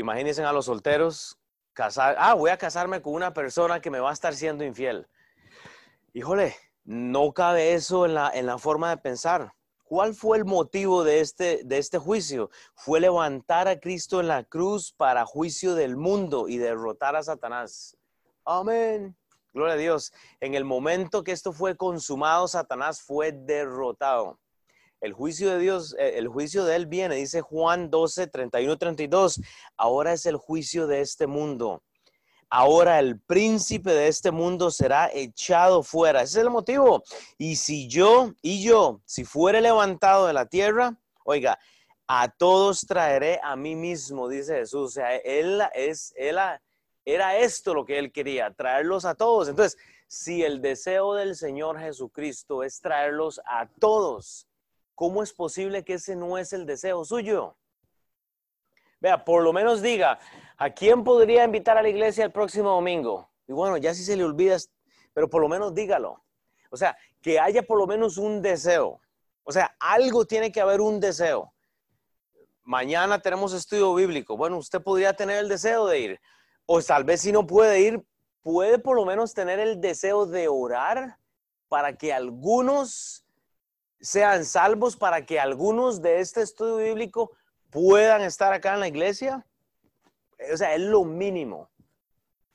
Imagínense 0.00 0.42
a 0.42 0.52
los 0.52 0.64
solteros 0.64 1.38
casar, 1.72 2.16
ah, 2.18 2.34
voy 2.34 2.50
a 2.50 2.56
casarme 2.56 3.00
con 3.00 3.14
una 3.14 3.32
persona 3.32 3.80
que 3.80 3.90
me 3.90 4.00
va 4.00 4.10
a 4.10 4.14
estar 4.14 4.34
siendo 4.34 4.64
infiel. 4.64 5.06
Híjole, 6.12 6.56
no 6.84 7.32
cabe 7.32 7.74
eso 7.74 8.06
en 8.06 8.14
la, 8.14 8.30
en 8.34 8.46
la 8.46 8.58
forma 8.58 8.90
de 8.90 8.96
pensar. 8.96 9.52
¿Cuál 9.84 10.14
fue 10.14 10.38
el 10.38 10.44
motivo 10.44 11.04
de 11.04 11.20
este, 11.20 11.62
de 11.64 11.78
este 11.78 11.98
juicio? 11.98 12.50
Fue 12.74 13.00
levantar 13.00 13.68
a 13.68 13.78
Cristo 13.78 14.20
en 14.20 14.28
la 14.28 14.44
cruz 14.44 14.92
para 14.92 15.26
juicio 15.26 15.74
del 15.74 15.96
mundo 15.96 16.48
y 16.48 16.58
derrotar 16.58 17.16
a 17.16 17.22
Satanás. 17.22 17.96
Amén. 18.44 19.16
Gloria 19.52 19.74
a 19.74 19.76
Dios. 19.76 20.12
En 20.40 20.54
el 20.54 20.64
momento 20.64 21.24
que 21.24 21.32
esto 21.32 21.52
fue 21.52 21.76
consumado, 21.76 22.46
Satanás 22.48 23.02
fue 23.02 23.32
derrotado. 23.32 24.38
El 25.00 25.12
juicio 25.12 25.50
de 25.50 25.58
Dios, 25.58 25.96
eh, 25.98 26.18
el 26.18 26.28
juicio 26.28 26.64
de 26.64 26.76
Él 26.76 26.86
viene, 26.86 27.16
dice 27.16 27.40
Juan 27.40 27.90
12, 27.90 28.26
31, 28.26 28.76
32. 28.76 29.40
Ahora 29.76 30.12
es 30.12 30.26
el 30.26 30.36
juicio 30.36 30.86
de 30.86 31.00
este 31.00 31.26
mundo. 31.26 31.82
Ahora 32.52 32.98
el 32.98 33.20
príncipe 33.20 33.92
de 33.92 34.08
este 34.08 34.32
mundo 34.32 34.70
será 34.70 35.08
echado 35.12 35.82
fuera. 35.84 36.22
Ese 36.22 36.40
es 36.40 36.44
el 36.44 36.50
motivo. 36.50 37.04
Y 37.38 37.56
si 37.56 37.88
yo 37.88 38.32
y 38.42 38.62
yo, 38.62 39.00
si 39.04 39.24
fuere 39.24 39.60
levantado 39.60 40.26
de 40.26 40.32
la 40.32 40.46
tierra, 40.46 40.98
oiga, 41.24 41.58
a 42.08 42.28
todos 42.28 42.80
traeré 42.80 43.38
a 43.42 43.54
mí 43.54 43.76
mismo, 43.76 44.28
dice 44.28 44.56
Jesús. 44.56 44.82
O 44.82 44.90
sea, 44.90 45.14
él 45.16 45.62
es, 45.74 46.12
él, 46.16 46.38
era 47.04 47.36
esto 47.36 47.72
lo 47.72 47.86
que 47.86 48.00
él 48.00 48.10
quería, 48.10 48.52
traerlos 48.52 49.04
a 49.04 49.14
todos. 49.14 49.48
Entonces, 49.48 49.78
si 50.08 50.42
el 50.42 50.60
deseo 50.60 51.14
del 51.14 51.36
Señor 51.36 51.78
Jesucristo 51.78 52.64
es 52.64 52.80
traerlos 52.80 53.40
a 53.46 53.68
todos, 53.78 54.48
¿cómo 55.00 55.22
es 55.22 55.32
posible 55.32 55.82
que 55.82 55.94
ese 55.94 56.14
no 56.14 56.36
es 56.36 56.52
el 56.52 56.66
deseo 56.66 57.06
suyo? 57.06 57.56
Vea, 59.00 59.24
por 59.24 59.42
lo 59.42 59.50
menos 59.50 59.80
diga, 59.80 60.18
¿a 60.58 60.68
quién 60.68 61.04
podría 61.04 61.42
invitar 61.42 61.78
a 61.78 61.82
la 61.82 61.88
iglesia 61.88 62.22
el 62.22 62.32
próximo 62.32 62.68
domingo? 62.68 63.30
Y 63.48 63.52
bueno, 63.54 63.78
ya 63.78 63.94
si 63.94 64.04
se 64.04 64.14
le 64.14 64.24
olvida, 64.24 64.58
pero 65.14 65.30
por 65.30 65.40
lo 65.40 65.48
menos 65.48 65.72
dígalo. 65.72 66.22
O 66.70 66.76
sea, 66.76 66.98
que 67.22 67.40
haya 67.40 67.62
por 67.62 67.78
lo 67.78 67.86
menos 67.86 68.18
un 68.18 68.42
deseo. 68.42 69.00
O 69.42 69.52
sea, 69.52 69.74
algo 69.80 70.26
tiene 70.26 70.52
que 70.52 70.60
haber 70.60 70.82
un 70.82 71.00
deseo. 71.00 71.50
Mañana 72.62 73.22
tenemos 73.22 73.54
estudio 73.54 73.94
bíblico. 73.94 74.36
Bueno, 74.36 74.58
usted 74.58 74.82
podría 74.82 75.14
tener 75.14 75.38
el 75.38 75.48
deseo 75.48 75.86
de 75.86 75.98
ir. 75.98 76.20
O 76.66 76.82
tal 76.82 77.04
vez 77.04 77.22
si 77.22 77.32
no 77.32 77.46
puede 77.46 77.80
ir, 77.80 78.04
puede 78.42 78.78
por 78.78 78.96
lo 78.96 79.06
menos 79.06 79.32
tener 79.32 79.60
el 79.60 79.80
deseo 79.80 80.26
de 80.26 80.48
orar 80.48 81.16
para 81.68 81.96
que 81.96 82.12
algunos 82.12 83.24
sean 84.00 84.44
salvos 84.44 84.96
para 84.96 85.26
que 85.26 85.38
algunos 85.38 86.00
de 86.02 86.20
este 86.20 86.42
estudio 86.42 86.76
bíblico 86.76 87.32
puedan 87.70 88.22
estar 88.22 88.52
acá 88.52 88.74
en 88.74 88.80
la 88.80 88.88
iglesia? 88.88 89.46
O 90.52 90.56
sea, 90.56 90.74
es 90.74 90.80
lo 90.80 91.04
mínimo. 91.04 91.70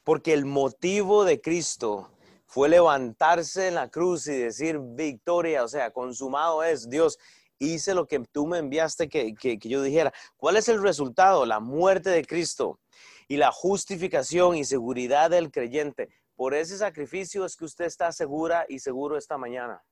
Porque 0.03 0.34
el 0.34 0.45
motivo 0.45 1.23
de 1.23 1.41
Cristo 1.41 2.12
fue 2.45 2.69
levantarse 2.69 3.67
en 3.67 3.75
la 3.75 3.89
cruz 3.89 4.27
y 4.27 4.38
decir 4.38 4.79
victoria, 4.79 5.63
o 5.63 5.67
sea, 5.67 5.91
consumado 5.91 6.63
es 6.63 6.89
Dios. 6.89 7.17
Hice 7.58 7.93
lo 7.93 8.05
que 8.05 8.19
tú 8.19 8.45
me 8.47 8.60
enviaste 8.60 9.10
que, 9.10 9.34
que, 9.34 9.58
que 9.58 9.69
yo 9.69 9.81
dijera. 9.81 10.13
¿Cuál 10.38 10.58
es 10.58 10.67
el 10.67 10.81
resultado? 10.81 11.45
La 11.45 11.60
muerte 11.60 12.10
de 12.10 12.25
Cristo 12.25 12.79
y 13.27 13.38
la 13.38 13.51
justificación 13.51 14.55
y 14.58 14.65
seguridad 14.65 15.29
del 15.29 15.51
creyente. 15.51 16.10
Por 16.36 16.53
ese 16.53 16.77
sacrificio 16.77 17.45
es 17.45 17.55
que 17.55 17.65
usted 17.65 17.86
está 17.86 18.12
segura 18.12 18.65
y 18.67 18.79
seguro 18.79 19.17
esta 19.17 19.38
mañana. 19.38 19.84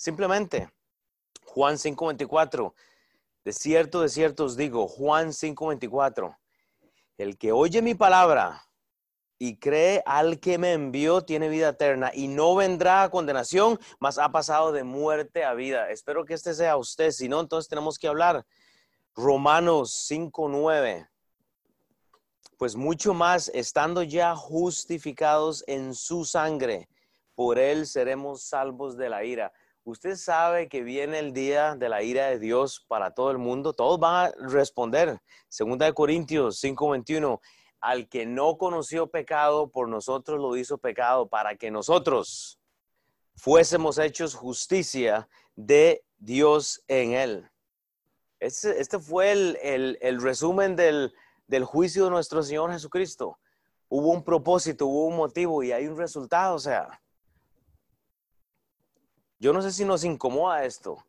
Simplemente, 0.00 0.70
Juan 1.44 1.76
5:24, 1.76 2.74
de 3.44 3.52
cierto, 3.52 4.00
de 4.00 4.08
cierto 4.08 4.46
os 4.46 4.56
digo, 4.56 4.88
Juan 4.88 5.34
5:24, 5.34 6.38
el 7.18 7.36
que 7.36 7.52
oye 7.52 7.82
mi 7.82 7.94
palabra 7.94 8.62
y 9.38 9.58
cree 9.58 10.02
al 10.06 10.40
que 10.40 10.56
me 10.56 10.72
envió 10.72 11.20
tiene 11.20 11.50
vida 11.50 11.68
eterna 11.68 12.12
y 12.14 12.28
no 12.28 12.54
vendrá 12.54 13.02
a 13.02 13.10
condenación, 13.10 13.78
mas 13.98 14.16
ha 14.16 14.32
pasado 14.32 14.72
de 14.72 14.84
muerte 14.84 15.44
a 15.44 15.52
vida. 15.52 15.90
Espero 15.90 16.24
que 16.24 16.32
este 16.32 16.54
sea 16.54 16.78
usted, 16.78 17.10
si 17.10 17.28
no, 17.28 17.38
entonces 17.38 17.68
tenemos 17.68 17.98
que 17.98 18.08
hablar. 18.08 18.46
Romanos 19.14 19.92
5:9. 20.08 21.10
Pues 22.56 22.74
mucho 22.74 23.12
más, 23.12 23.50
estando 23.52 24.02
ya 24.02 24.34
justificados 24.34 25.62
en 25.66 25.94
su 25.94 26.24
sangre, 26.24 26.88
por 27.34 27.58
él 27.58 27.86
seremos 27.86 28.44
salvos 28.44 28.96
de 28.96 29.10
la 29.10 29.24
ira. 29.24 29.52
Usted 29.90 30.14
sabe 30.14 30.68
que 30.68 30.84
viene 30.84 31.18
el 31.18 31.32
día 31.32 31.74
de 31.74 31.88
la 31.88 32.04
ira 32.04 32.28
de 32.28 32.38
Dios 32.38 32.84
para 32.86 33.12
todo 33.12 33.32
el 33.32 33.38
mundo. 33.38 33.72
Todos 33.72 33.98
van 33.98 34.26
a 34.28 34.48
responder. 34.48 35.20
Segunda 35.48 35.86
de 35.86 35.92
Corintios 35.92 36.60
5:21. 36.60 37.40
Al 37.80 38.08
que 38.08 38.24
no 38.24 38.56
conoció 38.56 39.08
pecado, 39.08 39.68
por 39.68 39.88
nosotros 39.88 40.38
lo 40.38 40.56
hizo 40.56 40.78
pecado, 40.78 41.28
para 41.28 41.56
que 41.56 41.72
nosotros 41.72 42.60
fuésemos 43.34 43.98
hechos 43.98 44.36
justicia 44.36 45.28
de 45.56 46.04
Dios 46.18 46.84
en 46.86 47.14
él. 47.14 47.50
Este, 48.38 49.00
fue 49.00 49.32
el, 49.32 50.20
resumen 50.20 50.76
del, 50.76 51.12
del 51.48 51.64
juicio 51.64 52.04
de 52.04 52.10
nuestro 52.10 52.44
Señor 52.44 52.70
Jesucristo. 52.70 53.40
Hubo 53.88 54.12
un 54.12 54.22
propósito, 54.22 54.86
hubo 54.86 55.06
un 55.06 55.16
motivo 55.16 55.64
y 55.64 55.72
hay 55.72 55.88
un 55.88 55.98
resultado. 55.98 56.54
O 56.54 56.60
sea, 56.60 57.02
yo 59.40 59.54
no 59.54 59.62
sé 59.62 59.72
si 59.72 59.84
nos 59.86 60.04
incomoda 60.04 60.64
esto. 60.64 61.04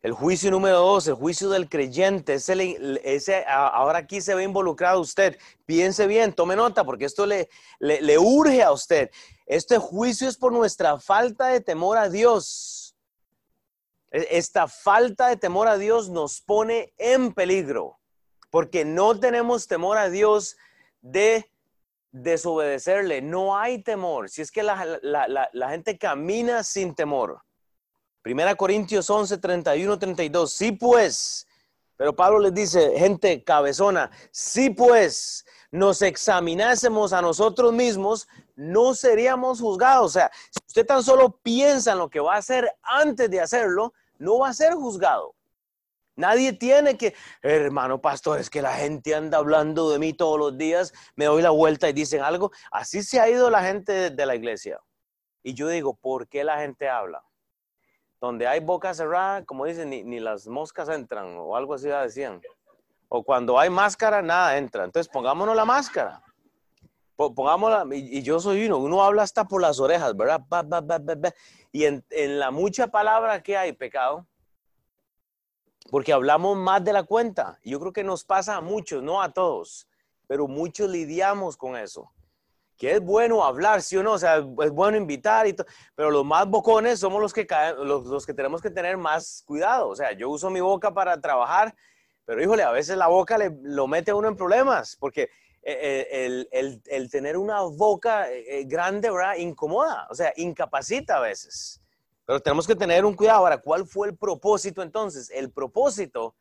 El 0.00 0.12
juicio 0.12 0.50
número 0.50 0.78
dos, 0.78 1.06
el 1.06 1.14
juicio 1.14 1.50
del 1.50 1.68
creyente, 1.68 2.34
ese, 2.34 3.44
ahora 3.46 3.98
aquí 3.98 4.20
se 4.20 4.34
ve 4.34 4.44
involucrado 4.44 5.00
usted. 5.00 5.36
Piense 5.66 6.06
bien, 6.06 6.32
tome 6.32 6.56
nota, 6.56 6.84
porque 6.84 7.04
esto 7.04 7.26
le, 7.26 7.48
urge 8.18 8.62
a 8.62 8.72
usted. 8.72 9.10
Este 9.44 9.76
juicio 9.76 10.28
es 10.28 10.36
por 10.36 10.52
nuestra 10.52 10.98
falta 10.98 11.48
de 11.48 11.60
temor 11.60 11.98
a 11.98 12.08
Dios. 12.08 12.96
E, 14.10 14.28
esta 14.30 14.66
falta 14.66 15.26
de 15.26 15.36
temor 15.36 15.68
a 15.68 15.76
Dios 15.76 16.08
nos 16.08 16.40
pone 16.40 16.94
en 16.96 17.34
peligro, 17.34 17.98
porque 18.50 18.84
no 18.84 19.18
tenemos 19.18 19.66
temor 19.66 19.98
a 19.98 20.08
Dios 20.08 20.56
de 21.02 21.50
desobedecerle. 22.12 23.20
No 23.20 23.58
hay 23.58 23.82
temor. 23.82 24.30
Si 24.30 24.42
es 24.42 24.52
que 24.52 24.62
la 24.62 25.68
gente 25.70 25.98
camina 25.98 26.62
sin 26.62 26.94
temor. 26.94 27.42
Primera 28.22 28.54
Corintios 28.54 29.08
11, 29.08 29.38
31, 29.38 29.98
32. 29.98 30.52
Sí, 30.52 30.72
pues. 30.72 31.46
Pero 31.96 32.14
Pablo 32.14 32.38
les 32.38 32.54
dice, 32.54 32.92
gente 32.96 33.42
cabezona, 33.42 34.10
sí, 34.30 34.70
pues 34.70 35.44
nos 35.70 36.00
examinásemos 36.00 37.12
a 37.12 37.20
nosotros 37.20 37.72
mismos, 37.72 38.28
no 38.54 38.94
seríamos 38.94 39.60
juzgados. 39.60 40.06
O 40.06 40.08
sea, 40.08 40.30
si 40.50 40.60
usted 40.66 40.86
tan 40.86 41.02
solo 41.02 41.38
piensa 41.42 41.92
en 41.92 41.98
lo 41.98 42.08
que 42.08 42.20
va 42.20 42.34
a 42.34 42.38
hacer 42.38 42.72
antes 42.82 43.28
de 43.30 43.40
hacerlo, 43.40 43.92
no 44.18 44.38
va 44.38 44.50
a 44.50 44.54
ser 44.54 44.74
juzgado. 44.74 45.34
Nadie 46.16 46.52
tiene 46.52 46.96
que, 46.96 47.14
hermano 47.42 48.00
pastor, 48.00 48.40
es 48.40 48.50
que 48.50 48.60
la 48.60 48.74
gente 48.74 49.14
anda 49.14 49.38
hablando 49.38 49.90
de 49.90 50.00
mí 50.00 50.12
todos 50.12 50.38
los 50.38 50.58
días, 50.58 50.92
me 51.14 51.26
doy 51.26 51.42
la 51.42 51.50
vuelta 51.50 51.88
y 51.88 51.92
dicen 51.92 52.22
algo. 52.22 52.50
Así 52.72 53.02
se 53.02 53.20
ha 53.20 53.28
ido 53.28 53.50
la 53.50 53.62
gente 53.62 54.10
de 54.10 54.26
la 54.26 54.34
iglesia. 54.34 54.80
Y 55.44 55.54
yo 55.54 55.68
digo, 55.68 55.94
¿por 55.94 56.26
qué 56.26 56.42
la 56.42 56.58
gente 56.58 56.88
habla? 56.88 57.22
Donde 58.20 58.46
hay 58.46 58.60
boca 58.60 58.92
cerrada, 58.94 59.44
como 59.44 59.64
dicen, 59.64 59.90
ni, 59.90 60.20
las 60.20 60.46
moscas 60.48 60.88
entran 60.88 61.36
o 61.38 61.56
algo 61.56 61.74
así 61.74 61.88
decían. 61.88 62.40
O 63.08 63.22
cuando 63.22 63.58
hay 63.58 63.70
máscara, 63.70 64.22
nada 64.22 64.58
entra. 64.58 64.84
Entonces 64.84 65.10
pongámonos 65.10 65.54
la 65.54 65.64
máscara. 65.64 66.22
Pongámosla, 67.16 67.84
y, 67.94 68.22
yo 68.22 68.38
soy 68.38 68.66
uno, 68.66 68.78
uno 68.78 69.02
habla 69.02 69.22
hasta 69.22 69.44
por 69.44 69.60
las 69.60 69.80
orejas, 69.80 70.16
¿verdad? 70.16 70.40
y 71.72 71.84
en, 71.84 72.04
en 72.10 72.38
la 72.38 72.50
mucha 72.50 72.86
palabra 72.86 73.42
que 73.42 73.56
hay, 73.56 73.72
pecado, 73.72 74.24
porque 75.90 76.12
hablamos 76.12 76.56
más 76.56 76.84
de 76.84 76.92
la 76.92 77.02
cuenta. 77.02 77.58
Yo 77.64 77.80
creo 77.80 77.92
que 77.92 78.04
nos 78.04 78.24
pasa 78.24 78.56
a 78.56 78.60
muchos, 78.60 79.02
no 79.02 79.20
a 79.20 79.32
todos, 79.32 79.88
pero 80.26 80.46
muchos 80.46 80.88
lidiamos 80.88 81.56
con 81.56 81.76
eso. 81.76 82.12
Que 82.78 82.92
es 82.92 83.00
bueno 83.00 83.44
hablar, 83.44 83.82
sí 83.82 83.96
o 83.96 84.02
no, 84.02 84.12
o 84.12 84.18
sea, 84.18 84.36
es 84.36 84.70
bueno 84.70 84.96
invitar 84.96 85.46
y 85.48 85.52
todo, 85.52 85.66
pero 85.96 86.10
los 86.10 86.24
más 86.24 86.46
bocones 86.46 87.00
somos 87.00 87.20
los 87.20 87.32
que, 87.32 87.46
los, 87.82 88.24
que 88.24 88.32
tenemos 88.32 88.62
que 88.62 88.70
tener 88.70 88.96
más 88.96 89.42
cuidado. 89.44 89.88
O 89.88 89.96
sea, 89.96 90.12
yo 90.12 90.30
uso 90.30 90.48
mi 90.48 90.60
boca 90.60 90.94
para 90.94 91.20
trabajar, 91.20 91.74
pero 92.24 92.40
híjole, 92.40 92.62
a 92.62 92.70
veces 92.70 92.96
la 92.96 93.08
boca 93.08 93.36
le, 93.36 93.50
lo 93.62 93.88
mete 93.88 94.12
a 94.12 94.14
uno 94.14 94.28
en 94.28 94.36
problemas, 94.36 94.96
porque 94.96 95.22
eh, 95.62 96.06
eh, 96.10 96.26
el, 96.26 96.48
el, 96.52 96.82
el, 96.86 97.10
tener 97.10 97.36
una 97.36 97.62
boca 97.62 98.30
eh, 98.30 98.64
grande, 98.64 99.10
¿verdad? 99.10 99.36
Incomoda, 99.36 100.06
o 100.08 100.14
sea, 100.14 100.32
incapacita 100.36 101.16
a 101.16 101.20
veces. 101.20 101.80
Pero 102.24 102.40
tenemos 102.40 102.66
que 102.66 102.76
tener 102.76 103.04
un 103.04 103.14
cuidado. 103.14 103.40
Ahora, 103.40 103.58
¿cuál 103.58 103.86
fue 103.86 104.08
el 104.08 104.16
propósito 104.16 104.82
entonces? 104.82 105.30
El 105.30 105.50
propósito 105.50 106.36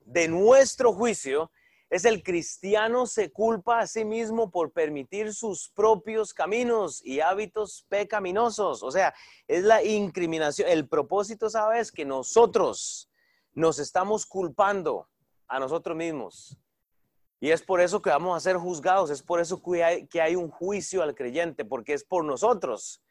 de 0.00 0.28
nuestro 0.28 0.92
juicio 0.92 1.50
es 1.94 2.04
el 2.04 2.24
cristiano 2.24 3.06
se 3.06 3.30
culpa 3.30 3.78
a 3.78 3.86
sí 3.86 4.04
mismo 4.04 4.50
por 4.50 4.72
permitir 4.72 5.32
sus 5.32 5.68
propios 5.68 6.34
caminos 6.34 7.00
y 7.04 7.20
hábitos 7.20 7.86
pecaminosos. 7.88 8.82
O 8.82 8.90
sea, 8.90 9.14
es 9.46 9.62
la 9.62 9.80
incriminación. 9.84 10.68
El 10.68 10.88
propósito, 10.88 11.48
¿sabes? 11.48 11.92
Que 11.92 12.04
nosotros 12.04 13.08
nos 13.52 13.78
estamos 13.78 14.26
culpando 14.26 15.08
a 15.46 15.60
nosotros 15.60 15.96
mismos. 15.96 16.58
Y 17.38 17.52
es 17.52 17.62
por 17.62 17.80
eso 17.80 18.02
que 18.02 18.10
vamos 18.10 18.36
a 18.36 18.40
ser 18.40 18.56
juzgados, 18.56 19.10
es 19.10 19.22
por 19.22 19.38
eso 19.38 19.62
que 19.62 19.84
hay, 19.84 20.08
que 20.08 20.20
hay 20.20 20.34
un 20.34 20.50
juicio 20.50 21.00
al 21.00 21.14
creyente, 21.14 21.64
porque 21.64 21.92
es 21.92 22.02
por 22.02 22.24
nosotros 22.24 23.03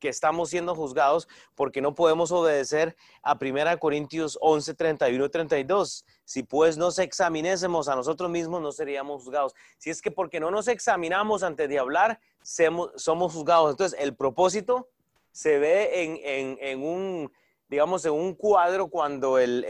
que 0.00 0.08
estamos 0.08 0.50
siendo 0.50 0.74
juzgados 0.74 1.28
porque 1.54 1.80
no 1.80 1.94
podemos 1.94 2.32
obedecer 2.32 2.96
a 3.22 3.38
1 3.40 3.78
Corintios 3.78 4.38
11, 4.40 4.74
31 4.74 5.24
y 5.24 5.28
32. 5.28 6.04
Si 6.24 6.42
pues 6.42 6.76
nos 6.76 6.98
examinésemos 6.98 7.88
a 7.88 7.94
nosotros 7.94 8.30
mismos, 8.30 8.60
no 8.60 8.72
seríamos 8.72 9.22
juzgados. 9.22 9.54
Si 9.78 9.90
es 9.90 10.02
que 10.02 10.10
porque 10.10 10.40
no 10.40 10.50
nos 10.50 10.66
examinamos 10.66 11.42
antes 11.42 11.68
de 11.68 11.78
hablar, 11.78 12.18
somos 12.42 13.32
juzgados. 13.32 13.72
Entonces, 13.72 13.98
el 14.00 14.16
propósito 14.16 14.88
se 15.32 15.58
ve 15.58 16.58
en, 16.60 16.82
un, 16.82 17.32
digamos, 17.68 18.04
en 18.04 18.12
un 18.12 18.34
cuadro 18.34 18.88
cuando 18.88 19.38
el, 19.38 19.64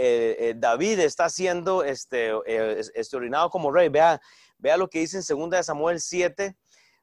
David 0.57 1.01
está 1.01 1.28
siendo 1.28 1.83
este, 1.83 2.33
eh, 2.47 2.83
como 3.51 3.72
rey. 3.72 3.89
Vea, 3.89 4.20
vea 4.59 4.76
lo 4.76 4.89
que 4.89 5.01
dice 5.01 5.18
en 5.18 5.51
2 5.51 5.66
Samuel 5.66 6.01
7, 6.01 6.57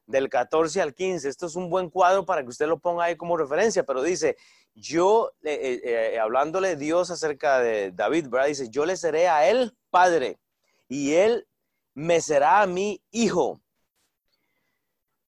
del 0.08 0.28
14 0.28 0.82
al 0.82 0.94
15. 0.94 1.28
Esto 1.28 1.46
es 1.46 1.54
un 1.54 1.70
buen 1.70 1.90
cuadro 1.90 2.24
para 2.24 2.42
que 2.42 2.48
usted 2.48 2.66
lo 2.66 2.80
ponga 2.80 3.04
ahí 3.04 3.16
como 3.16 3.36
referencia, 3.36 3.84
pero 3.84 4.02
dice, 4.02 4.36
yo, 4.74 5.32
eh, 5.44 5.80
eh, 5.84 6.14
eh, 6.14 6.18
hablándole 6.18 6.76
Dios 6.76 7.10
acerca 7.10 7.60
de 7.60 7.92
David, 7.92 8.28
¿verdad? 8.28 8.48
Dice, 8.48 8.70
yo 8.70 8.84
le 8.84 8.96
seré 8.96 9.28
a 9.28 9.48
él 9.48 9.76
padre 9.90 10.38
y 10.88 11.14
él 11.14 11.46
me 11.94 12.20
será 12.20 12.62
a 12.62 12.66
mí 12.66 13.02
hijo. 13.10 13.60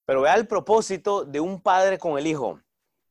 Pero 0.07 0.23
vea 0.23 0.35
el 0.35 0.49
propósito 0.49 1.25
de 1.25 1.41
un 1.41 1.61
padre 1.61 1.99
con 1.99 2.19
el 2.19 2.27
hijo. 2.27 2.61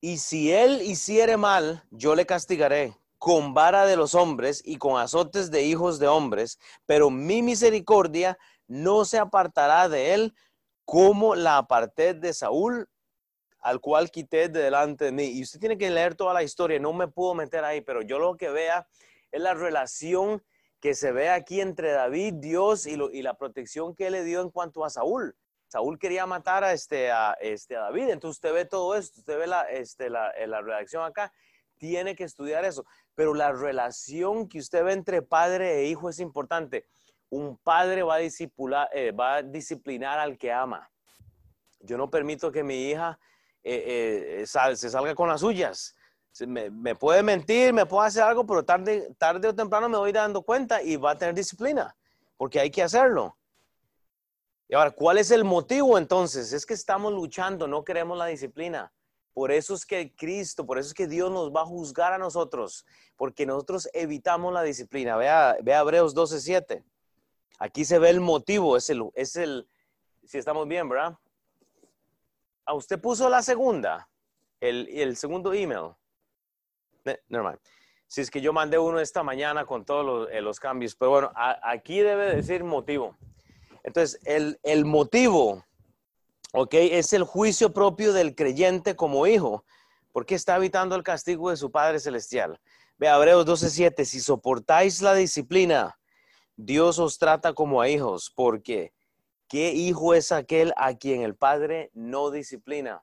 Y 0.02 0.18
si 0.18 0.52
él 0.52 0.82
hiciere 0.82 1.38
mal, 1.38 1.84
yo 1.92 2.16
le 2.16 2.26
castigaré 2.26 2.98
con 3.20 3.54
vara 3.54 3.86
de 3.86 3.96
los 3.96 4.16
hombres 4.16 4.62
y 4.66 4.78
con 4.78 5.00
azotes 5.00 5.52
de 5.52 5.64
hijos 5.64 6.00
de 6.00 6.08
hombres, 6.08 6.58
pero 6.86 7.10
mi 7.10 7.44
misericordia 7.44 8.38
no 8.68 9.04
se 9.04 9.20
apartará 9.20 9.90
de 9.90 10.14
él 10.14 10.34
cómo 10.90 11.36
la 11.36 11.58
aparté 11.58 12.16
de 12.16 12.34
Saúl, 12.34 12.90
al 13.60 13.80
cual 13.80 14.10
quité 14.10 14.50
de 14.50 14.60
delante 14.60 15.06
de 15.06 15.12
mí. 15.12 15.26
Y 15.26 15.44
usted 15.44 15.60
tiene 15.60 15.78
que 15.78 15.92
leer 15.92 16.16
toda 16.16 16.34
la 16.34 16.42
historia, 16.42 16.80
no 16.80 16.94
me 16.94 17.08
puedo 17.08 17.36
meter 17.36 17.64
ahí, 17.64 17.82
pero 17.82 18.02
yo 18.02 18.18
lo 18.18 18.36
que 18.38 18.50
vea 18.50 18.88
es 19.32 19.40
la 19.40 19.54
relación 19.54 20.44
que 20.80 20.96
se 20.96 21.12
ve 21.12 21.30
aquí 21.30 21.62
entre 21.62 21.92
David, 21.92 22.36
Dios 22.38 22.88
y, 22.88 22.96
la 23.22 23.36
protección 23.36 23.94
que 23.94 24.08
él 24.08 24.14
le 24.14 24.24
dio 24.24 24.42
en 24.42 24.50
cuanto 24.50 24.84
a 24.84 24.90
Saúl. 24.90 25.36
Saúl 25.68 26.00
quería 26.00 26.26
matar 26.26 26.64
a, 26.64 26.74
este, 26.74 27.12
a, 27.12 27.34
este, 27.40 27.76
David, 27.76 28.10
entonces 28.10 28.38
usted 28.38 28.52
ve 28.52 28.66
todo 28.66 28.96
esto, 28.96 29.20
usted 29.20 29.38
ve 29.38 29.46
la, 29.46 29.62
este, 29.70 30.10
la, 30.10 30.34
la 30.48 30.62
redacción 30.62 31.04
acá, 31.04 31.32
tiene 31.78 32.16
que 32.16 32.24
estudiar 32.24 32.66
eso, 32.66 32.84
pero 33.14 33.36
la 33.36 33.52
relación 33.52 34.50
que 34.50 34.58
usted 34.58 34.84
ve 34.84 34.94
entre 34.94 35.22
padre 35.22 35.82
e 35.82 35.86
hijo 35.86 36.10
es 36.10 36.20
importante 36.20 36.88
un 37.30 37.58
padre 37.58 38.04
va 38.04 38.16
a, 38.16 38.22
eh, 38.22 39.12
va 39.12 39.36
a 39.36 39.44
disciplinar 39.44 40.20
al 40.20 40.38
que 40.38 40.52
ama. 40.52 40.90
Yo 41.80 41.98
no 41.98 42.10
permito 42.10 42.52
que 42.52 42.64
mi 42.64 42.90
hija 42.90 43.20
eh, 43.64 44.42
eh, 44.42 44.76
se 44.76 44.90
salga 44.90 45.16
con 45.16 45.30
las 45.30 45.42
suyas. 45.42 45.96
Me, 46.48 46.96
puede 46.96 47.22
mentir, 47.22 47.74
me 47.74 47.86
puede 47.86 48.08
hacer 48.08 48.24
algo, 48.24 48.46
pero 48.46 48.64
tarde, 48.64 49.14
tarde 49.18 49.48
o 49.48 49.56
temprano 49.56 49.90
me 49.90 49.98
voy 49.98 50.12
dando 50.12 50.42
cuenta 50.42 50.82
y 50.82 50.96
va 50.96 51.12
a 51.12 51.18
tener 51.18 51.36
disciplina, 51.36 51.96
porque 52.38 52.60
hay 52.60 52.72
que 52.72 52.84
hacerlo. 52.84 53.38
Y 54.68 54.76
ahora, 54.76 54.92
¿cuál 54.92 55.18
es 55.18 55.32
el 55.32 55.44
motivo 55.44 55.98
entonces? 55.98 56.54
Es 56.54 56.66
que 56.66 56.76
estamos 56.76 57.12
luchando, 57.12 57.68
no 57.68 57.84
queremos 57.84 58.18
la 58.18 58.28
disciplina. 58.28 58.94
Por 59.34 59.52
eso 59.52 59.74
es 59.74 59.86
que 59.86 60.14
Cristo, 60.16 60.66
por 60.66 60.78
eso 60.78 60.90
es 60.90 60.94
que 60.94 61.08
Dios 61.08 61.32
nos 61.32 61.52
va 61.52 61.62
a 61.62 61.66
juzgar 61.66 62.14
a 62.14 62.18
nosotros, 62.18 62.86
porque 63.18 63.46
nosotros 63.46 63.90
evitamos 63.94 64.54
la 64.54 64.62
disciplina. 64.62 65.18
Vea, 65.18 65.58
vea 65.62 65.80
Hebreos 65.80 66.16
12:7. 66.16 66.84
Aquí 67.60 67.84
se 67.84 68.00
ve 68.00 68.10
el 68.10 68.22
motivo, 68.22 68.78
es 68.78 68.90
el, 68.90 69.04
es 69.14 69.36
el, 69.36 69.68
si 70.24 70.38
estamos 70.38 70.66
bien, 70.66 70.88
¿verdad? 70.88 71.18
¿A 72.66 72.72
ah, 72.72 72.74
usted 72.74 73.00
puso 73.00 73.30
la 73.30 73.42
segunda, 73.42 74.10
el, 74.62 74.88
el 74.88 75.18
segundo 75.18 75.54
email. 75.54 75.94
Never 77.28 77.60
Si 78.08 78.22
es 78.22 78.32
que 78.32 78.40
yo 78.40 78.54
mandé 78.54 78.78
uno 78.78 79.00
esta 79.00 79.24
mañana 79.24 79.66
con 79.66 79.84
todos 79.84 80.06
los, 80.06 80.58
eh, 80.58 80.60
cambios, 80.62 80.96
pero 80.96 81.12
bueno, 81.12 81.32
aquí 81.36 82.00
debe 82.00 82.34
decir 82.36 82.64
motivo. 82.64 83.18
Entonces, 83.84 84.20
el, 84.26 84.60
el 84.64 84.86
motivo, 84.86 85.66
¿ok? 86.54 86.74
Es 86.76 87.12
el 87.12 87.24
juicio 87.24 87.74
propio 87.74 88.14
del 88.14 88.36
creyente 88.36 88.96
como 88.96 89.28
hijo, 89.28 89.66
porque 90.14 90.36
está 90.36 90.56
evitando 90.56 90.96
el 90.96 91.04
castigo 91.04 91.50
de 91.50 91.58
su 91.58 91.72
Padre 91.72 92.00
Celestial. 92.00 92.60
Ve 92.98 93.08
Hebreos 93.08 93.46
12:7, 93.46 94.06
si 94.06 94.22
soportáis 94.22 95.02
la 95.02 95.14
disciplina, 95.14 95.99
Dios 96.62 97.00
os 97.00 97.18
trata 97.18 97.54
como 97.54 97.80
a 97.80 97.88
hijos, 97.88 98.34
porque 98.36 98.92
¿qué 99.48 99.72
hijo 99.72 100.14
es 100.14 100.34
aquel 100.34 100.74
a 100.76 100.94
quien 100.98 101.22
el 101.22 101.34
Padre 101.34 101.90
no 101.94 102.32
disciplina? 102.32 103.02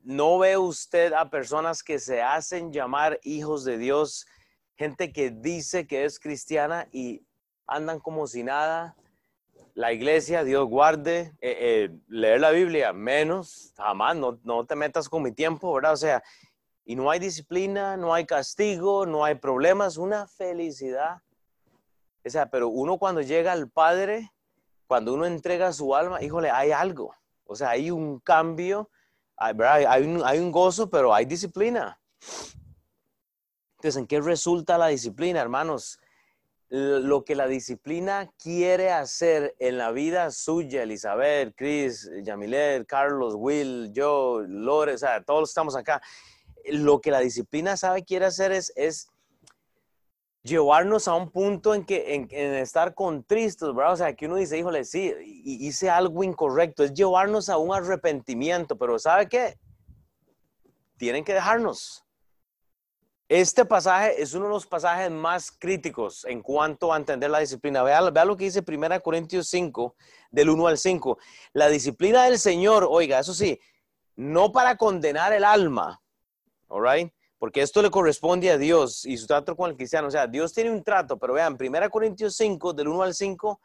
¿No 0.00 0.38
ve 0.38 0.56
usted 0.56 1.12
a 1.12 1.28
personas 1.28 1.82
que 1.82 1.98
se 1.98 2.22
hacen 2.22 2.72
llamar 2.72 3.20
hijos 3.24 3.66
de 3.66 3.76
Dios, 3.76 4.26
gente 4.74 5.12
que 5.12 5.30
dice 5.30 5.86
que 5.86 6.06
es 6.06 6.18
cristiana 6.18 6.88
y 6.92 7.26
andan 7.66 8.00
como 8.00 8.26
si 8.26 8.42
nada? 8.42 8.96
La 9.74 9.92
iglesia, 9.92 10.42
Dios 10.42 10.66
guarde, 10.66 11.34
eh, 11.42 11.58
eh, 11.60 11.98
leer 12.08 12.40
la 12.40 12.52
Biblia, 12.52 12.94
menos, 12.94 13.74
jamás, 13.76 14.16
no, 14.16 14.40
no 14.44 14.64
te 14.64 14.76
metas 14.76 15.10
con 15.10 15.22
mi 15.22 15.32
tiempo, 15.32 15.74
¿verdad? 15.74 15.92
O 15.92 15.98
sea, 15.98 16.22
y 16.86 16.96
no 16.96 17.10
hay 17.10 17.18
disciplina, 17.18 17.98
no 17.98 18.14
hay 18.14 18.24
castigo, 18.24 19.04
no 19.04 19.26
hay 19.26 19.34
problemas, 19.34 19.98
una 19.98 20.26
felicidad 20.26 21.20
o 22.24 22.30
sea, 22.30 22.50
pero 22.50 22.68
uno 22.68 22.98
cuando 22.98 23.22
llega 23.22 23.52
al 23.52 23.68
Padre, 23.70 24.30
cuando 24.86 25.14
uno 25.14 25.26
entrega 25.26 25.72
su 25.72 25.94
alma, 25.94 26.22
híjole, 26.22 26.50
hay 26.50 26.72
algo. 26.72 27.14
O 27.44 27.56
sea, 27.56 27.70
hay 27.70 27.90
un 27.90 28.20
cambio, 28.20 28.90
hay, 29.36 30.02
un, 30.02 30.22
hay 30.24 30.38
un 30.38 30.52
gozo, 30.52 30.90
pero 30.90 31.14
hay 31.14 31.24
disciplina. 31.24 31.98
Entonces, 33.76 33.96
¿en 33.96 34.06
qué 34.06 34.20
resulta 34.20 34.76
la 34.76 34.88
disciplina, 34.88 35.40
hermanos? 35.40 35.98
lo 36.70 37.24
que 37.24 37.34
la 37.34 37.48
disciplina 37.48 38.30
quiere 38.38 38.92
hacer 38.92 39.56
en 39.58 39.76
la 39.76 39.90
vida 39.90 40.30
suya, 40.30 40.84
Elizabeth, 40.84 41.52
Chris, 41.56 42.08
Yamilet, 42.22 42.86
Carlos, 42.86 43.34
Will, 43.36 43.90
yo, 43.92 44.42
Lore, 44.46 44.94
o 44.94 44.98
sea, 44.98 45.20
todos 45.24 45.48
estamos 45.50 45.74
acá. 45.74 46.00
Lo 46.66 47.00
que 47.00 47.10
la 47.10 47.18
disciplina 47.18 47.76
sabe 47.76 48.04
quiere 48.04 48.26
hacer 48.26 48.52
es, 48.52 48.72
es 48.76 49.08
llevarnos 50.42 51.06
a 51.08 51.14
un 51.14 51.30
punto 51.30 51.74
en 51.74 51.84
que 51.84 52.14
en, 52.14 52.28
estar 52.54 52.94
contristos, 52.94 53.74
¿verdad? 53.74 53.92
O 53.92 53.96
sea, 53.96 54.14
que 54.14 54.26
uno 54.26 54.36
dice, 54.36 54.58
híjole, 54.58 54.84
sí, 54.84 55.12
hice 55.44 55.90
algo 55.90 56.24
incorrecto, 56.24 56.82
es 56.82 56.94
llevarnos 56.94 57.48
a 57.48 57.58
un 57.58 57.74
arrepentimiento, 57.74 58.76
pero 58.76 58.98
¿sabe 58.98 59.28
qué? 59.28 59.58
Tienen 60.96 61.24
que 61.24 61.34
dejarnos. 61.34 62.04
Este 63.28 63.64
pasaje 63.64 64.20
es 64.20 64.34
uno 64.34 64.46
de 64.46 64.50
los 64.50 64.66
pasajes 64.66 65.08
más 65.08 65.52
críticos 65.52 66.24
en 66.24 66.42
cuanto 66.42 66.92
a 66.92 66.96
entender 66.96 67.30
la 67.30 67.38
disciplina. 67.38 67.84
Vea, 67.84 68.00
lo 68.00 68.36
que 68.36 68.44
dice 68.44 68.64
1 68.66 69.00
Corintios 69.02 69.46
5, 69.48 69.94
del 70.32 70.50
1 70.50 70.66
al 70.66 70.78
5. 70.78 71.16
La 71.52 71.68
disciplina 71.68 72.24
del 72.24 72.40
Señor, 72.40 72.88
oiga, 72.90 73.20
eso 73.20 73.32
sí, 73.32 73.60
no 74.16 74.50
para 74.50 74.76
condenar 74.76 75.32
el 75.32 75.44
alma, 75.44 76.02
all 76.66 76.82
right? 76.82 77.12
Porque 77.40 77.62
esto 77.62 77.82
le 77.82 77.90
corresponde 77.90 78.52
a 78.52 78.58
Dios 78.58 79.04
y 79.04 79.16
su 79.16 79.26
trato 79.26 79.56
con 79.56 79.68
el 79.68 79.76
cristiano. 79.76 80.06
O 80.06 80.10
sea, 80.12 80.28
Dios 80.28 80.52
tiene 80.52 80.70
un 80.70 80.84
trato, 80.84 81.18
pero 81.18 81.32
vean, 81.32 81.56
1 81.58 81.90
Corintios 81.90 82.36
5, 82.36 82.72
del 82.72 82.86
1 82.86 83.02
al 83.02 83.14
5, 83.14 83.60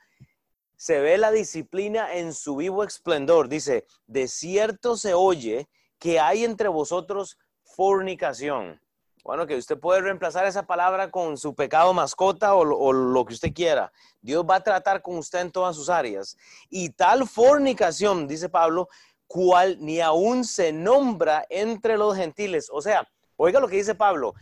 se 0.76 1.00
ve 1.00 1.20
la 1.20 1.30
disciplina 1.30 2.16
en 2.16 2.34
su 2.34 2.56
vivo 2.56 2.84
esplendor. 2.84 3.48
Dice, 3.48 3.86
de 4.08 4.28
cierto 4.28 4.98
se 4.98 5.14
oye 5.14 5.70
que 6.00 6.20
hay 6.20 6.44
entre 6.44 6.70
vosotros 6.70 7.38
fornicación 7.62 8.82
bueno, 9.26 9.48
que 9.48 9.58
usted 9.58 9.80
puede 9.80 10.02
reemplazar 10.02 10.46
esa 10.46 10.68
palabra 10.68 11.10
con 11.10 11.36
su 11.36 11.56
pecado 11.56 11.96
mascota 11.96 12.54
o, 12.54 12.94
lo 12.94 13.26
que 13.26 13.34
usted 13.34 13.54
quiera. 13.54 13.92
Dios 14.22 14.46
va 14.48 14.58
a 14.58 14.64
tratar 14.64 15.02
con 15.02 15.18
usted 15.18 15.40
en 15.40 15.52
todas 15.52 15.76
sus 15.76 15.90
áreas. 15.90 16.38
Y 16.70 16.92
tal 16.92 17.28
fornicación, 17.28 18.28
dice 18.28 18.50
Pablo, 18.50 18.88
cual 19.26 19.78
ni 19.80 20.00
aún 20.00 20.46
se 20.46 20.72
nombra 20.72 21.44
entre 21.50 21.98
los 21.98 22.16
gentiles. 22.16 22.70
O 22.72 22.84
sea, 22.84 23.10
oiga 23.38 23.60
lo 23.60 23.68
que 23.68 23.78
dice 23.78 23.96
Pablo. 23.96 24.34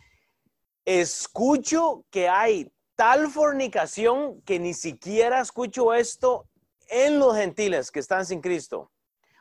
Escucho 0.85 2.05
que 2.09 2.27
hay 2.27 2.71
tal 2.95 3.29
fornicación 3.29 4.41
que 4.41 4.59
ni 4.59 4.73
siquiera 4.73 5.41
escucho 5.41 5.93
esto 5.93 6.47
en 6.89 7.19
los 7.19 7.35
gentiles 7.35 7.91
que 7.91 7.99
están 7.99 8.25
sin 8.25 8.41
Cristo. 8.41 8.91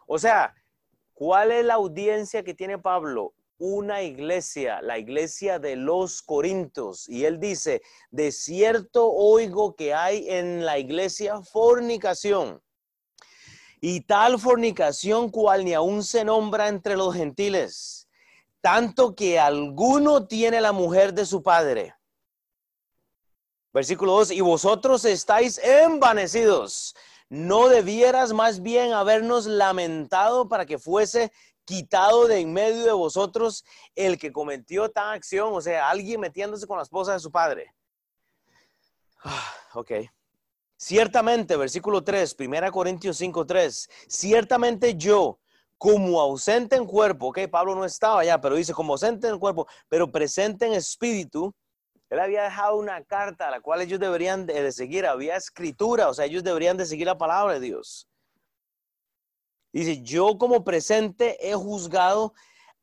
O 0.07 0.18
sea, 0.18 0.55
¿cuál 1.12 1.50
es 1.50 1.64
la 1.64 1.74
audiencia 1.74 2.42
que 2.42 2.55
tiene 2.55 2.78
Pablo? 2.78 3.34
una 3.62 4.03
iglesia, 4.03 4.82
la 4.82 4.98
iglesia 4.98 5.61
de 5.61 5.76
los 5.76 6.20
Corintios. 6.20 7.09
Y 7.09 7.26
él 7.26 7.38
dice, 7.38 7.80
de 8.11 8.32
cierto 8.32 9.09
oigo 9.09 9.76
que 9.76 9.94
hay 9.94 10.28
en 10.28 10.64
la 10.64 10.80
iglesia 10.80 11.40
fornicación. 11.42 12.61
Y 13.80 14.00
tal 14.00 14.40
fornicación 14.40 15.30
cual 15.30 15.64
ni 15.64 15.74
aún 15.74 16.03
se 16.03 16.24
nombra 16.24 16.66
entre 16.68 16.96
los 16.96 17.14
gentiles, 17.14 18.01
tanto 18.62 19.14
que 19.14 19.38
alguno 19.38 20.26
tiene 20.26 20.62
la 20.62 20.72
mujer 20.72 21.12
de 21.12 21.26
su 21.26 21.42
padre. 21.42 21.94
Versículo 23.74 24.12
2, 24.12 24.30
y 24.30 24.40
vosotros 24.40 25.04
estáis 25.04 25.58
envanecidos. 25.58 26.94
¿No 27.28 27.68
debieras 27.68 28.32
más 28.32 28.60
bien 28.62 28.92
habernos 28.92 29.46
lamentado 29.46 30.48
para 30.48 30.66
que 30.66 30.78
fuese 30.78 31.32
quitado 31.64 32.26
de 32.26 32.40
en 32.40 32.52
medio 32.52 32.84
de 32.84 32.92
vosotros 32.92 33.64
el 33.94 34.18
que 34.18 34.32
cometió 34.32 34.90
tan 34.90 35.14
acción, 35.14 35.54
o 35.54 35.60
sea, 35.60 35.88
alguien 35.88 36.20
metiéndose 36.20 36.66
con 36.66 36.76
la 36.76 36.82
esposa 36.82 37.12
de 37.12 37.20
su 37.20 37.30
padre. 37.30 37.74
Ah, 39.24 39.54
ok. 39.74 39.92
Ciertamente, 40.76 41.56
versículo 41.56 42.02
3, 42.02 42.36
1 42.38 42.72
Corintios 42.72 43.16
5, 43.16 43.46
3, 43.46 43.88
ciertamente 44.08 44.96
yo, 44.96 45.38
como 45.82 46.20
ausente 46.20 46.76
en 46.76 46.86
cuerpo, 46.86 47.30
ok, 47.30 47.40
Pablo 47.50 47.74
no 47.74 47.84
estaba 47.84 48.20
allá, 48.20 48.40
pero 48.40 48.54
dice 48.54 48.72
como 48.72 48.92
ausente 48.92 49.26
en 49.26 49.40
cuerpo, 49.40 49.66
pero 49.88 50.12
presente 50.12 50.64
en 50.64 50.74
espíritu, 50.74 51.52
él 52.08 52.20
había 52.20 52.44
dejado 52.44 52.76
una 52.76 53.02
carta 53.02 53.48
a 53.48 53.50
la 53.50 53.60
cual 53.60 53.82
ellos 53.82 53.98
deberían 53.98 54.46
de 54.46 54.70
seguir, 54.70 55.06
había 55.06 55.34
escritura, 55.34 56.08
o 56.08 56.14
sea, 56.14 56.24
ellos 56.24 56.44
deberían 56.44 56.76
de 56.76 56.86
seguir 56.86 57.08
la 57.08 57.18
palabra 57.18 57.54
de 57.54 57.58
Dios. 57.58 58.08
Dice, 59.72 60.00
yo 60.02 60.38
como 60.38 60.62
presente 60.62 61.50
he 61.50 61.54
juzgado 61.54 62.32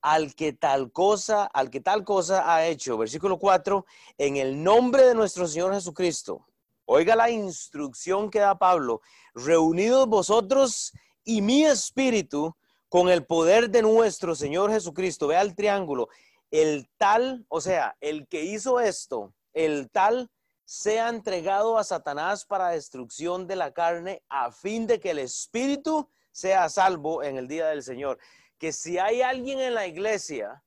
al 0.02 0.36
que 0.36 0.52
tal 0.52 0.92
cosa, 0.92 1.46
al 1.46 1.70
que 1.70 1.80
tal 1.80 2.04
cosa 2.04 2.54
ha 2.54 2.66
hecho. 2.66 2.98
Versículo 2.98 3.40
4, 3.40 3.86
en 4.18 4.36
el 4.36 4.62
nombre 4.62 5.04
de 5.04 5.16
nuestro 5.16 5.48
Señor 5.48 5.74
Jesucristo. 5.74 6.46
Oiga 6.84 7.16
la 7.16 7.30
instrucción 7.30 8.30
que 8.30 8.40
da 8.40 8.60
Pablo. 8.60 9.00
Reunidos 9.34 10.06
vosotros 10.06 10.92
y 11.24 11.42
mi 11.42 11.64
espíritu 11.64 12.58
con 12.90 13.10
el 13.10 13.26
poder 13.26 13.70
de 13.70 13.84
nuestro 13.84 14.36
Señor 14.36 14.72
Jesucristo. 14.72 15.28
Vea 15.28 15.42
el 15.42 15.56
triángulo. 15.56 16.10
El 16.52 16.90
tal, 16.98 17.46
o 17.48 17.62
sea, 17.62 17.96
el 18.02 18.28
que 18.28 18.44
hizo 18.44 18.80
esto, 18.80 19.34
el 19.54 19.90
tal 19.92 20.32
sea 20.66 21.10
entregado 21.10 21.78
a 21.78 21.84
Satanás 21.84 22.46
para 22.46 22.70
destrucción 22.70 23.48
de 23.48 23.56
la 23.56 23.72
carne 23.72 24.24
a 24.30 24.52
fin 24.52 24.88
de 24.88 25.00
que 25.00 25.12
el 25.12 25.20
espíritu 25.20 26.10
sea 26.32 26.70
salvo 26.70 27.24
en 27.24 27.38
el 27.38 27.48
día 27.48 27.68
del 27.68 27.84
Señor. 27.84 28.18
Que 28.58 28.74
si 28.74 28.98
hay 28.98 29.22
alguien 29.22 29.60
en 29.60 29.76
la 29.76 29.88
iglesia, 29.88 30.64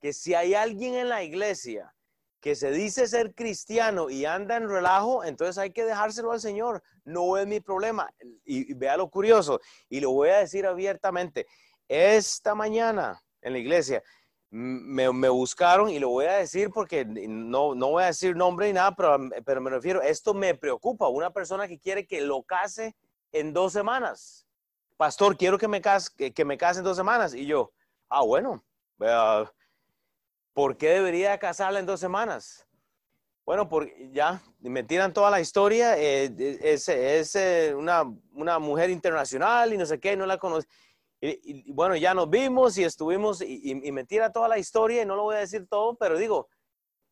que 0.00 0.12
si 0.12 0.34
hay 0.34 0.54
alguien 0.54 0.94
en 0.94 1.08
la 1.10 1.22
iglesia 1.22 1.94
que 2.40 2.54
se 2.54 2.70
dice 2.70 3.06
ser 3.06 3.34
cristiano 3.34 4.10
y 4.10 4.24
anda 4.24 4.56
en 4.56 4.68
relajo, 4.68 5.24
entonces 5.24 5.58
hay 5.58 5.70
que 5.70 5.84
dejárselo 5.84 6.32
al 6.32 6.40
Señor. 6.40 6.82
No 7.04 7.36
es 7.36 7.46
mi 7.46 7.60
problema. 7.60 8.08
Y, 8.44 8.74
vea 8.74 8.96
lo 8.96 9.10
curioso, 9.10 9.60
y 9.88 10.00
lo 10.00 10.12
voy 10.12 10.30
a 10.30 10.38
decir 10.38 10.66
abiertamente. 10.66 11.46
Esta 11.88 12.54
mañana 12.54 13.22
en 13.40 13.52
la 13.54 13.58
iglesia 13.58 14.02
me, 14.50 15.08
buscaron 15.08 15.90
y 15.90 15.98
lo 15.98 16.10
voy 16.10 16.26
a 16.26 16.34
decir 16.34 16.70
porque 16.70 17.04
no, 17.04 17.74
no 17.74 17.90
voy 17.90 18.02
a 18.02 18.06
decir 18.06 18.36
nombre 18.36 18.66
ni 18.66 18.74
nada, 18.74 18.94
pero, 18.94 19.18
pero 19.44 19.60
me 19.60 19.70
refiero, 19.70 20.02
esto 20.02 20.34
me 20.34 20.54
preocupa. 20.54 21.08
Una 21.08 21.30
persona 21.30 21.66
que 21.66 21.78
quiere 21.78 22.06
que 22.06 22.20
lo 22.20 22.42
case 22.42 22.96
en 23.32 23.52
dos 23.52 23.72
semanas 23.72 24.48
pastor, 24.98 25.36
quiero 25.36 25.56
que 25.56 25.68
me, 25.68 25.80
case, 25.80 26.10
que, 26.34 26.44
me 26.44 26.58
case 26.58 26.80
en 26.80 26.84
dos 26.84 26.96
semanas. 26.96 27.32
Y 27.32 27.46
yo, 27.46 27.72
ah, 28.10 28.22
bueno, 28.22 28.62
¿por 30.58 30.76
qué 30.76 30.88
debería 30.88 31.38
casarla 31.38 31.78
en 31.78 31.86
dos 31.86 32.00
semanas? 32.00 32.66
Bueno, 33.46 33.68
porque 33.68 34.10
ya 34.12 34.42
me 34.58 34.82
tiran 34.82 35.12
toda 35.12 35.30
la 35.30 35.40
historia. 35.40 35.96
Eh, 35.96 36.58
es, 36.60 36.88
eh, 36.88 37.72
una, 37.76 38.58
mujer 38.58 38.90
internacional 38.90 39.72
y 39.72 39.76
no 39.76 39.86
sé 39.86 40.00
qué, 40.00 40.16
no 40.16 40.26
la 40.26 40.36
conozco. 40.36 40.68
Y, 41.20 41.70
bueno, 41.70 41.94
ya 41.94 42.12
nos 42.12 42.28
vimos 42.28 42.76
y 42.76 42.82
estuvimos 42.82 43.40
y, 43.40 43.72
me 43.92 44.02
tira 44.02 44.32
toda 44.32 44.48
la 44.48 44.58
historia 44.58 45.02
y 45.02 45.06
no 45.06 45.14
lo 45.14 45.22
voy 45.22 45.36
a 45.36 45.46
decir 45.46 45.64
todo, 45.68 45.96
pero 45.96 46.18
digo, 46.18 46.48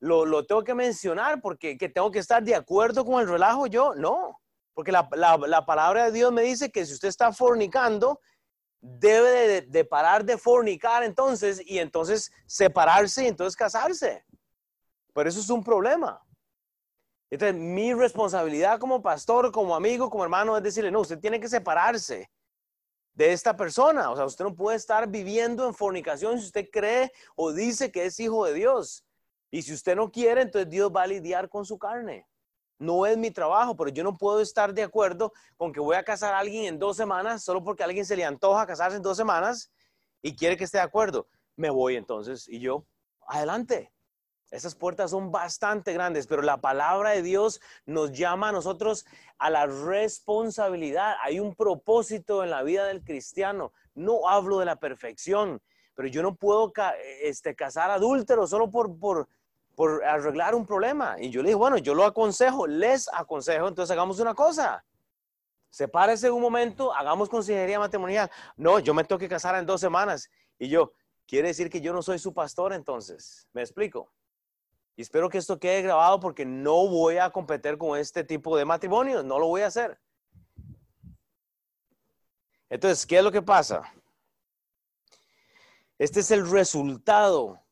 lo, 0.01 0.27
lo 0.27 0.45
tengo 0.45 0.65
que 0.65 0.75
mencionar 0.75 1.41
porque 1.41 1.79
que 1.79 1.89
tengo 1.89 2.11
que 2.11 2.19
estar 2.19 2.43
de 2.43 2.57
acuerdo 2.57 3.05
con 3.05 3.21
el 3.21 3.29
relajo 3.29 3.69
yo, 3.69 3.95
no. 3.95 4.41
Porque 4.75 4.91
la, 4.91 5.09
palabra 5.09 6.07
de 6.07 6.11
Dios 6.11 6.33
me 6.33 6.43
dice 6.43 6.73
que 6.73 6.85
si 6.85 6.95
usted 6.95 7.11
está 7.11 7.33
fornicando, 7.33 8.19
debe 8.81 9.63
de, 9.63 9.85
parar 9.85 10.25
de 10.25 10.39
fornicar 10.39 11.03
entonces 11.03 11.61
y 11.65 11.79
entonces 11.79 12.31
separarse 12.47 13.25
y 13.25 13.29
entonces 13.29 13.57
casarse. 13.57 14.25
Pero 15.13 15.29
eso 15.29 15.41
es 15.41 15.51
un 15.51 15.65
problema. 15.65 16.23
Entonces, 17.31 17.57
mi 17.57 17.93
responsabilidad 17.93 18.79
como 18.79 19.03
pastor, 19.03 19.51
como 19.51 19.75
amigo, 19.75 20.11
como 20.11 20.23
hermano 20.23 20.57
es 20.57 20.63
decirle, 20.63 20.91
no, 20.91 21.01
usted 21.01 21.19
tiene 21.19 21.41
que 21.41 21.49
separarse 21.49 22.31
de 23.15 23.33
esta 23.33 23.57
persona. 23.57 24.11
O 24.11 24.17
sea, 24.17 24.27
usted 24.27 24.45
no 24.45 24.55
puede 24.55 24.77
estar 24.77 25.09
viviendo 25.09 25.67
en 25.67 25.75
fornicación 25.75 26.39
si 26.39 26.47
usted 26.47 26.69
cree 26.71 27.11
o 27.35 27.53
dice 27.53 27.91
que 27.91 28.05
es 28.05 28.21
hijo 28.21 28.45
de 28.45 28.55
Dios. 28.55 29.05
Y 29.51 29.63
si 29.63 29.73
usted 29.73 29.97
no 29.97 30.11
quiere, 30.11 30.43
entonces 30.43 30.71
Dios 30.71 30.93
va 30.95 31.03
a 31.03 31.07
lidiar 31.07 31.49
con 31.49 31.65
su 31.65 31.79
carne. 31.79 32.27
No 32.79 33.07
es 33.07 33.17
mi 33.17 33.31
trabajo, 33.31 33.77
pero 33.77 33.91
yo 33.91 34.05
no 34.05 34.17
puedo 34.17 34.41
estar 34.41 34.75
de 34.75 34.83
acuerdo 34.83 35.33
con 35.57 35.73
que 35.73 35.81
voy 35.81 35.97
a 35.97 36.05
casar 36.05 36.35
a 36.35 36.39
alguien 36.39 36.67
en 36.67 36.79
dos 36.79 36.97
semanas 36.97 37.43
solo 37.43 37.65
porque 37.65 37.83
a 37.83 37.87
alguien 37.87 38.05
se 38.05 38.17
le 38.17 38.25
antoja 38.25 38.67
casarse 38.67 38.97
en 38.97 39.03
dos 39.03 39.17
semanas 39.17 39.73
y 40.23 40.37
quiere 40.37 40.57
que 40.57 40.65
esté 40.65 40.79
de 40.79 40.85
acuerdo. 40.85 41.29
Me 41.57 41.71
voy 41.71 41.97
entonces 41.97 42.49
y 42.49 42.61
yo, 42.61 42.87
adelante. 43.27 43.93
Esas 44.51 44.77
puertas 44.77 45.11
son 45.11 45.33
bastante 45.33 45.93
grandes, 45.93 46.29
pero 46.29 46.41
la 46.41 46.61
palabra 46.61 47.11
de 47.11 47.23
Dios 47.23 47.61
nos 47.85 48.13
llama 48.13 48.51
a 48.51 48.53
nosotros 48.53 49.05
a 49.39 49.51
la 49.51 49.67
responsabilidad. 49.67 51.17
Hay 51.23 51.41
un 51.41 51.57
propósito 51.57 52.45
en 52.45 52.51
la 52.51 52.63
vida 52.63 52.87
del 52.87 53.03
cristiano. 53.03 53.73
No 53.95 54.29
hablo 54.29 54.59
de 54.61 54.67
la 54.67 54.77
perfección, 54.77 55.61
pero 55.95 56.07
yo 56.07 56.23
no 56.23 56.37
puedo 56.37 56.73
este, 57.23 57.57
casar 57.57 57.91
adúlteros 57.91 58.51
solo 58.51 58.71
por, 58.71 58.97
por, 58.99 59.29
por 59.77 60.03
arreglar 60.05 60.55
un 60.55 60.67
problema. 60.67 61.17
Y 61.21 61.31
yo 61.31 61.43
le 61.43 61.51
dije, 61.51 61.57
bueno, 61.57 61.77
yo 61.77 61.95
lo 61.95 62.05
aconsejo, 62.05 62.67
les 62.67 63.09
aconsejo, 63.13 63.69
entonces 63.69 63.93
hagamos 63.93 64.19
una 64.19 64.35
cosa. 64.35 64.85
Sepárese 65.71 66.31
un 66.31 66.41
momento, 66.41 66.93
hagamos 66.93 67.29
consejería 67.29 67.79
matrimonial. 67.79 68.31
No, 68.57 68.79
yo 68.81 68.95
me 68.95 69.05
tengo 69.05 69.19
que 69.19 69.29
casar 69.29 69.55
en 69.55 69.67
dos 69.67 69.81
semanas. 69.81 70.31
Y 70.59 70.69
yo, 70.69 70.93
quiere 71.27 71.49
decir 71.49 71.69
que 71.69 71.83
yo 71.83 71.93
no 71.93 72.01
soy 72.01 72.19
su 72.19 72.33
pastor 72.33 72.73
entonces. 72.73 73.47
¿Me 73.53 73.61
explico? 73.61 74.11
Y 74.97 75.03
espero 75.03 75.29
que 75.29 75.37
esto 75.37 75.61
quede 75.61 75.83
grabado 75.83 76.19
porque 76.21 76.47
no 76.47 76.89
voy 76.89 77.19
a 77.19 77.29
competir 77.29 77.77
con 77.77 77.99
este 77.99 78.25
tipo 78.25 78.57
de 78.57 78.65
matrimonio, 78.65 79.23
no 79.23 79.39
lo 79.39 79.47
voy 79.47 79.61
a 79.61 79.67
hacer. 79.67 80.01
Entonces, 82.71 83.05
¿qué 83.05 83.19
es 83.19 83.23
lo 83.23 83.31
que 83.31 83.43
pasa? 83.43 83.83
Este 85.99 86.21
es 86.21 86.31
el 86.31 86.51
resultado 86.51 87.66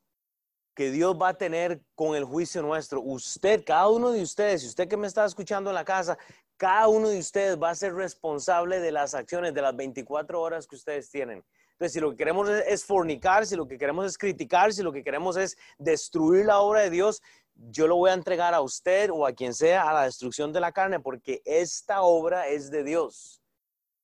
que 0.75 0.91
Dios 0.91 1.17
va 1.21 1.29
a 1.29 1.35
tener 1.35 1.81
con 1.95 2.17
el 2.17 2.25
juicio 2.25 2.61
nuestro. 2.63 3.01
Usted, 3.01 3.65
cada 3.65 3.89
uno 3.89 4.11
de 4.11 4.23
ustedes, 4.23 4.63
si 4.63 4.69
usted 4.69 4.89
que 4.89 4.97
me 4.97 5.07
está 5.07 5.25
escuchando 5.25 5.71
en 5.71 5.75
la 5.75 5.85
casa, 5.85 6.19
cada 6.57 6.89
uno 6.89 7.09
de 7.09 7.19
ustedes 7.19 7.61
va 7.61 7.71
a 7.71 7.75
ser 7.75 7.95
responsable 7.95 8.81
de 8.81 8.93
las 8.93 9.15
acciones 9.15 9.55
de 9.55 9.63
las 9.63 9.75
24 9.75 10.41
horas 10.41 10.67
que 10.67 10.77
ustedes 10.77 11.11
tienen. 11.11 11.45
Entonces, 11.73 11.93
si 11.93 12.01
lo 12.01 12.11
que 12.11 12.17
queremos 12.17 12.49
es 12.49 12.85
fornicar, 12.85 13.47
si 13.47 13.57
lo 13.57 13.67
que 13.67 13.79
queremos 13.79 14.07
es 14.07 14.17
criticar, 14.17 14.73
si 14.73 14.83
lo 14.83 14.93
que 14.93 15.03
queremos 15.03 15.37
es 15.37 15.57
destruir 15.79 16.47
la 16.47 16.61
obra 16.61 16.83
de 16.83 16.91
Dios, 16.91 17.21
yo 17.55 17.87
lo 17.87 17.97
voy 17.97 18.11
a 18.11 18.15
entregar 18.15 18.55
a 18.55 18.61
usted 18.61 19.11
o 19.11 19.27
a 19.27 19.33
quien 19.33 19.55
sea 19.55 19.89
a 19.89 19.93
la 19.93 20.05
destrucción 20.05 20.53
de 20.53 20.61
la 20.61 20.73
carne, 20.73 21.01
porque 21.01 21.43
esta 21.45 22.03
obra 22.03 22.49
es 22.49 22.71
de 22.71 22.85
Dios. 22.85 23.43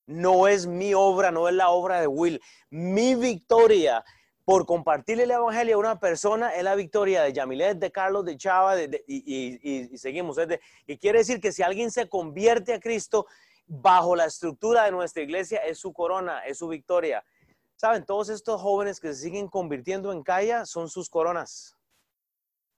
No 0.05 0.47
es 0.47 0.67
mi 0.67 0.93
obra, 0.93 1.31
no 1.31 1.47
es 1.47 1.55
la 1.55 1.69
obra 1.69 2.01
de 2.01 2.07
Will. 2.07 2.41
Mi 2.69 3.15
victoria 3.15 4.03
por 4.45 4.65
compartirle 4.65 5.23
el 5.23 5.31
evangelio 5.31 5.75
a 5.75 5.79
una 5.79 5.99
persona 5.99 6.55
es 6.55 6.63
la 6.63 6.75
victoria 6.75 7.23
de 7.23 7.33
Yamilet, 7.33 7.77
de 7.77 7.91
Carlos, 7.91 8.25
de 8.25 8.37
Chava, 8.37 8.75
y, 9.07 9.97
seguimos. 9.97 10.37
y 10.87 10.97
quiere 10.97 11.19
decir 11.19 11.39
que 11.39 11.51
si 11.51 11.61
alguien 11.63 11.91
se 11.91 12.09
convierte 12.09 12.73
a 12.73 12.79
Cristo 12.79 13.27
bajo 13.67 14.15
la 14.15 14.25
estructura 14.25 14.85
de 14.85 14.91
nuestra 14.91 15.23
iglesia, 15.23 15.59
es 15.59 15.77
su 15.79 15.93
corona, 15.93 16.45
es 16.45 16.57
su 16.57 16.67
victoria. 16.67 17.23
Saben, 17.75 18.05
todos 18.05 18.29
estos 18.29 18.61
jóvenes 18.61 18.99
que 18.99 19.13
se 19.13 19.21
siguen 19.21 19.47
convirtiendo 19.47 20.11
en 20.11 20.23
calla 20.23 20.65
son 20.65 20.89
sus 20.89 21.09
coronas. 21.09 21.77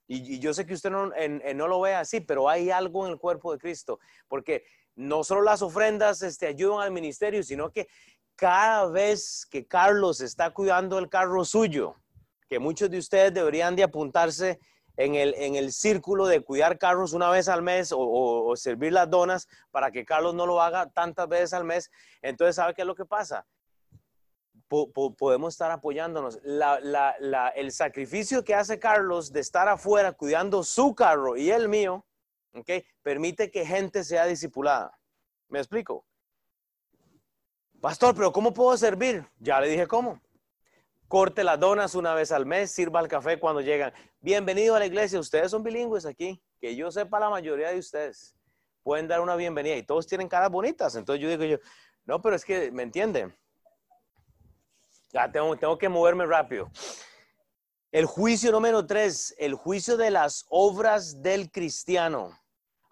Y, 0.07 0.39
yo 0.39 0.53
sé 0.53 0.65
que 0.65 0.73
usted 0.73 0.91
no, 0.91 1.11
no, 1.55 1.67
lo 1.67 1.81
ve 1.81 1.95
así, 1.95 2.19
pero 2.19 2.49
hay 2.49 2.69
algo 2.69 3.05
en 3.05 3.13
el 3.13 3.17
cuerpo 3.17 3.51
de 3.51 3.57
Cristo, 3.57 3.99
porque 4.27 4.63
no 4.95 5.23
solo 5.23 5.41
las 5.41 5.61
ofrendas 5.61 6.21
este, 6.21 6.45
ayudan 6.45 6.81
al 6.81 6.91
ministerio, 6.91 7.41
sino 7.41 7.71
que 7.71 7.87
cada 8.43 8.87
vez 8.87 9.47
que 9.49 9.65
Carlos 9.65 10.19
está 10.19 10.49
cuidando 10.49 10.99
el 10.99 11.07
carro 11.07 11.45
suyo, 11.45 11.95
que 12.49 12.59
muchos 12.59 12.91
de 12.91 12.97
ustedes 12.97 13.33
deberían 13.33 13.73
de 13.73 13.83
apuntarse 13.83 14.59
en 14.97 15.15
el, 15.15 15.33
en 15.35 15.55
el 15.55 15.71
círculo 15.71 16.25
de 16.25 16.41
cuidar 16.41 16.77
carros 16.77 17.13
una 17.13 17.29
vez 17.29 17.47
al 17.47 17.61
mes 17.61 17.93
o, 17.95 18.53
servir 18.57 18.91
las 18.91 19.09
donas 19.09 19.47
para 19.71 19.91
que 19.91 20.03
Carlos 20.03 20.35
no 20.35 20.45
lo 20.45 20.61
haga 20.61 20.89
tantas 20.89 21.29
veces 21.29 21.53
al 21.53 21.63
mes. 21.63 21.89
Entonces, 22.21 22.57
¿sabe 22.57 22.73
qué 22.73 22.81
es 22.81 22.85
lo 22.85 22.95
que 22.95 23.05
pasa? 23.05 23.47
podemos 24.67 25.53
estar 25.53 25.71
apoyándonos. 25.71 26.41
el 27.55 27.71
sacrificio 27.71 28.43
que 28.43 28.55
hace 28.55 28.77
Carlos 28.77 29.31
de 29.31 29.39
estar 29.39 29.69
afuera 29.69 30.11
cuidando 30.11 30.63
su 30.63 30.93
carro 30.93 31.37
y 31.37 31.49
el 31.49 31.69
mío, 31.69 32.05
¿okay? 32.53 32.83
permite 33.03 33.49
que 33.49 33.65
gente 33.65 34.03
sea 34.03 34.25
discipulada. 34.25 34.99
¿Me 35.47 35.59
explico? 35.59 36.05
Pastor, 37.83 38.15
pero 38.15 38.31
¿cómo 38.31 38.53
puedo 38.53 38.77
servir? 38.77 39.27
Ya 39.39 39.59
le 39.59 39.67
dije 39.67 39.87
cómo. 39.87 40.21
Corte 41.09 41.43
las 41.43 41.59
donas 41.59 41.95
una 41.95 42.13
vez 42.13 42.31
al 42.31 42.45
mes, 42.45 42.71
sirva 42.71 43.01
el 43.01 43.09
café 43.09 43.37
cuando 43.37 43.59
llegan. 43.59 43.91
Bienvenido 44.21 44.73
a 44.73 44.79
la 44.79 44.85
iglesia. 44.85 45.19
Ustedes 45.19 45.51
son 45.51 45.63
bilingües 45.63 46.05
aquí. 46.05 46.41
Que 46.61 46.77
yo 46.77 46.89
sepa 46.91 47.19
la 47.19 47.29
mayoría 47.29 47.71
de 47.71 47.79
ustedes 47.79 48.37
pueden 48.83 49.09
dar 49.09 49.19
una 49.19 49.35
bienvenida 49.35 49.75
y 49.75 49.83
todos 49.83 50.07
tienen 50.07 50.29
caras 50.29 50.49
bonitas. 50.49 50.95
Entonces 50.95 51.21
yo 51.21 51.27
digo 51.27 51.43
yo, 51.43 51.57
no, 52.05 52.21
pero 52.21 52.37
es 52.37 52.45
que, 52.45 52.71
¿me 52.71 52.83
entienden? 52.83 53.37
Ya 55.11 55.29
tengo, 55.29 55.53
tengo 55.57 55.77
que 55.77 55.89
moverme 55.89 56.25
rápido. 56.25 56.71
El 57.91 58.05
juicio 58.05 58.53
número 58.53 58.87
tres, 58.87 59.35
el 59.37 59.55
juicio 59.55 59.97
de 59.97 60.09
las 60.09 60.45
obras 60.47 61.21
del 61.21 61.51
cristiano. 61.51 62.31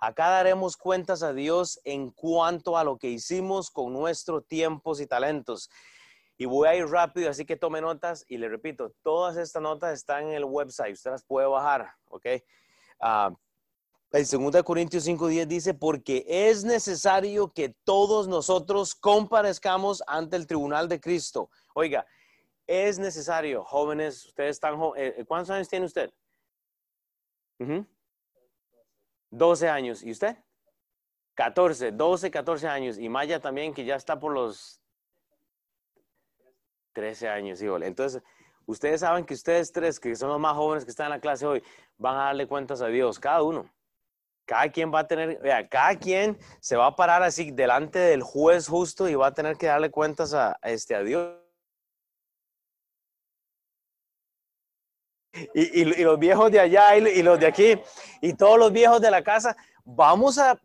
Acá 0.03 0.29
daremos 0.29 0.77
cuentas 0.77 1.21
a 1.21 1.31
Dios 1.31 1.79
en 1.83 2.09
cuanto 2.09 2.75
a 2.75 2.83
lo 2.83 2.97
que 2.97 3.07
hicimos 3.07 3.69
con 3.69 3.93
nuestros 3.93 4.47
tiempos 4.47 4.99
y 4.99 5.05
talentos. 5.05 5.69
Y 6.37 6.45
voy 6.45 6.67
a 6.67 6.75
ir 6.75 6.87
rápido, 6.87 7.29
así 7.29 7.45
que 7.45 7.55
tome 7.55 7.81
notas 7.81 8.25
y 8.27 8.37
le 8.37 8.49
repito, 8.49 8.93
todas 9.03 9.37
estas 9.37 9.61
notas 9.61 9.93
están 9.93 10.23
en 10.23 10.33
el 10.33 10.43
website, 10.43 10.93
usted 10.93 11.11
las 11.11 11.23
puede 11.23 11.45
bajar, 11.45 11.93
¿ok? 12.07 12.25
Uh, 12.99 13.35
el 14.11 14.25
2 14.25 14.63
Corintios 14.63 15.07
5.10 15.07 15.45
dice, 15.45 15.73
porque 15.75 16.25
es 16.27 16.63
necesario 16.63 17.53
que 17.53 17.69
todos 17.83 18.27
nosotros 18.27 18.95
comparezcamos 18.95 20.01
ante 20.07 20.35
el 20.35 20.47
tribunal 20.47 20.89
de 20.89 20.99
Cristo. 20.99 21.51
Oiga, 21.75 22.07
es 22.65 22.97
necesario, 22.97 23.63
jóvenes, 23.63 24.25
ustedes 24.25 24.55
están, 24.55 24.79
eh, 24.97 25.23
¿cuántos 25.27 25.51
años 25.51 25.69
tiene 25.69 25.85
usted? 25.85 26.11
12 29.31 29.69
años. 29.69 30.03
¿Y 30.03 30.11
usted? 30.11 30.37
14, 31.35 31.91
12, 31.91 32.31
14 32.31 32.67
años. 32.67 32.97
Y 32.97 33.09
Maya 33.09 33.39
también, 33.39 33.73
que 33.73 33.85
ya 33.85 33.95
está 33.95 34.19
por 34.19 34.33
los 34.33 34.81
13 36.93 37.29
años, 37.29 37.61
híjole. 37.61 37.87
Entonces, 37.87 38.21
ustedes 38.65 39.01
saben 39.01 39.25
que 39.25 39.33
ustedes 39.33 39.71
tres, 39.71 39.99
que 39.99 40.15
son 40.15 40.29
los 40.29 40.39
más 40.39 40.55
jóvenes 40.55 40.85
que 40.85 40.91
están 40.91 41.05
en 41.07 41.11
la 41.11 41.19
clase 41.19 41.45
hoy, 41.45 41.63
van 41.97 42.15
a 42.15 42.25
darle 42.25 42.47
cuentas 42.47 42.81
a 42.81 42.87
Dios, 42.87 43.19
cada 43.19 43.41
uno. 43.43 43.69
Cada 44.45 44.69
quien 44.69 44.93
va 44.93 44.99
a 44.99 45.07
tener, 45.07 45.39
vea, 45.39 45.67
cada 45.69 45.95
quien 45.97 46.37
se 46.59 46.75
va 46.75 46.87
a 46.87 46.95
parar 46.95 47.23
así 47.23 47.51
delante 47.51 47.99
del 47.99 48.21
juez 48.21 48.67
justo 48.67 49.07
y 49.07 49.15
va 49.15 49.27
a 49.27 49.33
tener 49.33 49.55
que 49.55 49.67
darle 49.67 49.91
cuentas 49.91 50.33
a, 50.33 50.57
este, 50.63 50.95
a 50.95 51.03
Dios. 51.03 51.40
Y, 55.53 55.85
los 55.85 56.19
viejos 56.19 56.51
de 56.51 56.59
allá 56.59 56.97
y, 56.97 57.21
los 57.21 57.39
de 57.39 57.47
aquí 57.47 57.79
y 58.21 58.33
todos 58.33 58.59
los 58.59 58.71
viejos 58.71 58.99
de 58.99 59.11
la 59.11 59.23
casa, 59.23 59.55
vamos 59.85 60.37
a, 60.37 60.59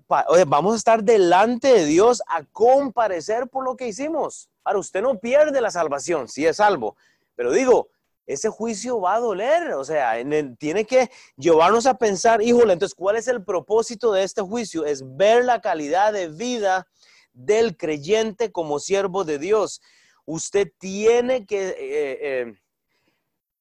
vamos 0.46 0.74
a 0.74 0.76
estar 0.76 1.04
delante 1.04 1.68
de 1.68 1.84
Dios 1.84 2.22
a 2.26 2.42
comparecer 2.44 3.48
por 3.48 3.64
lo 3.64 3.76
que 3.76 3.88
hicimos. 3.88 4.50
Ahora, 4.64 4.80
usted 4.80 5.02
no 5.02 5.18
pierde 5.18 5.60
la 5.60 5.70
salvación, 5.70 6.28
si 6.28 6.46
es 6.46 6.56
salvo, 6.56 6.96
pero 7.36 7.52
digo, 7.52 7.88
ese 8.26 8.48
juicio 8.48 9.00
va 9.00 9.14
a 9.14 9.20
doler, 9.20 9.72
o 9.74 9.84
sea, 9.84 10.14
tiene 10.58 10.84
que 10.84 11.10
llevarnos 11.36 11.86
a 11.86 11.94
pensar, 11.94 12.42
híjole, 12.42 12.72
entonces, 12.72 12.94
¿cuál 12.94 13.16
es 13.16 13.28
el 13.28 13.44
propósito 13.44 14.12
de 14.12 14.24
este 14.24 14.42
juicio? 14.42 14.84
Es 14.84 15.02
ver 15.16 15.44
la 15.44 15.60
calidad 15.60 16.12
de 16.12 16.28
vida 16.28 16.88
del 17.32 17.76
creyente 17.76 18.50
como 18.50 18.80
siervo 18.80 19.24
de 19.24 19.38
Dios. 19.38 19.80
Usted 20.24 20.72
tiene 20.78 21.46
que... 21.46 21.68
Eh, 21.68 21.76
eh, 21.78 22.54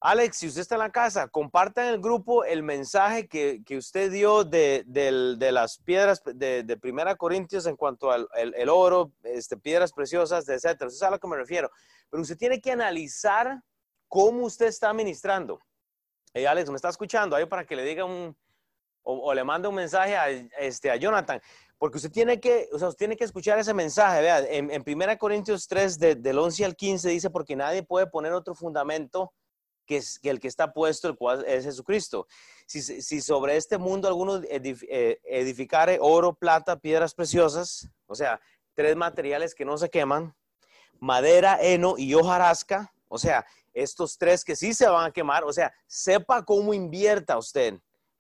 Alex, 0.08 0.38
si 0.38 0.48
usted 0.48 0.62
está 0.62 0.76
en 0.76 0.82
la 0.82 0.92
casa, 0.92 1.28
comparta 1.30 1.82
en 1.82 1.96
el 1.96 2.00
grupo 2.00 2.44
el 2.44 2.62
mensaje 2.62 3.28
que, 3.28 3.64
usted 3.76 4.12
dio 4.12 4.44
de, 4.44 4.86
las 5.52 5.80
piedras 5.80 6.22
de, 6.24 6.62
de, 6.62 6.78
Primera 6.78 7.16
Corintios 7.16 7.66
en 7.66 7.76
cuanto 7.76 8.12
al 8.12 8.28
el, 8.36 8.70
oro, 8.70 9.14
este, 9.24 9.58
piedras 9.58 9.92
preciosas, 9.92 10.48
etcétera. 10.48 10.90
Eso 10.90 10.98
es 10.98 11.02
a 11.02 11.10
lo 11.10 11.20
que 11.20 11.28
me 11.28 11.36
refiero. 11.36 11.72
Pero 12.12 12.22
usted 12.22 12.38
tiene 12.38 12.62
que 12.62 12.72
analizar 12.72 13.60
cómo 14.08 14.46
usted 14.46 14.68
está 14.68 14.94
ministrando. 14.94 15.60
Hey, 16.36 16.46
Alex, 16.46 16.70
¿me 16.70 16.76
está 16.76 16.90
escuchando? 16.90 17.36
Ahí 17.36 17.48
para 17.48 17.66
que 17.66 17.76
le 17.76 17.84
diga 17.84 18.06
un, 18.06 18.38
o, 19.02 19.34
le 19.34 19.44
mande 19.44 19.68
un 19.68 19.76
mensaje 19.76 20.16
a, 20.16 20.30
este, 20.30 20.92
a 20.92 20.98
Jonathan. 20.98 21.42
Porque 21.80 21.98
usted 21.98 22.12
tiene 22.12 22.40
que, 22.40 22.70
o 22.72 22.78
sea, 22.78 22.90
usted 22.90 23.00
tiene 23.00 23.18
que 23.18 23.24
escuchar 23.24 23.58
ese 23.58 23.74
mensaje. 23.74 24.22
Vea, 24.22 24.42
en, 24.42 24.70
en 24.70 24.84
1 24.86 25.18
Corintios 25.18 25.68
3, 25.68 25.98
del 25.98 26.38
11 26.38 26.64
al 26.64 26.76
15, 26.76 27.10
dice, 27.10 27.32
porque 27.32 27.56
nadie 27.56 27.82
puede 27.82 28.06
poner 28.06 28.34
otro 28.34 28.54
fundamento 28.54 29.34
que, 29.86 29.98
es, 29.98 30.20
el 30.24 30.40
que 30.40 30.48
está 30.48 30.74
puesto, 30.74 31.08
el 31.08 31.16
cual 31.16 31.46
es 31.46 31.66
Jesucristo. 31.66 32.28
Si, 32.68 33.22
sobre 33.22 33.58
este 33.58 33.78
mundo 33.78 34.08
alguno 34.08 34.42
eh, 34.44 35.20
edificare 35.24 35.98
oro, 36.02 36.34
plata, 36.34 36.80
piedras 36.80 37.14
preciosas, 37.14 37.90
o 38.08 38.16
sea, 38.16 38.40
tres 38.74 38.96
materiales 38.96 39.54
que 39.54 39.66
no 39.66 39.78
se 39.78 39.90
queman, 39.90 40.36
madera, 41.00 41.60
heno 41.62 41.96
y 41.98 42.14
hojarasca, 42.14 42.92
o 43.08 43.18
sea, 43.18 43.46
estos 43.74 44.18
tres 44.18 44.44
que 44.44 44.56
sí 44.56 44.74
se 44.74 44.88
van 44.88 45.06
a 45.06 45.12
quemar, 45.12 45.44
o 45.44 45.54
sea, 45.54 45.74
sepa 45.88 46.44
cómo 46.44 46.74
invierta 46.74 47.38
usted 47.38 47.76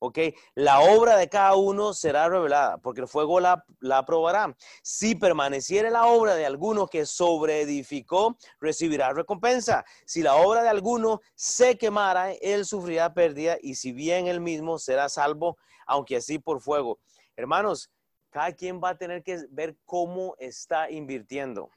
¿ok? 0.05 0.19
La 0.55 0.79
obra 0.79 1.17
de 1.17 1.29
cada 1.29 1.55
uno 1.55 1.93
será 1.93 2.29
revelada, 2.29 2.77
porque 2.77 3.01
el 3.01 3.07
fuego 3.07 3.39
la, 3.39 3.65
la 3.79 4.05
probará. 4.05 4.55
Si 4.81 5.15
permaneciera 5.15 5.89
la 5.89 6.05
obra 6.05 6.35
de 6.35 6.45
alguno 6.45 6.87
que 6.87 7.05
sobreedificó, 7.05 8.37
recibirá 8.59 9.13
recompensa. 9.13 9.85
Si 10.05 10.21
la 10.21 10.35
obra 10.35 10.63
de 10.63 10.69
alguno 10.69 11.21
se 11.35 11.77
quemara, 11.77 12.31
él 12.33 12.65
sufrirá 12.65 13.13
pérdida, 13.13 13.57
y 13.61 13.75
si 13.75 13.91
bien 13.91 14.27
él 14.27 14.41
mismo 14.41 14.79
será 14.79 15.09
salvo, 15.09 15.57
aunque 15.85 16.17
así 16.17 16.39
por 16.39 16.61
fuego. 16.61 16.99
Hermanos, 17.35 17.91
cada 18.29 18.51
quien 18.51 18.81
va 18.83 18.89
a 18.89 18.97
tener 18.97 19.23
que 19.23 19.45
ver 19.49 19.77
cómo 19.85 20.35
está 20.39 20.91
invirtiendo. 20.91 21.69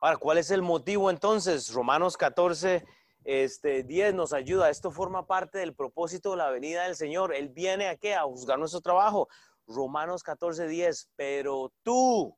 Ahora, 0.00 0.16
¿cuál 0.16 0.38
es 0.38 0.50
el 0.50 0.62
motivo 0.62 1.10
entonces? 1.10 1.72
Romanos 1.72 2.16
14, 2.16 2.84
este, 3.24 3.82
10 3.82 4.14
nos 4.14 4.32
ayuda. 4.32 4.70
Esto 4.70 4.90
forma 4.90 5.26
parte 5.26 5.58
del 5.58 5.74
propósito 5.74 6.32
de 6.32 6.38
la 6.38 6.50
venida 6.50 6.84
del 6.84 6.96
Señor. 6.96 7.34
Él 7.34 7.48
viene 7.48 7.88
a 7.88 7.96
qué? 7.96 8.14
A 8.14 8.22
juzgar 8.22 8.58
nuestro 8.58 8.80
trabajo. 8.80 9.28
Romanos 9.66 10.22
14, 10.22 10.66
10. 10.66 11.10
Pero 11.16 11.72
tú, 11.82 12.36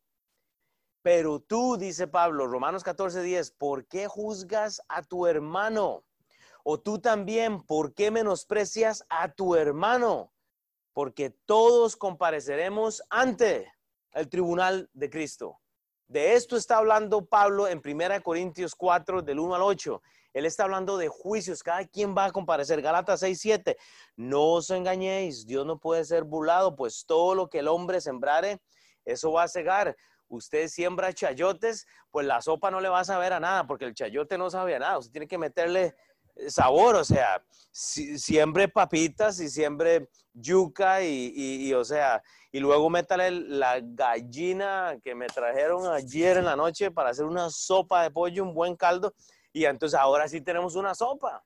pero 1.03 1.41
tú, 1.41 1.77
dice 1.77 2.07
Pablo, 2.07 2.47
Romanos 2.47 2.83
14, 2.83 3.23
10, 3.23 3.51
¿por 3.53 3.87
qué 3.87 4.09
juzgas 4.09 4.81
a 4.89 5.03
tu 5.03 5.27
hermano? 5.27 6.05
O 6.65 6.81
tú 6.81 6.99
también, 6.99 7.63
¿por 7.63 7.93
qué 7.93 8.11
menosprecias 8.11 9.05
a 9.11 9.33
tu 9.33 9.55
hermano? 9.55 10.33
Porque 10.95 11.29
todos 11.29 11.97
compareceremos 11.97 13.03
ante 13.11 13.71
el 14.13 14.29
tribunal 14.29 14.89
de 14.95 15.11
Cristo. 15.11 15.61
De 16.09 16.35
esto 16.35 16.57
está 16.57 16.79
hablando 16.79 17.27
Pablo 17.27 17.67
en 17.69 17.83
1 17.85 18.23
Corintios 18.23 18.75
4, 18.75 19.23
del 19.23 19.41
1 19.41 19.55
al 19.57 19.63
8. 19.63 20.03
Él 20.35 20.45
está 20.45 20.65
hablando 20.65 20.99
de 20.99 21.09
juicios, 21.09 21.63
cada 21.63 21.87
quien 21.87 22.15
va 22.15 22.27
a 22.27 22.33
comparecer. 22.33 22.83
Gálatas 22.83 23.21
6, 23.21 23.41
7. 23.41 23.77
No 24.17 24.55
os 24.55 24.69
engañéis, 24.69 25.47
Dios 25.47 25.65
no 25.65 25.79
puede 25.79 26.05
ser 26.05 26.25
burlado, 26.25 26.77
pues 26.77 27.07
todo 27.07 27.35
lo 27.35 27.49
que 27.49 27.61
el 27.61 27.69
hombre 27.69 28.01
sembrare, 28.01 28.61
eso 29.05 29.33
va 29.33 29.45
a 29.45 29.49
cegar. 29.49 29.97
Usted 30.29 30.69
siembra 30.69 31.13
chayotes, 31.13 31.87
pues 32.11 32.27
la 32.27 32.43
sopa 32.43 32.71
no 32.71 32.81
le 32.81 32.89
va 32.89 33.01
a 33.01 33.05
saber 33.05 33.33
a 33.33 33.41
nada, 33.41 33.67
porque 33.67 33.85
el 33.85 33.95
chayote 33.95 34.37
no 34.37 34.51
sabe 34.51 34.75
a 34.75 34.81
nada. 34.81 34.99
Usted 34.99 35.13
tiene 35.13 35.29
que 35.29 35.39
meterle 35.39 35.95
sabor, 36.49 36.97
o 36.97 37.05
sea, 37.05 37.43
siembre 37.71 38.69
papitas 38.69 39.41
y 39.41 39.49
siembre 39.49 40.09
yuca 40.33 41.03
y, 41.03 41.73
o 41.75 41.85
sea, 41.85 42.23
y 42.51 42.59
luego 42.59 42.91
métale 42.91 43.31
la 43.31 43.81
gallina 43.81 44.97
que 45.03 45.15
me 45.15 45.27
trajeron 45.27 45.87
ayer 45.93 46.39
en 46.39 46.45
la 46.45 46.57
noche 46.57 46.91
para 46.91 47.11
hacer 47.11 47.25
una 47.25 47.51
sopa 47.51 48.03
de 48.03 48.11
pollo, 48.11 48.43
un 48.43 48.55
buen 48.55 48.77
caldo, 48.77 49.15
y 49.55 49.65
entonces 49.65 49.99
ahora 49.99 50.29
sí 50.29 50.41
tenemos 50.41 50.75
una 50.75 50.95
sopa. 50.95 51.43